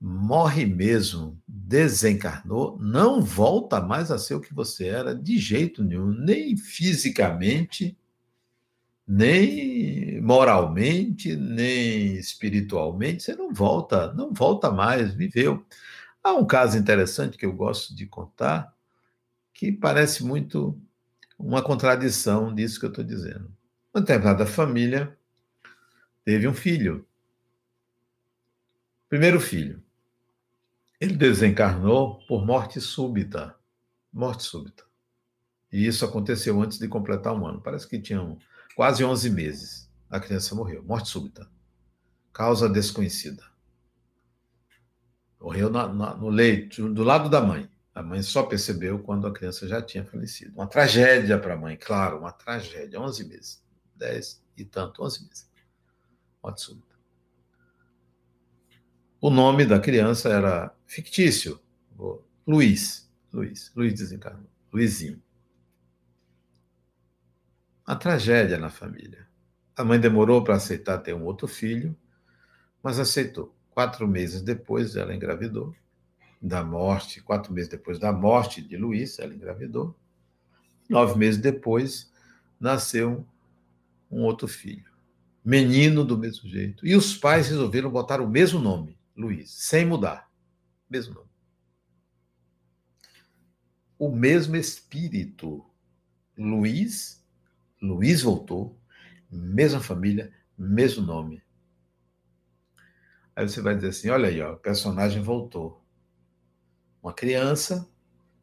Morre 0.00 0.66
mesmo, 0.66 1.40
desencarnou, 1.48 2.78
não 2.78 3.22
volta 3.22 3.80
mais 3.80 4.10
a 4.10 4.18
ser 4.18 4.34
o 4.34 4.40
que 4.40 4.54
você 4.54 4.86
era 4.86 5.14
de 5.14 5.38
jeito 5.38 5.82
nenhum, 5.82 6.08
nem 6.12 6.56
fisicamente, 6.56 7.96
nem 9.08 10.20
moralmente, 10.20 11.34
nem 11.36 12.14
espiritualmente, 12.16 13.22
você 13.22 13.34
não 13.34 13.52
volta, 13.52 14.12
não 14.12 14.32
volta 14.32 14.70
mais, 14.70 15.14
viveu. 15.14 15.64
Há 16.22 16.34
um 16.34 16.46
caso 16.46 16.76
interessante 16.76 17.38
que 17.38 17.46
eu 17.46 17.52
gosto 17.52 17.94
de 17.94 18.06
contar, 18.06 18.74
que 19.54 19.72
parece 19.72 20.24
muito 20.24 20.78
uma 21.38 21.62
contradição 21.62 22.54
disso 22.54 22.80
que 22.80 22.86
eu 22.86 22.90
estou 22.90 23.04
dizendo. 23.04 23.50
Uma 23.94 24.00
determinada 24.00 24.44
família 24.44 25.16
teve 26.24 26.48
um 26.48 26.54
filho. 26.54 27.06
Primeiro 29.08 29.40
filho. 29.40 29.85
Ele 31.00 31.14
desencarnou 31.14 32.18
por 32.26 32.44
morte 32.46 32.80
súbita. 32.80 33.54
Morte 34.12 34.44
súbita. 34.44 34.84
E 35.70 35.86
isso 35.86 36.04
aconteceu 36.04 36.60
antes 36.62 36.78
de 36.78 36.88
completar 36.88 37.34
um 37.34 37.46
ano. 37.46 37.60
Parece 37.60 37.86
que 37.86 38.00
tinham 38.00 38.38
quase 38.74 39.04
11 39.04 39.30
meses. 39.30 39.90
A 40.08 40.18
criança 40.18 40.54
morreu. 40.54 40.82
Morte 40.82 41.08
súbita. 41.08 41.50
Causa 42.32 42.68
desconhecida. 42.68 43.44
Morreu 45.38 45.68
na, 45.68 45.86
na, 45.86 46.14
no 46.14 46.30
leito, 46.30 46.88
do 46.92 47.02
lado 47.02 47.28
da 47.28 47.42
mãe. 47.42 47.68
A 47.94 48.02
mãe 48.02 48.22
só 48.22 48.42
percebeu 48.42 48.98
quando 48.98 49.26
a 49.26 49.32
criança 49.32 49.68
já 49.68 49.82
tinha 49.82 50.04
falecido. 50.04 50.54
Uma 50.54 50.66
tragédia 50.66 51.38
para 51.38 51.54
a 51.54 51.58
mãe, 51.58 51.76
claro, 51.76 52.18
uma 52.18 52.32
tragédia. 52.32 53.00
11 53.00 53.24
meses. 53.28 53.62
10 53.96 54.42
e 54.56 54.64
tanto, 54.64 55.02
11 55.02 55.26
meses. 55.26 55.50
Morte 56.42 56.62
súbita. 56.62 56.96
O 59.20 59.30
nome 59.30 59.64
da 59.64 59.80
criança 59.80 60.28
era 60.28 60.75
fictício. 60.86 61.60
Luiz. 62.46 63.10
Luiz. 63.32 63.72
Luiz 63.74 63.94
desencarnou. 63.94 64.48
Luizinho. 64.72 65.22
Uma 67.86 67.96
tragédia 67.96 68.58
na 68.58 68.70
família. 68.70 69.26
A 69.76 69.84
mãe 69.84 70.00
demorou 70.00 70.42
para 70.42 70.54
aceitar 70.54 70.98
ter 70.98 71.14
um 71.14 71.24
outro 71.24 71.46
filho, 71.46 71.96
mas 72.82 72.98
aceitou. 72.98 73.54
Quatro 73.70 74.08
meses 74.08 74.40
depois, 74.40 74.96
ela 74.96 75.14
engravidou 75.14 75.74
da 76.40 76.62
morte, 76.62 77.20
quatro 77.20 77.52
meses 77.52 77.68
depois 77.68 77.98
da 77.98 78.12
morte 78.12 78.62
de 78.62 78.76
Luiz, 78.76 79.18
ela 79.18 79.34
engravidou. 79.34 79.94
Nove 80.88 81.18
meses 81.18 81.40
depois, 81.40 82.12
nasceu 82.60 83.26
um 84.10 84.22
outro 84.22 84.46
filho. 84.46 84.90
Menino 85.44 86.04
do 86.04 86.16
mesmo 86.16 86.48
jeito. 86.48 86.86
E 86.86 86.94
os 86.94 87.16
pais 87.16 87.48
resolveram 87.48 87.90
botar 87.90 88.20
o 88.20 88.28
mesmo 88.28 88.60
nome, 88.60 88.96
Luiz, 89.16 89.50
sem 89.50 89.84
mudar. 89.84 90.25
Mesmo 90.88 91.14
nome. 91.14 91.30
O 93.98 94.10
mesmo 94.10 94.56
espírito. 94.56 95.64
Luiz, 96.36 97.24
Luiz 97.80 98.22
voltou, 98.22 98.78
mesma 99.30 99.80
família, 99.80 100.32
mesmo 100.56 101.04
nome. 101.04 101.42
Aí 103.34 103.48
você 103.48 103.60
vai 103.60 103.74
dizer 103.74 103.88
assim: 103.88 104.10
olha 104.10 104.28
aí, 104.28 104.40
ó, 104.40 104.54
o 104.54 104.58
personagem 104.58 105.22
voltou. 105.22 105.82
Uma 107.02 107.12
criança, 107.12 107.88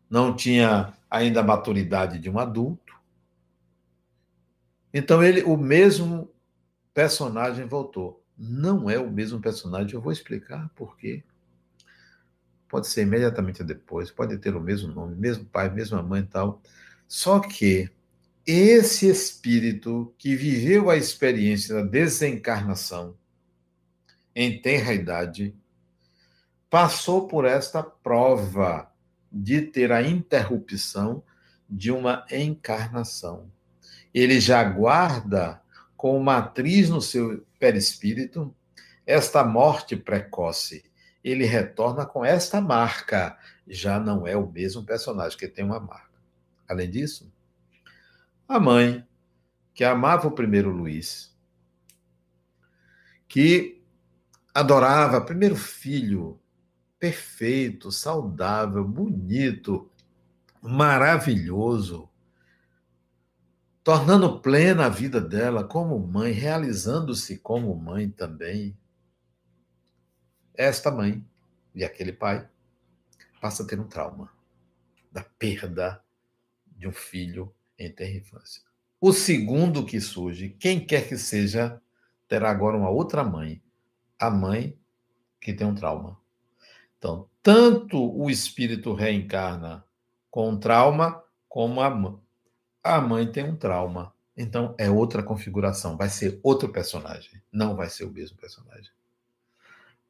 não 0.10 0.36
tinha 0.36 0.94
ainda 1.10 1.41
a 1.41 1.44
maturidade 1.44 2.20
de 2.20 2.30
um 2.30 2.39
adulto. 2.39 2.94
Então 4.94 5.24
ele, 5.24 5.41
o 5.44 5.58
mesmo 5.58 6.32
personagem 6.94 7.66
voltou. 7.66 8.24
Não 8.38 8.89
é 8.89 9.00
o 9.00 9.10
mesmo 9.10 9.39
personagem, 9.39 9.94
eu 9.94 10.02
vou 10.02 10.12
explicar 10.12 10.70
por 10.76 10.96
quê. 10.98 11.24
Pode 12.74 12.88
ser 12.88 13.03
imediatamente 13.03 13.63
depois, 13.63 14.09
pode 14.09 14.36
ter 14.39 14.55
o 14.55 14.59
mesmo 14.59 14.91
nome, 14.91 15.15
mesmo 15.15 15.45
pai, 15.45 15.69
mesma 15.69 16.01
mãe 16.01 16.21
e 16.21 16.26
tal. 16.26 16.59
Só 17.07 17.39
que 17.39 17.88
esse 18.47 19.07
espírito 19.07 20.11
que 20.17 20.36
viveu 20.36 20.89
a 20.89 20.97
experiência 20.97 21.76
da 21.76 21.84
desencarnação, 21.84 23.15
em 24.36 24.59
tenra 24.59 24.91
idade, 24.91 25.55
passou 26.67 27.28
por 27.28 27.45
esta 27.45 27.84
prova 27.84 28.91
de 29.32 29.61
ter 29.61 29.91
a 29.91 30.01
interrupção 30.01 31.24
de 31.69 31.91
uma 31.91 32.26
encarnação. 32.32 33.51
Ele 34.11 34.39
já 34.39 34.63
guarda 34.63 35.61
com 35.95 36.19
matriz 36.19 36.89
no 36.89 37.03
seu 37.03 37.45
perispírito 37.59 38.51
esta 39.05 39.43
morte 39.43 39.95
precoce, 39.95 40.91
ele 41.24 41.45
retorna 41.45 42.05
com 42.05 42.26
esta 42.26 42.59
marca. 42.59 43.38
Já 43.67 43.99
não 43.99 44.28
é 44.28 44.36
o 44.36 44.51
mesmo 44.51 44.84
personagem, 44.84 45.38
que 45.38 45.47
tem 45.47 45.63
uma 45.63 45.80
marca. 45.80 46.19
Além 46.67 46.89
disso, 46.89 47.32
a 48.47 48.59
mãe, 48.59 49.07
que 49.74 49.84
amava 49.84 50.28
o 50.28 50.32
primeiro 50.32 50.69
Luiz, 50.69 51.36
que 53.28 53.82
adorava 54.53 55.21
primeiro 55.21 55.55
filho, 55.55 56.39
perfeito, 56.99 57.91
saudável, 57.91 58.84
bonito, 58.84 59.89
maravilhoso, 60.61 62.09
tornando 63.84 64.39
plena 64.39 64.86
a 64.86 64.89
vida 64.89 65.19
dela 65.19 65.63
como 65.63 65.99
mãe, 65.99 66.32
realizando-se 66.32 67.38
como 67.39 67.76
mãe 67.76 68.09
também. 68.09 68.78
Esta 70.56 70.91
mãe 70.91 71.26
e 71.74 71.84
aquele 71.84 72.14
pai 72.14 72.47
passa 73.41 73.64
a 73.64 73.68
ter 73.68 73.80
um 73.80 73.88
trauma 73.88 74.32
da 75.12 75.24
perda 75.24 76.04
de 76.78 76.88
um 76.88 76.91
filho 76.91 77.54
em 77.78 77.91
terra 77.91 78.18
infância. 78.18 78.62
O 79.01 79.12
segundo 79.12 79.86
que 79.86 79.99
surge, 79.99 80.49
quem 80.49 80.86
quer 80.86 81.08
que 81.08 81.18
seja, 81.18 81.82
terá 82.28 82.49
agora 82.49 82.78
uma 82.78 82.89
outra 82.89 83.24
mãe, 83.24 83.62
a 84.18 84.30
mãe 84.30 84.78
que 85.41 85.54
tem 85.54 85.68
um 85.68 85.76
trauma. 85.76 86.18
Então, 86.97 87.28
tanto 87.41 87.97
o 87.97 88.30
espírito 88.30 88.93
reencarna 88.93 89.84
com 90.32 90.49
um 90.49 90.60
trauma, 90.60 91.22
como 91.49 91.82
a, 91.82 92.20
a 92.84 93.01
mãe 93.01 93.30
tem 93.30 93.43
um 93.43 93.56
trauma. 93.56 94.14
Então 94.36 94.74
é 94.78 94.89
outra 94.89 95.22
configuração, 95.22 95.95
vai 95.95 96.10
ser 96.10 96.39
outro 96.41 96.70
personagem, 96.70 97.41
não 97.51 97.76
vai 97.76 97.89
ser 97.89 98.06
o 98.06 98.12
mesmo 98.12 98.38
personagem. 98.38 98.91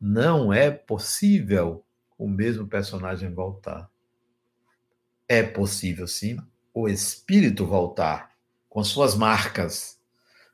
Não 0.05 0.51
é 0.51 0.69
possível 0.69 1.85
o 2.17 2.27
mesmo 2.27 2.67
personagem 2.67 3.33
voltar. 3.33 3.89
É 5.27 5.41
possível 5.41 6.05
sim 6.07 6.37
o 6.73 6.89
espírito 6.89 7.65
voltar 7.65 8.35
com 8.69 8.83
suas 8.83 9.15
marcas, 9.15 9.97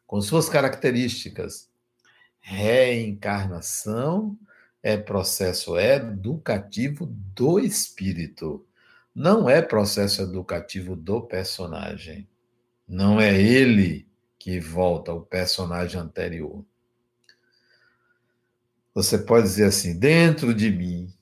com 0.06 0.22
suas 0.22 0.48
características. 0.48 1.68
Reencarnação 2.40 4.38
é 4.84 4.96
processo 4.96 5.78
educativo 5.80 7.08
do 7.08 7.60
espírito 7.60 8.64
não 9.14 9.50
é 9.50 9.62
processo 9.62 10.22
educativo 10.22 10.96
do 10.96 11.22
personagem. 11.22 12.26
Não 12.88 13.20
é 13.20 13.38
ele 13.38 14.08
que 14.38 14.62
volta 14.62 15.12
ao 15.12 15.22
personagem 15.22 16.00
anterior. 16.00 16.64
Você 18.94 19.18
pode 19.18 19.48
dizer 19.48 19.66
assim: 19.66 19.98
dentro 19.98 20.54
de 20.54 20.70
mim, 20.72 21.14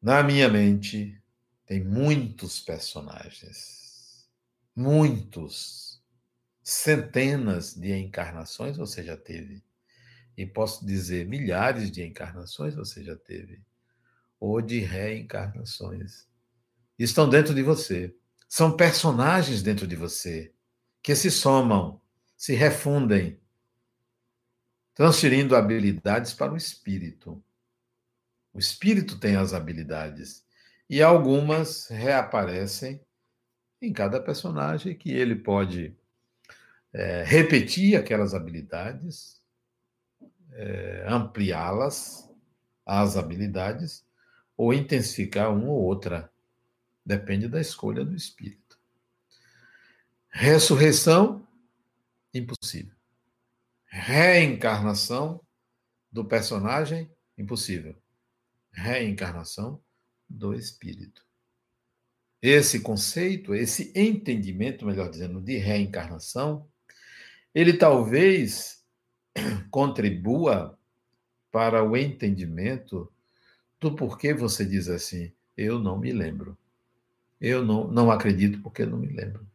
na 0.00 0.22
minha 0.22 0.48
mente, 0.48 1.20
tem 1.66 1.82
muitos 1.82 2.60
personagens. 2.60 4.28
Muitos. 4.76 6.02
Centenas 6.62 7.74
de 7.74 7.92
encarnações 7.92 8.76
você 8.76 9.02
já 9.02 9.16
teve. 9.16 9.62
E 10.36 10.44
posso 10.46 10.84
dizer 10.84 11.26
milhares 11.26 11.90
de 11.90 12.02
encarnações 12.02 12.74
você 12.74 13.04
já 13.04 13.16
teve. 13.16 13.62
Ou 14.40 14.60
de 14.60 14.80
reencarnações 14.80 16.26
estão 16.98 17.28
dentro 17.28 17.54
de 17.54 17.62
você. 17.62 18.14
São 18.48 18.76
personagens 18.76 19.62
dentro 19.62 19.86
de 19.86 19.96
você 19.96 20.52
que 21.02 21.14
se 21.14 21.30
somam, 21.30 22.00
se 22.36 22.54
refundem, 22.54 23.38
transferindo 24.94 25.56
habilidades 25.56 26.32
para 26.32 26.52
o 26.52 26.56
espírito. 26.56 27.42
O 28.52 28.58
espírito 28.58 29.18
tem 29.18 29.36
as 29.36 29.52
habilidades 29.52 30.44
e 30.88 31.02
algumas 31.02 31.88
reaparecem 31.88 33.00
em 33.82 33.92
cada 33.92 34.20
personagem 34.20 34.96
que 34.96 35.10
ele 35.10 35.34
pode 35.34 35.96
é, 36.92 37.24
repetir 37.24 37.96
aquelas 37.96 38.32
habilidades, 38.34 39.42
é, 40.52 41.04
ampliá-las, 41.08 42.30
as 42.86 43.16
habilidades, 43.16 44.04
ou 44.56 44.72
intensificar 44.72 45.52
uma 45.52 45.68
ou 45.68 45.82
outra 45.82 46.30
Depende 47.04 47.48
da 47.48 47.60
escolha 47.60 48.02
do 48.02 48.16
espírito. 48.16 48.78
Ressurreição, 50.30 51.46
impossível. 52.32 52.94
Reencarnação 54.06 55.40
do 56.12 56.26
personagem, 56.26 57.10
impossível. 57.38 57.96
Reencarnação 58.70 59.82
do 60.28 60.52
espírito. 60.52 61.24
Esse 62.42 62.80
conceito, 62.80 63.54
esse 63.54 63.90
entendimento, 63.96 64.84
melhor 64.84 65.08
dizendo, 65.08 65.40
de 65.40 65.56
reencarnação, 65.56 66.68
ele 67.54 67.72
talvez 67.72 68.84
contribua 69.70 70.78
para 71.50 71.82
o 71.82 71.96
entendimento 71.96 73.10
do 73.80 73.96
porquê 73.96 74.34
você 74.34 74.66
diz 74.66 74.86
assim: 74.86 75.32
eu 75.56 75.78
não 75.78 75.98
me 75.98 76.12
lembro. 76.12 76.58
Eu 77.40 77.64
não, 77.64 77.88
não 77.88 78.10
acredito 78.10 78.60
porque 78.60 78.84
não 78.84 78.98
me 78.98 79.08
lembro. 79.08 79.46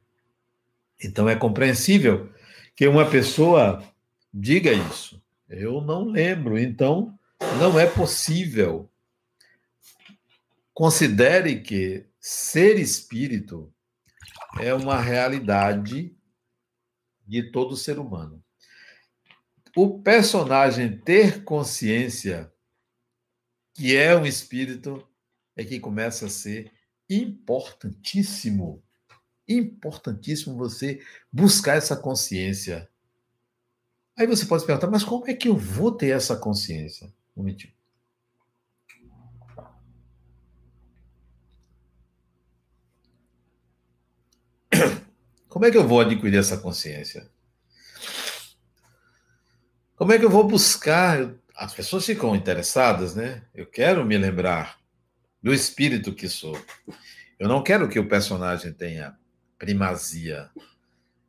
Então 1.03 1.29
é 1.29 1.35
compreensível 1.35 2.33
que 2.75 2.87
uma 2.87 3.07
pessoa 3.07 3.87
diga 4.33 4.71
isso. 4.71 5.21
Eu 5.47 5.81
não 5.81 6.05
lembro, 6.05 6.57
então 6.57 7.17
não 7.59 7.79
é 7.79 7.85
possível. 7.85 8.89
Considere 10.73 11.61
que 11.61 12.05
ser 12.19 12.79
espírito 12.79 13.73
é 14.59 14.73
uma 14.73 14.99
realidade 14.99 16.15
de 17.25 17.51
todo 17.51 17.77
ser 17.77 17.99
humano. 17.99 18.43
O 19.75 20.01
personagem 20.01 20.97
ter 20.97 21.43
consciência 21.43 22.51
que 23.73 23.95
é 23.95 24.15
um 24.15 24.25
espírito 24.25 25.07
é 25.55 25.63
que 25.63 25.79
começa 25.79 26.25
a 26.25 26.29
ser 26.29 26.71
importantíssimo, 27.09 28.83
importantíssimo 29.47 30.57
você 30.57 31.01
buscar 31.31 31.77
essa 31.77 31.95
consciência. 31.95 32.88
Aí 34.19 34.27
você 34.27 34.45
pode 34.45 34.63
se 34.63 34.67
perguntar, 34.67 34.87
mas 34.87 35.05
como 35.05 35.29
é 35.29 35.33
que 35.33 35.47
eu 35.47 35.55
vou 35.55 35.93
ter 35.93 36.09
essa 36.09 36.35
consciência? 36.35 37.07
Um 37.37 37.39
momentinho. 37.39 37.71
Como 45.47 45.63
é 45.63 45.71
que 45.71 45.77
eu 45.77 45.87
vou 45.87 46.01
adquirir 46.01 46.37
essa 46.37 46.57
consciência? 46.57 47.31
Como 49.95 50.11
é 50.11 50.19
que 50.19 50.25
eu 50.25 50.29
vou 50.29 50.45
buscar? 50.45 51.33
As 51.55 51.73
pessoas 51.73 52.05
ficam 52.05 52.35
interessadas, 52.35 53.15
né? 53.15 53.45
Eu 53.55 53.67
quero 53.67 54.05
me 54.05 54.17
lembrar 54.17 54.81
do 55.41 55.53
espírito 55.53 56.13
que 56.13 56.27
sou. 56.27 56.61
Eu 57.39 57.47
não 57.47 57.63
quero 57.63 57.87
que 57.87 57.97
o 57.97 58.09
personagem 58.09 58.73
tenha 58.73 59.17
primazia. 59.57 60.49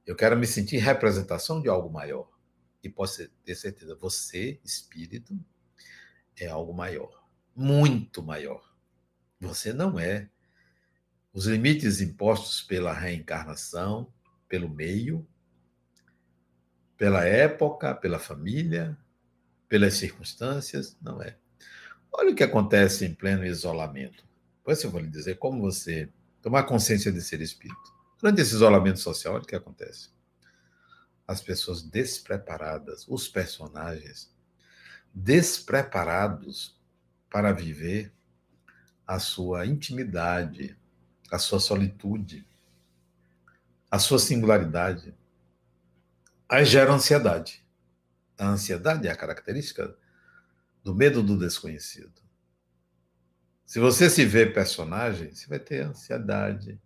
Eu 0.04 0.16
quero 0.16 0.36
me 0.36 0.46
sentir 0.48 0.78
representação 0.78 1.62
de 1.62 1.68
algo 1.68 1.88
maior. 1.88 2.29
E 2.82 2.88
posso 2.88 3.28
ter 3.44 3.54
certeza, 3.54 3.94
você, 3.94 4.60
espírito, 4.64 5.38
é 6.36 6.46
algo 6.46 6.72
maior, 6.72 7.26
muito 7.54 8.22
maior. 8.22 8.74
Você 9.40 9.72
não 9.72 9.98
é. 9.98 10.28
Os 11.32 11.46
limites 11.46 12.00
impostos 12.00 12.62
pela 12.62 12.92
reencarnação, 12.92 14.12
pelo 14.48 14.68
meio, 14.68 15.26
pela 16.96 17.24
época, 17.24 17.94
pela 17.94 18.18
família, 18.18 18.98
pelas 19.68 19.94
circunstâncias, 19.94 20.96
não 21.00 21.22
é. 21.22 21.38
Olha 22.12 22.32
o 22.32 22.34
que 22.34 22.42
acontece 22.42 23.06
em 23.06 23.14
pleno 23.14 23.46
isolamento. 23.46 24.24
Depois 24.58 24.82
eu 24.82 24.90
vou 24.90 25.00
lhe 25.00 25.08
dizer 25.08 25.38
como 25.38 25.60
você 25.60 26.10
tomar 26.42 26.64
consciência 26.64 27.12
de 27.12 27.22
ser 27.22 27.40
espírito. 27.40 27.94
Durante 28.20 28.42
esse 28.42 28.54
isolamento 28.54 28.98
social, 28.98 29.34
olha 29.34 29.42
o 29.42 29.46
que 29.46 29.54
acontece. 29.54 30.10
As 31.30 31.40
pessoas 31.40 31.80
despreparadas, 31.80 33.06
os 33.06 33.28
personagens 33.28 34.34
despreparados 35.14 36.76
para 37.30 37.52
viver 37.52 38.12
a 39.06 39.20
sua 39.20 39.64
intimidade, 39.64 40.76
a 41.30 41.38
sua 41.38 41.60
solitude, 41.60 42.44
a 43.88 44.00
sua 44.00 44.18
singularidade. 44.18 45.14
Aí 46.48 46.64
gera 46.64 46.92
ansiedade. 46.92 47.64
A 48.36 48.48
ansiedade 48.48 49.06
é 49.06 49.12
a 49.12 49.16
característica 49.16 49.96
do 50.82 50.92
medo 50.92 51.22
do 51.22 51.38
desconhecido. 51.38 52.20
Se 53.64 53.78
você 53.78 54.10
se 54.10 54.24
vê 54.24 54.46
personagem, 54.46 55.32
você 55.32 55.46
vai 55.46 55.60
ter 55.60 55.82
ansiedade, 55.82 56.76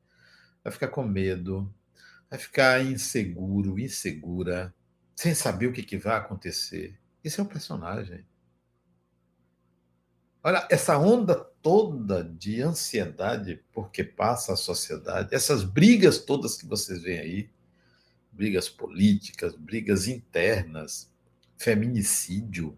vai 0.62 0.70
ficar 0.70 0.88
com 0.88 1.02
medo, 1.02 1.74
vai 2.34 2.38
ficar 2.38 2.84
inseguro, 2.84 3.78
insegura, 3.78 4.74
sem 5.14 5.34
saber 5.34 5.68
o 5.68 5.72
que, 5.72 5.84
que 5.84 5.96
vai 5.96 6.16
acontecer. 6.16 6.98
Isso 7.22 7.40
é 7.40 7.44
um 7.44 7.46
personagem. 7.46 8.24
Olha, 10.42 10.66
essa 10.68 10.98
onda 10.98 11.34
toda 11.62 12.24
de 12.24 12.60
ansiedade 12.60 13.62
porque 13.72 14.02
passa 14.02 14.52
a 14.52 14.56
sociedade, 14.56 15.34
essas 15.34 15.62
brigas 15.62 16.18
todas 16.18 16.56
que 16.56 16.66
vocês 16.66 17.02
veem 17.02 17.20
aí, 17.20 17.50
brigas 18.32 18.68
políticas, 18.68 19.54
brigas 19.54 20.08
internas, 20.08 21.10
feminicídio, 21.56 22.76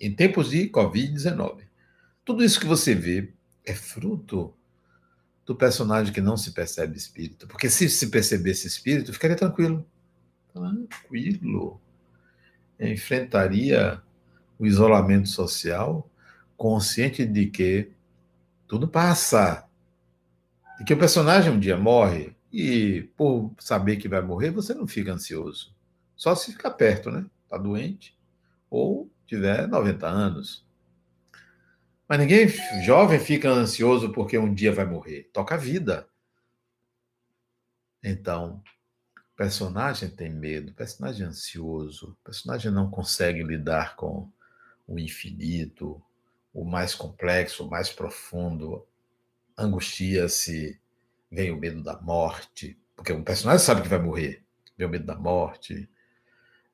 em 0.00 0.12
tempos 0.12 0.50
de 0.50 0.68
Covid-19. 0.68 1.62
Tudo 2.24 2.44
isso 2.44 2.58
que 2.58 2.66
você 2.66 2.92
vê 2.92 3.32
é 3.64 3.72
fruto 3.72 4.52
do 5.46 5.54
personagem 5.54 6.12
que 6.12 6.20
não 6.20 6.36
se 6.36 6.50
percebe 6.50 6.98
espírito. 6.98 7.46
Porque 7.46 7.70
se 7.70 7.88
se 7.88 8.08
percebesse 8.08 8.66
espírito, 8.66 9.12
ficaria 9.12 9.36
tranquilo. 9.36 9.86
Tranquilo. 10.52 11.80
Enfrentaria 12.78 14.02
o 14.58 14.66
isolamento 14.66 15.28
social 15.28 16.10
consciente 16.56 17.24
de 17.24 17.46
que 17.46 17.92
tudo 18.66 18.88
passa. 18.88 19.68
De 20.78 20.84
que 20.84 20.92
o 20.92 20.98
personagem 20.98 21.52
um 21.52 21.60
dia 21.60 21.76
morre 21.76 22.34
e 22.52 23.08
por 23.16 23.54
saber 23.58 23.96
que 23.96 24.08
vai 24.08 24.20
morrer, 24.20 24.50
você 24.50 24.74
não 24.74 24.86
fica 24.86 25.12
ansioso. 25.12 25.72
Só 26.16 26.34
se 26.34 26.52
ficar 26.52 26.72
perto, 26.72 27.10
né? 27.10 27.24
Tá 27.48 27.56
doente 27.56 28.16
ou 28.68 29.08
tiver 29.26 29.68
90 29.68 30.06
anos. 30.08 30.65
Mas 32.08 32.18
ninguém 32.18 32.48
jovem 32.84 33.18
fica 33.18 33.50
ansioso 33.50 34.12
porque 34.12 34.38
um 34.38 34.54
dia 34.54 34.72
vai 34.72 34.86
morrer. 34.86 35.28
Toca 35.32 35.54
a 35.56 35.58
vida. 35.58 36.08
Então, 38.02 38.62
personagem 39.36 40.08
tem 40.08 40.30
medo, 40.30 40.72
personagem 40.72 41.26
ansioso, 41.26 42.16
personagem 42.22 42.70
não 42.70 42.88
consegue 42.88 43.42
lidar 43.42 43.96
com 43.96 44.30
o 44.86 44.98
infinito, 44.98 46.00
o 46.54 46.64
mais 46.64 46.94
complexo, 46.94 47.66
o 47.66 47.70
mais 47.70 47.90
profundo, 47.90 48.86
angustia-se, 49.58 50.80
vem 51.30 51.50
o 51.50 51.56
medo 51.58 51.82
da 51.82 52.00
morte, 52.00 52.78
porque 52.94 53.12
um 53.12 53.24
personagem 53.24 53.64
sabe 53.64 53.82
que 53.82 53.88
vai 53.88 53.98
morrer, 53.98 54.42
vem 54.78 54.86
o 54.86 54.90
medo 54.90 55.04
da 55.04 55.16
morte, 55.16 55.88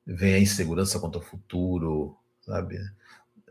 vem 0.05 0.35
a 0.35 0.39
insegurança 0.39 0.99
quanto 0.99 1.17
ao 1.17 1.23
futuro, 1.23 2.15
sabe? 2.41 2.77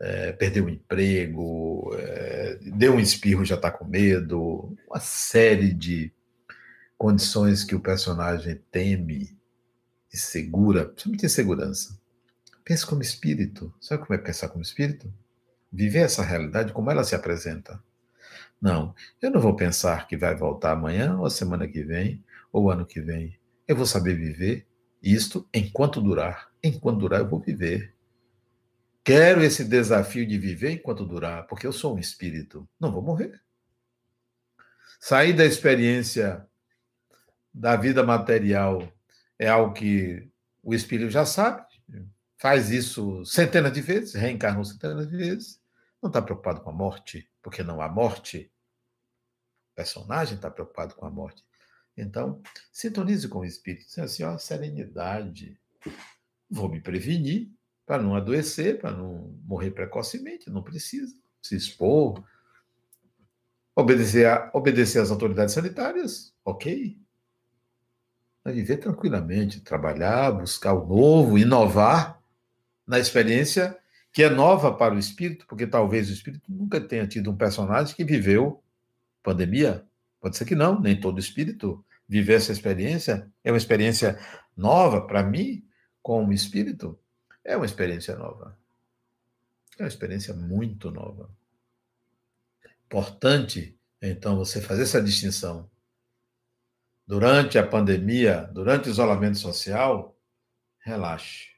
É, 0.05 0.33
perdeu 0.33 0.65
o 0.65 0.69
emprego, 0.69 1.95
é, 1.97 2.59
deu 2.75 2.95
um 2.95 2.99
espirro, 2.99 3.45
já 3.45 3.55
está 3.55 3.71
com 3.71 3.85
medo, 3.85 4.75
uma 4.89 4.99
série 4.99 5.71
de 5.71 6.11
condições 6.97 7.63
que 7.63 7.73
o 7.73 7.79
personagem 7.79 8.61
teme 8.69 9.37
e 10.11 10.17
segura, 10.17 10.85
principalmente 10.85 11.25
insegurança. 11.25 11.97
Pense 12.65 12.85
como 12.85 13.01
espírito. 13.01 13.73
Sabe 13.79 14.05
como 14.05 14.19
é 14.19 14.21
pensar 14.21 14.49
como 14.49 14.61
espírito? 14.61 15.11
viver 15.73 16.01
essa 16.01 16.21
realidade 16.21 16.71
como 16.71 16.91
ela 16.91 17.03
se 17.03 17.15
apresenta. 17.15 17.81
Não, 18.61 18.93
eu 19.19 19.31
não 19.31 19.41
vou 19.41 19.55
pensar 19.55 20.07
que 20.07 20.15
vai 20.15 20.35
voltar 20.35 20.71
amanhã, 20.71 21.17
ou 21.17 21.25
a 21.25 21.29
semana 21.29 21.67
que 21.67 21.83
vem, 21.83 22.23
ou 22.51 22.69
ano 22.69 22.85
que 22.85 23.01
vem. 23.01 23.37
Eu 23.67 23.75
vou 23.75 23.85
saber 23.85 24.13
viver 24.13 24.67
isto 25.01 25.45
enquanto 25.53 25.99
durar. 25.99 26.49
Enquanto 26.63 26.99
durar, 26.99 27.21
eu 27.21 27.27
vou 27.27 27.39
viver. 27.39 27.93
Quero 29.03 29.43
esse 29.43 29.65
desafio 29.65 30.25
de 30.25 30.37
viver 30.37 30.71
enquanto 30.71 31.05
durar, 31.05 31.45
porque 31.47 31.67
eu 31.67 31.73
sou 31.73 31.95
um 31.95 31.99
espírito. 31.99 32.67
Não 32.79 32.91
vou 32.91 33.01
morrer. 33.01 33.41
Sair 34.99 35.33
da 35.33 35.43
experiência 35.43 36.47
da 37.53 37.75
vida 37.75 38.01
material 38.03 38.91
é 39.37 39.49
algo 39.49 39.73
que 39.73 40.31
o 40.63 40.73
espírito 40.73 41.11
já 41.11 41.25
sabe, 41.25 41.65
faz 42.37 42.71
isso 42.71 43.25
centenas 43.25 43.73
de 43.73 43.81
vezes, 43.81 44.13
reencarnou 44.13 44.63
centenas 44.63 45.09
de 45.09 45.17
vezes. 45.17 45.61
Não 46.01 46.07
está 46.07 46.21
preocupado 46.21 46.61
com 46.61 46.69
a 46.69 46.73
morte, 46.73 47.29
porque 47.41 47.61
não 47.61 47.81
há 47.81 47.89
morte. 47.89 48.51
O 49.71 49.75
personagem 49.75 50.35
está 50.35 50.49
preocupado 50.49 50.95
com 50.95 51.05
a 51.05 51.09
morte. 51.09 51.43
Então, 51.97 52.41
sintonize 52.71 53.27
com 53.27 53.39
o 53.39 53.45
espírito, 53.45 53.85
dizendo 53.85 54.05
assim, 54.05 54.23
ó, 54.23 54.37
serenidade. 54.37 55.59
Vou 56.49 56.69
me 56.69 56.79
prevenir 56.79 57.51
para 57.85 58.01
não 58.01 58.15
adoecer, 58.15 58.79
para 58.79 58.91
não 58.91 59.35
morrer 59.45 59.71
precocemente, 59.71 60.49
não 60.49 60.63
precisa 60.63 61.15
se 61.41 61.55
expor, 61.55 62.23
obedecer, 63.75 64.25
a, 64.25 64.49
obedecer 64.53 64.99
às 64.99 65.11
autoridades 65.11 65.53
sanitárias, 65.53 66.33
ok. 66.45 66.97
Mas 68.43 68.55
viver 68.55 68.77
tranquilamente, 68.77 69.61
trabalhar, 69.61 70.31
buscar 70.31 70.73
o 70.73 70.85
novo, 70.85 71.37
inovar 71.37 72.21
na 72.85 72.99
experiência 72.99 73.77
que 74.11 74.21
é 74.21 74.29
nova 74.29 74.71
para 74.71 74.93
o 74.93 74.99
espírito, 74.99 75.45
porque 75.47 75.65
talvez 75.65 76.09
o 76.09 76.13
espírito 76.13 76.45
nunca 76.47 76.79
tenha 76.79 77.07
tido 77.07 77.31
um 77.31 77.35
personagem 77.35 77.95
que 77.95 78.03
viveu 78.03 78.61
pandemia. 79.23 79.83
Pode 80.21 80.37
ser 80.37 80.45
que 80.45 80.55
não, 80.55 80.79
nem 80.79 80.99
todo 80.99 81.19
espírito 81.19 81.83
viver 82.07 82.35
essa 82.35 82.51
experiência. 82.51 83.27
É 83.43 83.51
uma 83.51 83.57
experiência 83.57 84.19
nova 84.55 85.01
para 85.01 85.23
mim, 85.23 85.65
como 86.01 86.31
espírito. 86.31 86.99
É 87.43 87.55
uma 87.55 87.65
experiência 87.65 88.15
nova. 88.15 88.57
É 89.77 89.83
uma 89.83 89.87
experiência 89.87 90.33
muito 90.33 90.91
nova. 90.91 91.29
Importante, 92.85 93.77
então, 94.01 94.37
você 94.37 94.61
fazer 94.61 94.83
essa 94.83 95.01
distinção. 95.01 95.69
Durante 97.05 97.57
a 97.57 97.67
pandemia, 97.67 98.49
durante 98.53 98.87
o 98.87 98.91
isolamento 98.91 99.37
social, 99.37 100.17
relaxe 100.79 101.53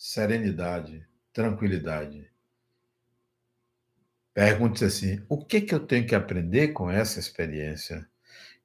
serenidade, 0.00 1.06
tranquilidade. 1.30 2.32
Pergunte 4.32 4.82
assim: 4.82 5.22
o 5.28 5.44
que, 5.44 5.60
que 5.60 5.74
eu 5.74 5.86
tenho 5.86 6.06
que 6.06 6.14
aprender 6.14 6.68
com 6.68 6.90
essa 6.90 7.20
experiência? 7.20 8.08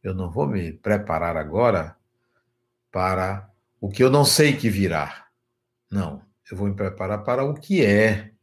Eu 0.01 0.13
não 0.13 0.31
vou 0.31 0.47
me 0.47 0.71
preparar 0.71 1.35
agora 1.35 1.97
para 2.89 3.51
o 3.81 3.89
que 3.89 4.01
eu 4.01 4.09
não 4.09 4.23
sei 4.23 4.55
que 4.55 4.69
virá. 4.69 5.24
Não, 5.89 6.23
eu 6.49 6.57
vou 6.57 6.67
me 6.67 6.75
preparar 6.75 7.23
para 7.23 7.43
o 7.43 7.53
que 7.53 7.83
é. 7.83 8.33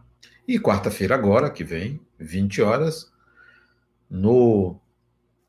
E 0.47 0.59
quarta-feira 0.59 1.15
agora, 1.15 1.49
que 1.49 1.63
vem, 1.63 1.99
20 2.19 2.61
horas, 2.61 3.11
no, 4.09 4.79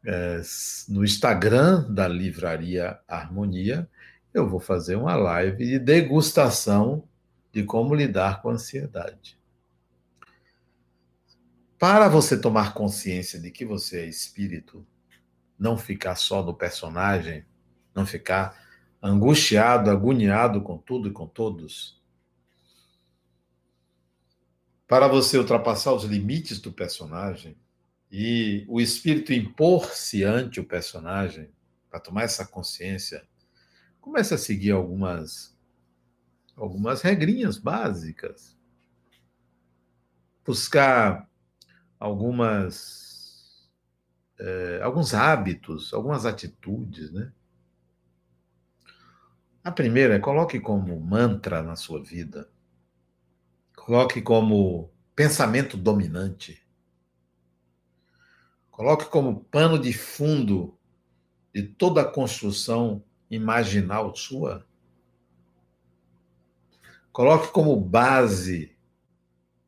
é, 0.05 0.41
no 0.89 1.05
Instagram 1.05 1.93
da 1.93 2.09
Livraria 2.09 2.99
Harmonia, 3.07 3.89
eu 4.33 4.49
vou 4.49 4.61
fazer 4.61 4.97
uma 4.97 5.15
live 5.15 5.67
de 5.67 5.79
degustação 5.79 7.05
de 7.53 7.63
como 7.63 7.95
lidar 7.95 8.41
com 8.41 8.51
a 8.51 8.55
ansiedade. 8.55 9.39
Para 11.79 12.09
você 12.09 12.39
tomar 12.39 12.73
consciência 12.73 13.39
de 13.39 13.51
que 13.51 13.65
você 13.65 14.01
é 14.01 14.07
espírito, 14.07 14.87
não 15.59 15.77
ficar 15.79 16.17
só 16.17 16.43
no 16.43 16.55
personagem, 16.55 17.45
não 17.95 18.05
ficar 18.05 18.63
angustiado, 19.03 19.91
agoniado 19.91 20.63
com 20.63 20.79
tudo 20.79 21.09
e 21.09 21.13
com 21.13 21.27
todos. 21.27 22.03
Para 24.87 25.09
você 25.09 25.39
ultrapassar 25.39 25.93
os 25.93 26.05
limites 26.05 26.61
do 26.61 26.73
personagem 26.73 27.57
e 28.11 28.65
o 28.69 28.81
espírito 28.81 29.33
impor-se 29.33 30.23
ante 30.23 30.61
o 30.61 30.65
personagem, 30.65 31.51
para 31.91 32.01
tomar 32.01 32.23
essa 32.23 32.45
consciência, 32.45 33.27
comece 34.01 34.35
a 34.35 34.39
seguir 34.39 34.73
algumas, 34.73 35.57
algumas 36.57 37.03
regrinhas 37.03 37.57
básicas. 37.57 38.57
Buscar 40.45 41.29
algumas, 41.99 43.04
é, 44.39 44.81
alguns 44.83 45.15
hábitos, 45.15 45.93
algumas 45.93 46.27
atitudes, 46.27 47.13
né? 47.13 47.33
A 49.63 49.71
primeira 49.71 50.15
é 50.15 50.19
coloque 50.19 50.61
como 50.61 50.99
mantra 51.01 51.63
na 51.63 51.75
sua 51.75 52.03
vida, 52.03 52.51
coloque 53.75 54.21
como 54.21 54.91
pensamento 55.17 55.77
dominante, 55.77 56.63
coloque 58.71 59.07
como 59.07 59.45
pano 59.45 59.79
de 59.79 59.93
fundo 59.93 60.77
de 61.53 61.63
toda 61.63 62.03
a 62.03 62.11
construção 62.11 63.03
imaginal 63.31 64.15
sua, 64.15 64.67
Coloque 67.15 67.53
como 67.53 67.77
base 67.77 68.77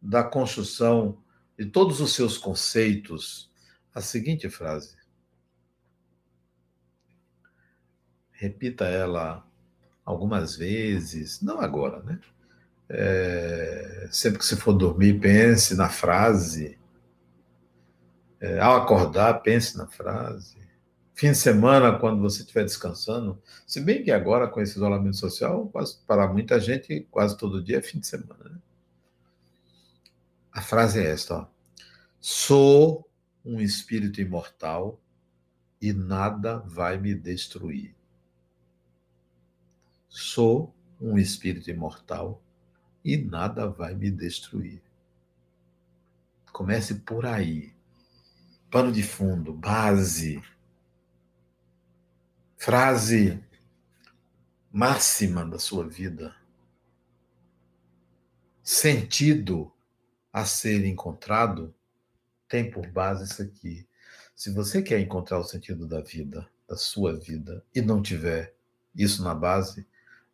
da 0.02 0.24
construção 0.24 1.22
de 1.56 1.64
todos 1.64 2.00
os 2.00 2.12
seus 2.12 2.36
conceitos 2.36 3.48
a 3.96 4.00
seguinte 4.02 4.50
frase. 4.50 4.94
Repita 8.30 8.84
ela 8.84 9.42
algumas 10.04 10.54
vezes, 10.54 11.40
não 11.40 11.62
agora, 11.62 12.02
né? 12.02 12.20
É, 12.90 14.06
sempre 14.12 14.38
que 14.38 14.44
você 14.44 14.54
for 14.54 14.74
dormir, 14.74 15.18
pense 15.18 15.74
na 15.74 15.88
frase. 15.88 16.78
É, 18.38 18.60
ao 18.60 18.76
acordar, 18.76 19.40
pense 19.40 19.78
na 19.78 19.86
frase. 19.86 20.58
Fim 21.14 21.30
de 21.30 21.38
semana, 21.38 21.98
quando 21.98 22.20
você 22.20 22.42
estiver 22.42 22.64
descansando, 22.64 23.42
se 23.66 23.80
bem 23.80 24.04
que 24.04 24.10
agora, 24.10 24.46
com 24.46 24.60
esse 24.60 24.76
isolamento 24.76 25.16
social, 25.16 25.68
quase, 25.68 25.96
para 26.06 26.30
muita 26.30 26.60
gente, 26.60 27.08
quase 27.10 27.34
todo 27.38 27.64
dia 27.64 27.78
é 27.78 27.82
fim 27.82 27.98
de 27.98 28.06
semana. 28.06 28.44
Né? 28.44 28.58
A 30.52 30.60
frase 30.60 31.00
é 31.00 31.10
esta: 31.10 31.34
ó, 31.38 31.46
Sou 32.20 33.05
um 33.46 33.60
espírito 33.60 34.20
imortal 34.20 35.00
e 35.80 35.92
nada 35.92 36.58
vai 36.58 36.98
me 36.98 37.14
destruir. 37.14 37.94
Sou 40.08 40.74
um 41.00 41.16
espírito 41.16 41.70
imortal 41.70 42.42
e 43.04 43.16
nada 43.16 43.68
vai 43.68 43.94
me 43.94 44.10
destruir. 44.10 44.82
Comece 46.52 46.96
por 46.96 47.24
aí. 47.24 47.72
Pano 48.68 48.90
de 48.90 49.04
fundo, 49.04 49.52
base. 49.52 50.42
Frase 52.56 53.40
máxima 54.72 55.46
da 55.46 55.58
sua 55.58 55.86
vida. 55.86 56.34
Sentido 58.60 59.72
a 60.32 60.44
ser 60.44 60.84
encontrado 60.84 61.75
tem 62.48 62.70
por 62.70 62.86
base 62.86 63.24
isso 63.24 63.42
aqui. 63.42 63.86
Se 64.34 64.50
você 64.50 64.82
quer 64.82 65.00
encontrar 65.00 65.38
o 65.38 65.44
sentido 65.44 65.86
da 65.86 66.00
vida, 66.00 66.46
da 66.68 66.76
sua 66.76 67.16
vida, 67.16 67.64
e 67.74 67.80
não 67.80 68.02
tiver 68.02 68.54
isso 68.94 69.22
na 69.22 69.34
base, 69.34 69.86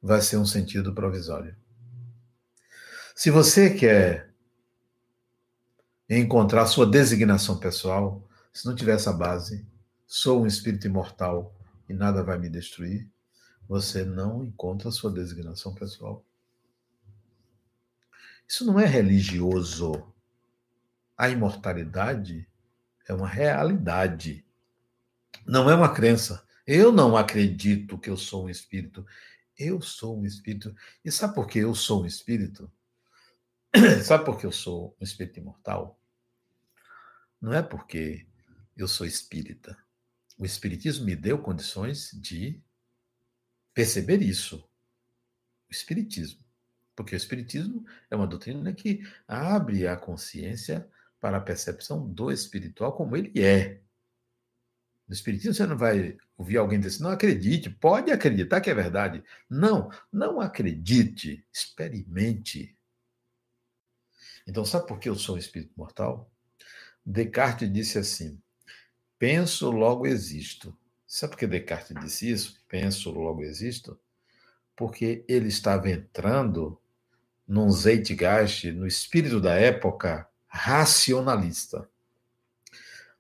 vai 0.03 0.21
ser 0.21 0.37
um 0.37 0.47
sentido 0.47 0.93
provisório. 0.95 1.57
Se 3.15 3.31
você 3.31 3.75
quer 3.75 4.33
encontrar 6.09 6.67
sua 6.67 6.87
designação 6.87 7.59
pessoal, 7.59 8.27
se 8.53 8.67
não 8.67 8.75
tiver 8.75 8.95
essa 8.95 9.13
base, 9.13 9.67
sou 10.07 10.43
um 10.43 10.47
espírito 10.47 10.87
imortal 10.87 11.55
e 11.89 11.95
nada 11.95 12.23
vai 12.23 12.39
me 12.39 12.49
destruir, 12.49 13.09
você 13.69 14.05
não 14.05 14.45
encontra 14.45 14.91
sua 14.91 15.11
designação 15.11 15.75
pessoal. 15.75 16.25
Isso 18.47 18.67
não 18.67 18.79
é 18.79 18.85
religioso. 18.85 20.12
A 21.17 21.29
imortalidade 21.29 22.49
é 23.07 23.15
uma 23.15 23.29
realidade. 23.29 24.45
Não 25.47 25.69
é 25.71 25.75
uma 25.75 25.93
crença. 25.93 26.47
Eu 26.67 26.93
não 26.93 27.17
acredito 27.17 27.99
que 27.99 28.11
eu 28.11 28.17
sou 28.17 28.47
um 28.47 28.49
espírito. 28.49 29.07
Eu 29.59 29.81
sou 29.81 30.19
um 30.19 30.25
espírito. 30.25 30.75
E 31.05 31.11
sabe 31.11 31.35
por 31.35 31.47
que 31.47 31.59
eu 31.59 31.75
sou 31.75 32.03
um 32.03 32.07
espírito? 32.07 32.71
Sabe 34.05 34.27
por 34.27 34.39
que 34.39 34.45
eu 34.45 34.53
sou 34.53 34.95
um 35.01 35.05
espírito 35.05 35.39
imortal? 35.39 35.99
Não 37.41 37.55
é 37.55 37.63
porque 37.63 38.27
eu 38.77 38.87
sou 38.87 39.07
espírita. 39.07 39.77
O 40.37 40.45
espiritismo 40.45 41.07
me 41.07 41.17
deu 41.17 41.39
condições 41.39 42.11
de 42.13 42.61
perceber 43.73 44.21
isso. 44.21 44.59
O 45.69 45.73
espiritismo. 45.73 46.45
Porque 46.95 47.15
o 47.15 47.17
espiritismo 47.17 47.87
é 48.11 48.17
uma 48.17 48.27
doutrina 48.27 48.73
que 48.75 49.09
abre 49.27 49.87
a 49.87 49.97
consciência 49.97 50.87
para 51.23 51.37
a 51.37 51.41
percepção 51.41 52.05
do 52.05 52.33
espiritual 52.33 52.93
como 52.95 53.17
ele 53.17 53.41
é. 53.41 53.81
No 55.07 55.15
espiritismo 55.15 55.55
você 55.55 55.65
não 55.65 55.79
vai 55.79 56.19
ouvir 56.37 56.57
alguém 56.57 56.81
dizer 56.81 56.97
assim, 56.97 57.05
não 57.05 57.13
acredite, 57.13 57.71
pode 57.71 58.11
acreditar 58.11 58.61
que 58.61 58.69
é 58.69 58.75
verdade. 58.75 59.23
Não, 59.49 59.89
não 60.13 60.41
acredite, 60.41 61.47
experimente. 61.53 62.77
Então, 64.49 64.65
sabe 64.65 64.89
por 64.89 64.99
que 64.99 65.09
eu 65.09 65.15
sou 65.15 65.37
um 65.37 65.39
espírito 65.39 65.73
mortal? 65.77 66.29
Descartes 67.07 67.73
disse 67.73 67.99
assim: 67.99 68.43
penso, 69.17 69.71
logo 69.71 70.09
existo. 70.09 70.77
Sabe 71.07 71.33
por 71.33 71.39
que 71.39 71.47
Descartes 71.47 71.97
disse 72.03 72.29
isso? 72.29 72.61
Penso, 72.67 73.13
logo 73.13 73.45
existo? 73.45 73.97
Porque 74.75 75.25
ele 75.29 75.47
estava 75.47 75.89
entrando 75.89 76.81
num 77.47 77.71
zeitgeist, 77.71 78.73
no 78.73 78.89
espírito 78.89 79.41
da 79.41 79.55
época 79.55 80.29
racionalista. 80.53 81.89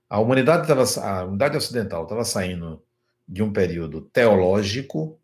A 0.08 0.20
humanidade, 0.20 0.68
tava, 0.68 0.84
a 1.00 1.24
humanidade 1.24 1.56
ocidental 1.56 2.02
estava 2.02 2.24
saindo 2.24 2.82
de 3.26 3.42
um 3.42 3.50
período 3.50 4.02
teológico, 4.02 5.18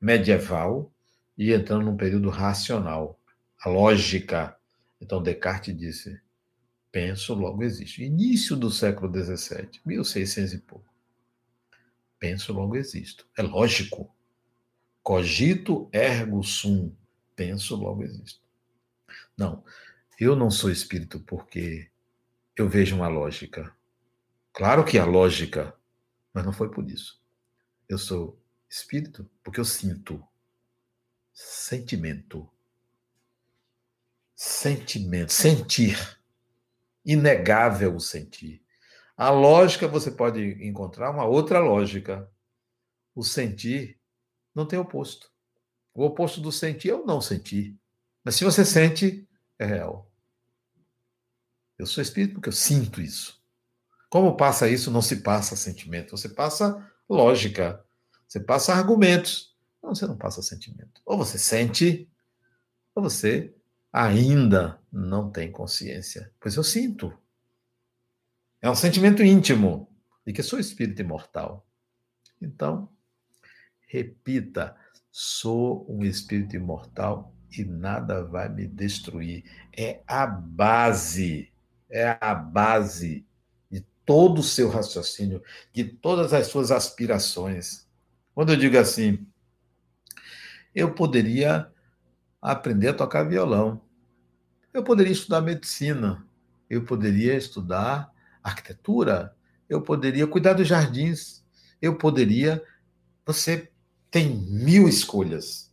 medieval, 0.00 0.92
e 1.38 1.52
entrando 1.52 1.84
num 1.84 1.96
período 1.96 2.28
racional. 2.28 3.18
A 3.62 3.68
lógica 3.68 4.58
então 5.00 5.22
Descartes 5.22 5.76
disse: 5.76 6.20
penso, 6.92 7.32
logo 7.34 7.62
existe. 7.62 8.04
Início 8.04 8.56
do 8.56 8.70
século 8.70 9.10
XVII, 9.12 9.80
1600 9.84 10.52
e 10.52 10.58
pouco. 10.58 10.90
Penso, 12.18 12.52
logo 12.52 12.76
existo. 12.76 13.26
É 13.36 13.42
lógico. 13.42 14.14
Cogito 15.02 15.88
ergo 15.90 16.42
sum. 16.42 16.92
Penso, 17.34 17.76
logo 17.76 18.02
existo. 18.02 18.42
Não, 19.36 19.64
eu 20.24 20.36
não 20.36 20.50
sou 20.50 20.70
espírito 20.70 21.20
porque 21.20 21.90
eu 22.56 22.68
vejo 22.68 22.94
uma 22.94 23.08
lógica. 23.08 23.74
Claro 24.52 24.84
que 24.84 24.98
há 24.98 25.04
lógica, 25.04 25.74
mas 26.32 26.44
não 26.44 26.52
foi 26.52 26.70
por 26.70 26.88
isso. 26.88 27.20
Eu 27.88 27.98
sou 27.98 28.40
espírito 28.68 29.28
porque 29.42 29.58
eu 29.58 29.64
sinto 29.64 30.22
sentimento 31.32 32.48
sentimento, 34.40 35.34
sentir. 35.34 36.18
Inegável 37.04 37.94
o 37.94 38.00
sentir. 38.00 38.62
A 39.14 39.28
lógica 39.28 39.86
você 39.86 40.10
pode 40.10 40.40
encontrar 40.66 41.10
uma 41.10 41.26
outra 41.26 41.58
lógica. 41.58 42.26
O 43.14 43.22
sentir 43.22 44.00
não 44.54 44.64
tem 44.64 44.78
oposto. 44.78 45.30
O 45.92 46.06
oposto 46.06 46.40
do 46.40 46.50
sentir 46.50 46.88
é 46.88 46.94
o 46.94 47.04
não 47.04 47.20
sentir. 47.20 47.76
Mas 48.24 48.36
se 48.36 48.44
você 48.44 48.64
sente, 48.64 49.28
é 49.58 49.66
real. 49.66 50.09
Eu 51.80 51.86
sou 51.86 52.02
espírito 52.02 52.34
porque 52.34 52.48
eu 52.48 52.52
sinto 52.52 53.00
isso. 53.00 53.42
Como 54.10 54.36
passa 54.36 54.68
isso, 54.68 54.90
não 54.90 55.00
se 55.00 55.16
passa 55.16 55.56
sentimento. 55.56 56.16
Você 56.16 56.28
passa 56.28 56.90
lógica. 57.08 57.84
Você 58.28 58.38
passa 58.38 58.74
argumentos. 58.74 59.56
Não, 59.82 59.94
você 59.94 60.06
não 60.06 60.16
passa 60.16 60.42
sentimento. 60.42 61.00
Ou 61.06 61.16
você 61.16 61.38
sente, 61.38 62.08
ou 62.94 63.02
você 63.02 63.54
ainda 63.92 64.78
não 64.92 65.30
tem 65.30 65.50
consciência, 65.50 66.32
pois 66.38 66.54
eu 66.54 66.62
sinto. 66.62 67.16
É 68.60 68.70
um 68.70 68.74
sentimento 68.74 69.22
íntimo 69.22 69.88
de 70.26 70.32
que 70.32 70.42
sou 70.42 70.58
espírito 70.60 71.00
imortal. 71.00 71.66
Então, 72.40 72.90
repita: 73.86 74.76
sou 75.10 75.86
um 75.88 76.04
espírito 76.04 76.54
imortal 76.54 77.34
e 77.50 77.64
nada 77.64 78.22
vai 78.24 78.48
me 78.48 78.66
destruir. 78.66 79.44
É 79.76 80.02
a 80.06 80.26
base, 80.26 81.49
é 81.90 82.16
a 82.20 82.34
base 82.34 83.26
de 83.70 83.84
todo 84.06 84.38
o 84.38 84.44
seu 84.44 84.68
raciocínio, 84.68 85.42
de 85.72 85.84
todas 85.84 86.32
as 86.32 86.46
suas 86.46 86.70
aspirações. 86.70 87.86
Quando 88.34 88.52
eu 88.52 88.56
digo 88.56 88.78
assim, 88.78 89.26
eu 90.74 90.94
poderia 90.94 91.70
aprender 92.40 92.88
a 92.88 92.94
tocar 92.94 93.24
violão. 93.24 93.82
Eu 94.72 94.84
poderia 94.84 95.12
estudar 95.12 95.40
medicina, 95.40 96.24
eu 96.68 96.84
poderia 96.84 97.34
estudar 97.34 98.12
arquitetura, 98.42 99.34
eu 99.68 99.82
poderia 99.82 100.26
cuidar 100.26 100.54
dos 100.54 100.68
jardins, 100.68 101.44
eu 101.82 101.96
poderia. 101.96 102.62
Você 103.26 103.70
tem 104.10 104.34
mil 104.34 104.88
escolhas. 104.88 105.70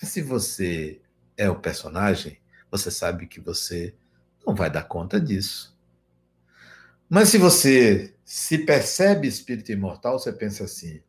Mas 0.00 0.10
se 0.10 0.20
você 0.22 1.00
é 1.36 1.48
o 1.48 1.58
personagem, 1.58 2.38
você 2.70 2.90
sabe 2.90 3.26
que 3.26 3.40
você 3.40 3.94
não 4.46 4.54
vai 4.54 4.70
dar 4.70 4.84
conta 4.84 5.20
disso. 5.20 5.76
Mas 7.08 7.28
se 7.28 7.38
você 7.38 8.14
se 8.24 8.58
percebe 8.58 9.26
espírito 9.26 9.72
imortal, 9.72 10.18
você 10.18 10.32
pensa 10.32 10.64
assim: 10.64 11.02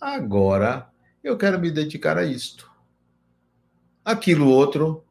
agora 0.00 0.88
eu 1.22 1.36
quero 1.36 1.58
me 1.58 1.70
dedicar 1.70 2.16
a 2.16 2.24
isto. 2.24 2.70
Aquilo 4.04 4.48
outro, 4.48 5.04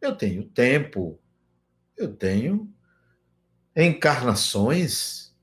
eu 0.00 0.14
tenho 0.14 0.44
tempo, 0.44 1.18
eu 1.96 2.14
tenho 2.14 2.70
encarnações. 3.74 5.34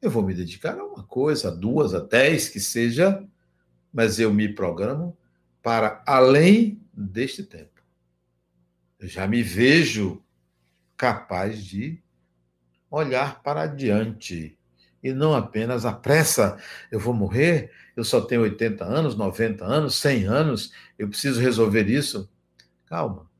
Eu 0.00 0.10
vou 0.10 0.22
me 0.22 0.34
dedicar 0.34 0.78
a 0.78 0.84
uma 0.84 1.02
coisa, 1.02 1.48
a 1.48 1.50
duas, 1.50 1.94
a 1.94 2.00
dez, 2.00 2.48
que 2.48 2.60
seja, 2.60 3.26
mas 3.92 4.18
eu 4.18 4.32
me 4.32 4.48
programo 4.48 5.16
para 5.62 6.02
além 6.06 6.80
deste 6.92 7.42
tempo. 7.42 7.82
Eu 8.98 9.08
já 9.08 9.26
me 9.26 9.42
vejo 9.42 10.22
capaz 10.96 11.64
de 11.64 12.02
olhar 12.90 13.42
para 13.42 13.62
adiante 13.62 14.58
e 15.02 15.12
não 15.12 15.34
apenas 15.34 15.84
a 15.84 15.92
pressa. 15.92 16.58
Eu 16.90 16.98
vou 16.98 17.14
morrer, 17.14 17.72
eu 17.94 18.04
só 18.04 18.20
tenho 18.20 18.42
80 18.42 18.84
anos, 18.84 19.16
90 19.16 19.64
anos, 19.64 19.94
100 19.96 20.24
anos, 20.24 20.72
eu 20.98 21.08
preciso 21.08 21.40
resolver 21.40 21.88
isso. 21.88 22.30
Calma. 22.86 23.30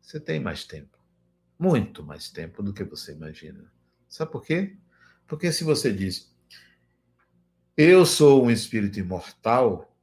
Você 0.00 0.20
tem 0.20 0.40
mais 0.40 0.64
tempo. 0.64 0.96
Muito 1.58 2.02
mais 2.02 2.30
tempo 2.30 2.62
do 2.62 2.72
que 2.72 2.84
você 2.84 3.12
imagina. 3.12 3.72
Sabe 4.08 4.30
por 4.30 4.42
quê? 4.44 4.76
Porque 5.26 5.50
se 5.52 5.64
você 5.64 5.92
diz, 5.92 6.32
eu 7.76 8.06
sou 8.06 8.44
um 8.44 8.50
espírito 8.50 8.98
imortal, 8.98 9.94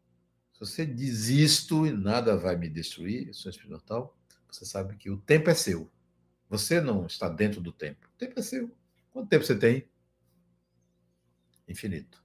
se 0.53 0.59
você 0.59 0.86
diz 0.86 1.30
isto 1.30 1.86
e 1.86 1.91
nada 1.91 2.36
vai 2.36 2.55
me 2.55 2.69
destruir, 2.69 3.28
eu 3.28 3.34
sou 3.34 3.49
um 3.49 3.51
espírito 3.51 3.71
imortal, 3.71 4.17
você 4.54 4.66
sabe 4.66 4.95
que 4.95 5.10
o 5.10 5.18
tempo 5.18 5.49
é 5.49 5.56
seu. 5.56 5.89
Você 6.49 6.80
não 6.80 7.06
está 7.06 7.28
dentro 7.28 7.60
do 7.60 7.72
tempo. 7.72 8.08
O 8.14 8.18
tempo 8.18 8.39
é 8.39 8.43
seu. 8.43 8.72
Quanto 9.12 9.28
tempo 9.28 9.43
você 9.43 9.58
tem? 9.58 9.88
Infinito. 11.68 12.24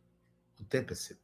O 0.60 0.64
tempo 0.64 0.92
é 0.92 0.96
seu. 0.96 1.16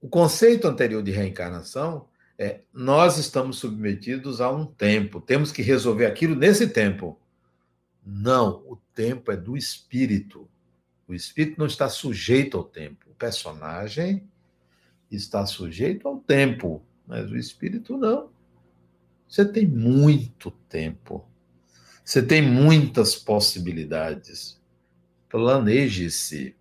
O 0.00 0.08
conceito 0.08 0.66
anterior 0.66 1.02
de 1.02 1.12
reencarnação 1.12 2.08
é 2.36 2.62
nós 2.72 3.18
estamos 3.18 3.58
submetidos 3.58 4.40
a 4.40 4.50
um 4.50 4.66
tempo, 4.66 5.20
temos 5.20 5.52
que 5.52 5.62
resolver 5.62 6.06
aquilo 6.06 6.34
nesse 6.34 6.66
tempo. 6.66 7.20
Não, 8.04 8.64
o 8.66 8.76
tempo 8.92 9.30
é 9.30 9.36
do 9.36 9.56
espírito. 9.56 10.50
O 11.06 11.14
espírito 11.14 11.58
não 11.58 11.66
está 11.66 11.88
sujeito 11.88 12.56
ao 12.56 12.64
tempo. 12.64 13.10
O 13.10 13.14
personagem 13.14 14.28
está 15.08 15.46
sujeito 15.46 16.08
ao 16.08 16.18
tempo, 16.18 16.84
mas 17.06 17.30
o 17.30 17.36
espírito 17.36 17.96
não. 17.96 18.31
Você 19.32 19.46
tem 19.46 19.66
muito 19.66 20.50
tempo. 20.68 21.26
Você 22.04 22.22
tem 22.22 22.42
muitas 22.42 23.16
possibilidades. 23.16 24.60
Planeje-se. 25.30 26.54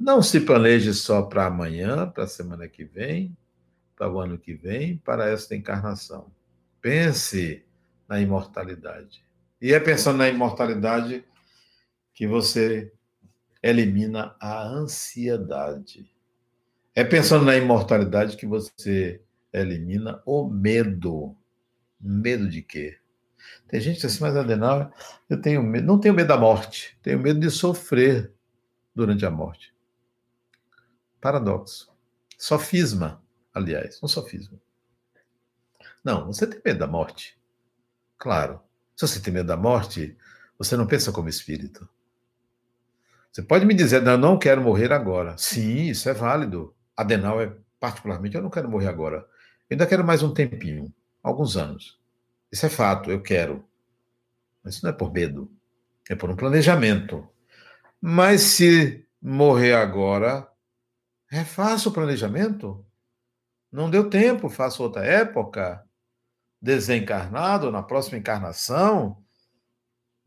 Não 0.00 0.22
se 0.22 0.40
planeje 0.40 0.94
só 0.94 1.20
para 1.20 1.44
amanhã, 1.44 2.08
para 2.08 2.24
a 2.24 2.26
semana 2.26 2.66
que 2.66 2.84
vem, 2.84 3.36
para 3.94 4.10
o 4.10 4.18
ano 4.18 4.38
que 4.38 4.54
vem, 4.54 4.96
para 4.96 5.28
esta 5.28 5.54
encarnação. 5.54 6.32
Pense 6.80 7.62
na 8.08 8.18
imortalidade. 8.18 9.22
E 9.60 9.74
é 9.74 9.78
pensando 9.78 10.16
na 10.16 10.28
imortalidade 10.30 11.22
que 12.14 12.26
você 12.26 12.90
elimina 13.62 14.34
a 14.40 14.66
ansiedade. 14.66 16.10
É 16.94 17.04
pensando 17.04 17.44
na 17.44 17.58
imortalidade 17.58 18.38
que 18.38 18.46
você 18.46 19.20
elimina 19.52 20.22
o 20.24 20.48
medo. 20.48 21.36
Medo 22.00 22.48
de 22.48 22.62
quê? 22.62 22.98
Tem 23.66 23.80
gente 23.80 24.04
assim, 24.06 24.20
mas 24.20 24.36
Adenauer, 24.36 24.90
eu 25.28 25.40
tenho 25.40 25.62
medo, 25.62 25.86
não 25.86 25.98
tenho 25.98 26.14
medo 26.14 26.28
da 26.28 26.36
morte, 26.36 26.98
tenho 27.02 27.18
medo 27.18 27.40
de 27.40 27.50
sofrer 27.50 28.32
durante 28.94 29.24
a 29.24 29.30
morte. 29.30 29.74
Paradoxo. 31.20 31.92
Sofisma, 32.36 33.22
aliás, 33.52 34.00
um 34.02 34.08
sofisma. 34.08 34.58
Não, 36.04 36.26
você 36.26 36.46
tem 36.46 36.60
medo 36.64 36.78
da 36.78 36.86
morte. 36.86 37.38
Claro. 38.16 38.60
Se 38.96 39.06
você 39.06 39.20
tem 39.20 39.32
medo 39.32 39.46
da 39.46 39.56
morte, 39.56 40.16
você 40.58 40.76
não 40.76 40.86
pensa 40.86 41.12
como 41.12 41.28
espírito. 41.28 41.88
Você 43.30 43.42
pode 43.42 43.66
me 43.66 43.74
dizer, 43.74 44.02
não, 44.02 44.12
eu 44.12 44.18
não 44.18 44.38
quero 44.38 44.60
morrer 44.60 44.92
agora. 44.92 45.36
Sim, 45.36 45.88
isso 45.88 46.08
é 46.08 46.14
válido. 46.14 46.74
Adenal 46.96 47.40
é 47.40 47.54
particularmente, 47.78 48.36
eu 48.36 48.42
não 48.42 48.50
quero 48.50 48.68
morrer 48.68 48.88
agora. 48.88 49.18
Eu 49.68 49.74
ainda 49.74 49.86
quero 49.86 50.04
mais 50.04 50.22
um 50.22 50.32
tempinho, 50.32 50.92
alguns 51.28 51.56
anos. 51.56 51.98
Isso 52.50 52.66
é 52.66 52.68
fato, 52.68 53.10
eu 53.10 53.22
quero. 53.22 53.64
Mas 54.62 54.74
isso 54.74 54.84
não 54.84 54.90
é 54.90 54.94
por 54.94 55.12
medo, 55.12 55.50
é 56.08 56.14
por 56.14 56.30
um 56.30 56.36
planejamento. 56.36 57.28
Mas 58.00 58.42
se 58.42 59.06
morrer 59.20 59.74
agora, 59.74 60.48
refaça 61.28 61.88
o 61.88 61.92
planejamento. 61.92 62.84
Não 63.70 63.90
deu 63.90 64.08
tempo, 64.08 64.48
faça 64.48 64.82
outra 64.82 65.04
época. 65.04 65.84
Desencarnado, 66.60 67.70
na 67.70 67.82
próxima 67.82 68.18
encarnação, 68.18 69.22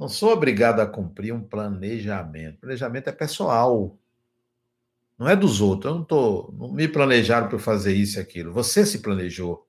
não 0.01 0.09
sou 0.09 0.31
obrigado 0.31 0.79
a 0.79 0.87
cumprir 0.87 1.31
um 1.31 1.43
planejamento. 1.43 2.61
Planejamento 2.61 3.07
é 3.09 3.11
pessoal. 3.11 3.95
Não 5.15 5.29
é 5.29 5.35
dos 5.35 5.61
outros. 5.61 5.91
Eu 5.91 5.99
não 5.99 6.03
tô, 6.03 6.51
não 6.57 6.73
me 6.73 6.87
planejaram 6.87 7.47
para 7.47 7.59
fazer 7.59 7.93
isso 7.93 8.17
e 8.17 8.21
aquilo. 8.21 8.51
Você 8.51 8.83
se 8.83 8.99
planejou. 8.99 9.67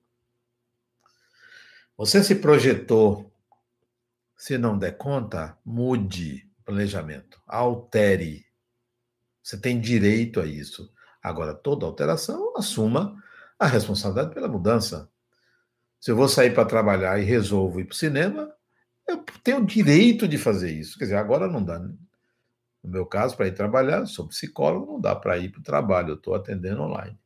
Você 1.97 2.23
se 2.23 2.35
projetou. 2.35 3.31
Se 4.35 4.57
não 4.57 4.77
der 4.77 4.97
conta, 4.97 5.57
mude 5.63 6.49
o 6.59 6.63
planejamento. 6.63 7.41
Altere. 7.47 8.45
Você 9.41 9.57
tem 9.57 9.79
direito 9.79 10.39
a 10.39 10.45
isso. 10.45 10.91
Agora, 11.21 11.53
toda 11.53 11.85
alteração, 11.85 12.53
assuma 12.57 13.21
a 13.59 13.67
responsabilidade 13.67 14.33
pela 14.33 14.47
mudança. 14.47 15.09
Se 15.99 16.11
eu 16.11 16.15
vou 16.15 16.27
sair 16.27 16.53
para 16.53 16.65
trabalhar 16.65 17.19
e 17.19 17.23
resolvo 17.23 17.79
ir 17.79 17.85
para 17.85 17.93
o 17.93 17.97
cinema, 17.97 18.53
eu 19.07 19.23
tenho 19.43 19.59
o 19.59 19.65
direito 19.65 20.27
de 20.27 20.37
fazer 20.37 20.71
isso. 20.71 20.97
Quer 20.97 21.05
dizer, 21.05 21.17
agora 21.17 21.47
não 21.47 21.63
dá. 21.63 21.79
No 21.79 21.95
meu 22.83 23.05
caso, 23.05 23.37
para 23.37 23.47
ir 23.47 23.53
trabalhar, 23.53 24.05
sou 24.05 24.27
psicólogo, 24.27 24.93
não 24.93 24.99
dá 24.99 25.15
para 25.15 25.37
ir 25.37 25.49
para 25.49 25.61
o 25.61 25.63
trabalho, 25.63 26.09
eu 26.09 26.15
estou 26.15 26.35
atendendo 26.35 26.81
online. 26.81 27.17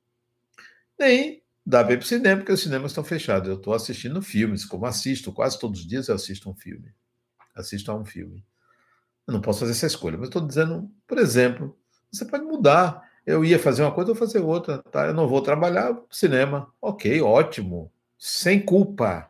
Nem 1.00 1.42
dá 1.68 1.82
ir 1.82 1.98
para 1.98 2.00
o 2.00 2.04
cinema, 2.04 2.38
porque 2.38 2.54
os 2.54 2.62
cinemas 2.62 2.92
estão 2.92 3.04
fechados. 3.04 3.50
Eu 3.50 3.56
estou 3.56 3.74
assistindo 3.74 4.22
filmes, 4.22 4.64
como 4.64 4.86
assisto, 4.86 5.34
quase 5.34 5.60
todos 5.60 5.82
os 5.82 5.86
dias 5.88 6.08
eu 6.08 6.16
assisto 6.16 6.50
um 6.50 6.56
filme. 6.56 6.94
Assisto 7.54 7.92
a 7.92 7.96
um 7.96 8.06
filme. 8.06 8.46
Eu 9.28 9.34
não 9.34 9.42
posso 9.42 9.60
fazer 9.60 9.74
essa 9.74 9.86
escolha, 9.86 10.18
mas 10.18 10.30
estou 10.30 10.48
dizendo, 10.48 10.90
por 11.06 11.18
exemplo, 11.18 11.78
você 12.10 12.24
pode 12.24 12.46
mudar. 12.46 13.06
Eu 13.26 13.44
ia 13.44 13.60
fazer 13.60 13.82
uma 13.82 13.92
coisa 13.92 14.12
ou 14.12 14.16
fazer 14.16 14.40
outra, 14.40 14.82
tá? 14.84 15.08
Eu 15.08 15.14
não 15.14 15.28
vou 15.28 15.42
trabalhar 15.42 15.92
no 15.92 16.08
cinema. 16.10 16.72
Ok, 16.82 17.22
ótimo. 17.22 17.92
Sem 18.18 18.64
culpa. 18.64 19.30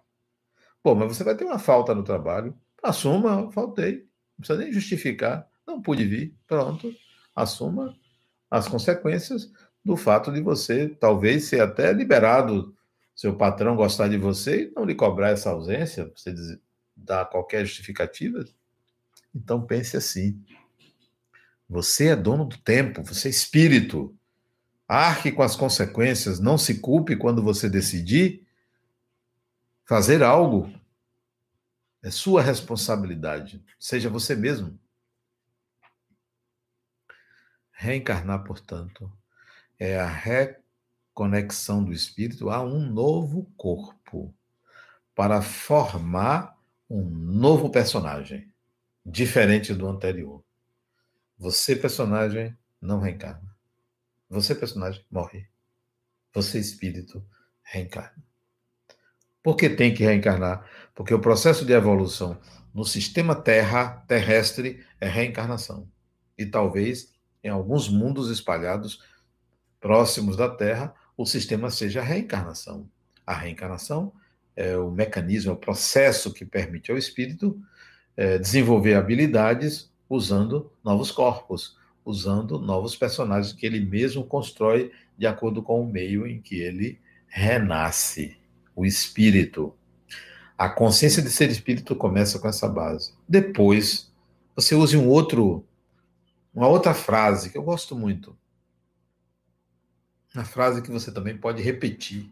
Pô, 0.83 0.93
mas 0.93 1.17
você 1.17 1.23
vai 1.23 1.35
ter 1.35 1.43
uma 1.43 1.57
falta 1.57 1.95
no 1.95 2.03
trabalho. 2.03 2.55
Assuma, 2.83 3.51
faltei. 3.51 4.07
Não 4.37 4.37
precisa 4.37 4.59
nem 4.59 4.71
justificar. 4.71 5.49
Não 5.65 5.81
pude 5.81 6.05
vir. 6.05 6.35
Pronto. 6.45 6.93
Assuma 7.35 7.95
as 8.51 8.67
consequências 8.67 9.51
do 9.87 9.95
fato 9.95 10.33
de 10.33 10.41
você 10.41 10.89
talvez 10.89 11.45
ser 11.45 11.61
até 11.61 11.93
liberado, 11.93 12.75
seu 13.15 13.37
patrão 13.37 13.75
gostar 13.75 14.09
de 14.09 14.17
você 14.17 14.63
e 14.63 14.71
não 14.75 14.83
lhe 14.83 14.93
cobrar 14.93 15.29
essa 15.29 15.49
ausência, 15.49 16.11
você 16.13 16.35
dar 16.95 17.25
qualquer 17.25 17.65
justificativa. 17.65 18.43
Então 19.33 19.65
pense 19.65 19.95
assim. 19.95 20.43
Você 21.69 22.07
é 22.07 22.15
dono 22.17 22.43
do 22.43 22.57
tempo, 22.57 23.01
você 23.01 23.29
é 23.29 23.31
espírito. 23.31 24.13
Arque 24.85 25.31
com 25.31 25.41
as 25.41 25.55
consequências, 25.55 26.37
não 26.37 26.57
se 26.57 26.79
culpe 26.79 27.15
quando 27.15 27.41
você 27.41 27.69
decidir 27.69 28.45
fazer 29.85 30.21
algo. 30.21 30.69
É 32.03 32.11
sua 32.11 32.41
responsabilidade. 32.41 33.63
Seja 33.79 34.09
você 34.09 34.35
mesmo. 34.35 34.77
Reencarnar, 37.71 38.43
portanto, 38.43 39.11
é 39.79 39.99
a 39.99 40.07
reconexão 40.07 41.83
do 41.83 41.93
espírito 41.93 42.49
a 42.49 42.63
um 42.63 42.79
novo 42.79 43.51
corpo 43.55 44.33
para 45.15 45.41
formar 45.41 46.57
um 46.89 47.03
novo 47.03 47.69
personagem, 47.69 48.51
diferente 49.05 49.73
do 49.73 49.87
anterior. 49.87 50.43
Você, 51.37 51.75
personagem, 51.75 52.55
não 52.81 52.99
reencarna. 52.99 53.55
Você, 54.29 54.55
personagem, 54.55 55.03
morre. 55.09 55.47
Você, 56.33 56.59
espírito, 56.59 57.23
reencarna. 57.63 58.23
Por 59.43 59.55
que 59.55 59.69
tem 59.69 59.93
que 59.93 60.03
reencarnar? 60.03 60.69
Porque 60.93 61.13
o 61.13 61.21
processo 61.21 61.65
de 61.65 61.73
evolução 61.73 62.39
no 62.73 62.83
sistema 62.83 63.33
Terra 63.35 64.03
terrestre 64.07 64.85
é 64.99 65.07
reencarnação. 65.07 65.89
E 66.37 66.45
talvez 66.45 67.13
em 67.43 67.49
alguns 67.49 67.87
mundos 67.87 68.29
espalhados 68.29 69.01
próximos 69.79 70.35
da 70.35 70.49
Terra, 70.49 70.93
o 71.15 71.25
sistema 71.25 71.69
seja 71.69 72.01
a 72.01 72.03
reencarnação. 72.03 72.89
A 73.25 73.33
reencarnação 73.33 74.11
é 74.55 74.77
o 74.77 74.89
mecanismo, 74.89 75.51
é 75.51 75.53
o 75.53 75.57
processo 75.57 76.33
que 76.33 76.45
permite 76.45 76.91
ao 76.91 76.97
espírito 76.97 77.59
é, 78.15 78.37
desenvolver 78.37 78.95
habilidades 78.95 79.91
usando 80.09 80.71
novos 80.83 81.11
corpos, 81.11 81.77
usando 82.03 82.59
novos 82.59 82.95
personagens 82.95 83.53
que 83.53 83.65
ele 83.65 83.79
mesmo 83.79 84.23
constrói 84.23 84.91
de 85.17 85.27
acordo 85.27 85.61
com 85.61 85.81
o 85.81 85.87
meio 85.87 86.25
em 86.25 86.41
que 86.41 86.59
ele 86.59 86.99
renasce, 87.27 88.37
o 88.75 88.85
espírito. 88.85 89.73
A 90.57 90.69
consciência 90.69 91.21
de 91.21 91.29
ser 91.29 91.49
espírito 91.51 91.95
começa 91.95 92.39
com 92.39 92.47
essa 92.47 92.67
base. 92.67 93.13
Depois, 93.27 94.11
você 94.55 94.73
use 94.73 94.97
um 94.97 95.07
outro 95.07 95.63
uma 96.53 96.67
outra 96.67 96.91
frase 96.95 97.51
que 97.51 97.57
eu 97.57 97.61
gosto 97.61 97.95
muito. 97.95 98.35
Uma 100.37 100.45
frase 100.45 100.83
que 100.83 100.91
você 100.91 101.11
também 101.11 101.35
pode 101.35 101.63
repetir. 101.63 102.31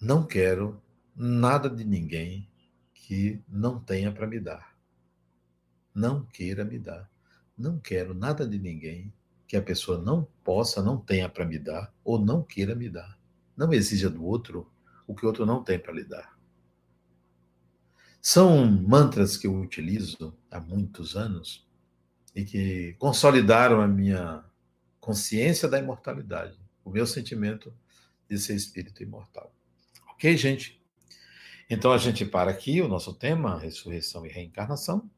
Não 0.00 0.26
quero 0.26 0.82
nada 1.14 1.68
de 1.68 1.84
ninguém 1.84 2.48
que 2.94 3.42
não 3.46 3.78
tenha 3.78 4.10
para 4.10 4.26
me 4.26 4.40
dar. 4.40 4.74
Não 5.94 6.24
queira 6.24 6.64
me 6.64 6.78
dar. 6.78 7.10
Não 7.58 7.78
quero 7.78 8.14
nada 8.14 8.48
de 8.48 8.58
ninguém 8.58 9.12
que 9.46 9.54
a 9.54 9.60
pessoa 9.60 9.98
não 9.98 10.26
possa, 10.42 10.82
não 10.82 10.96
tenha 10.96 11.28
para 11.28 11.44
me 11.44 11.58
dar 11.58 11.92
ou 12.02 12.18
não 12.18 12.42
queira 12.42 12.74
me 12.74 12.88
dar. 12.88 13.18
Não 13.54 13.70
exija 13.70 14.08
do 14.08 14.24
outro 14.24 14.70
o 15.06 15.14
que 15.14 15.26
o 15.26 15.28
outro 15.28 15.44
não 15.44 15.62
tem 15.62 15.78
para 15.78 15.92
lhe 15.92 16.04
dar. 16.04 16.38
São 18.22 18.64
mantras 18.66 19.36
que 19.36 19.46
eu 19.46 19.54
utilizo 19.54 20.34
há 20.50 20.58
muitos 20.58 21.14
anos 21.16 21.68
e 22.34 22.46
que 22.46 22.94
consolidaram 22.98 23.82
a 23.82 23.86
minha 23.86 24.42
consciência 25.06 25.68
da 25.68 25.78
imortalidade, 25.78 26.58
o 26.84 26.90
meu 26.90 27.06
sentimento 27.06 27.72
de 28.28 28.36
ser 28.36 28.56
espírito 28.56 29.04
imortal. 29.04 29.54
Ok, 30.10 30.36
gente? 30.36 30.82
Então 31.70 31.92
a 31.92 31.96
gente 31.96 32.26
para 32.26 32.50
aqui 32.50 32.82
o 32.82 32.88
nosso 32.88 33.14
tema, 33.14 33.56
ressurreição 33.56 34.26
e 34.26 34.28
reencarnação. 34.28 35.08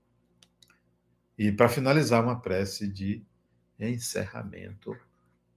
E 1.39 1.51
para 1.51 1.71
finalizar, 1.71 2.23
uma 2.23 2.39
prece 2.39 2.87
de 2.87 3.25
encerramento 3.81 4.95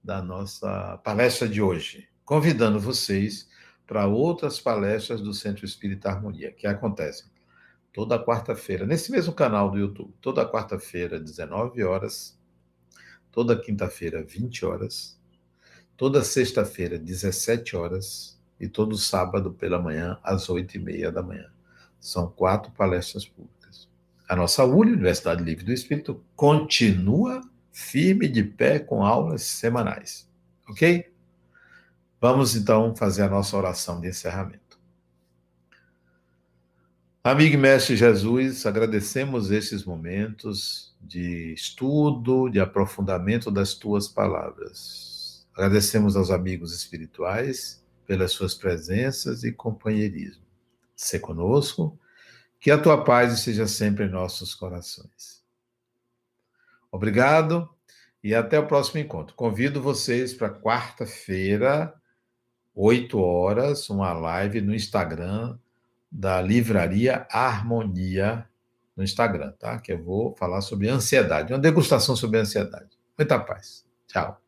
da 0.02 0.22
nossa 0.22 0.96
palestra 1.04 1.46
de 1.46 1.60
hoje, 1.60 2.08
convidando 2.24 2.80
vocês 2.80 3.50
para 3.86 4.06
outras 4.06 4.58
palestras 4.58 5.20
do 5.20 5.34
Centro 5.34 5.66
Espírita 5.66 6.08
Harmonia, 6.08 6.50
que 6.52 6.66
acontecem 6.66 7.30
toda 7.92 8.24
quarta-feira, 8.24 8.86
nesse 8.86 9.12
mesmo 9.12 9.34
canal 9.34 9.70
do 9.70 9.76
YouTube, 9.76 10.14
toda 10.22 10.50
quarta-feira, 10.50 11.20
19 11.20 11.84
horas, 11.84 12.40
toda 13.32 13.58
quinta-feira, 13.58 14.22
20 14.22 14.64
horas, 14.64 15.18
toda 15.96 16.22
sexta-feira, 16.22 16.98
17 16.98 17.74
horas, 17.74 18.38
e 18.62 18.68
todo 18.68 18.96
sábado 18.96 19.52
pela 19.52 19.82
manhã, 19.82 20.16
às 20.22 20.48
8 20.48 20.76
e 20.76 20.78
meia 20.78 21.10
da 21.10 21.20
manhã. 21.20 21.50
São 21.98 22.30
quatro 22.30 22.70
palestras 22.70 23.26
públicas. 23.26 23.88
A 24.28 24.36
nossa 24.36 24.64
ULI, 24.64 24.92
Universidade 24.92 25.42
Livre 25.42 25.64
do 25.64 25.72
Espírito, 25.72 26.22
continua 26.36 27.42
firme 27.72 28.28
de 28.28 28.44
pé 28.44 28.78
com 28.78 29.04
aulas 29.04 29.42
semanais. 29.42 30.28
Ok? 30.68 31.12
Vamos 32.20 32.54
então 32.54 32.94
fazer 32.94 33.22
a 33.22 33.28
nossa 33.28 33.56
oração 33.56 34.00
de 34.00 34.06
encerramento. 34.06 34.71
Amigo 37.24 37.54
e 37.54 37.56
mestre 37.56 37.94
Jesus, 37.94 38.66
agradecemos 38.66 39.52
esses 39.52 39.84
momentos 39.84 40.92
de 41.00 41.52
estudo, 41.52 42.48
de 42.48 42.58
aprofundamento 42.58 43.48
das 43.48 43.74
tuas 43.74 44.08
palavras. 44.08 45.46
Agradecemos 45.54 46.16
aos 46.16 46.32
amigos 46.32 46.74
espirituais 46.74 47.80
pelas 48.08 48.32
suas 48.32 48.56
presenças 48.56 49.44
e 49.44 49.52
companheirismo. 49.52 50.42
Se 50.96 51.20
conosco, 51.20 51.96
que 52.58 52.72
a 52.72 52.78
tua 52.78 53.04
paz 53.04 53.32
esteja 53.32 53.68
sempre 53.68 54.06
em 54.06 54.10
nossos 54.10 54.52
corações. 54.52 55.44
Obrigado 56.90 57.70
e 58.20 58.34
até 58.34 58.58
o 58.58 58.66
próximo 58.66 58.98
encontro. 58.98 59.36
Convido 59.36 59.80
vocês 59.80 60.34
para 60.34 60.50
quarta-feira, 60.50 61.94
8 62.74 63.16
horas, 63.16 63.88
uma 63.88 64.12
live 64.12 64.60
no 64.60 64.74
Instagram 64.74 65.56
da 66.12 66.42
Livraria 66.42 67.26
Harmonia 67.30 68.46
no 68.94 69.02
Instagram, 69.02 69.52
tá? 69.58 69.78
Que 69.78 69.94
eu 69.94 70.02
vou 70.02 70.36
falar 70.36 70.60
sobre 70.60 70.88
ansiedade, 70.88 71.52
uma 71.52 71.58
degustação 71.58 72.14
sobre 72.14 72.38
ansiedade. 72.38 72.90
Muita 73.18 73.38
paz. 73.38 73.86
Tchau. 74.06 74.38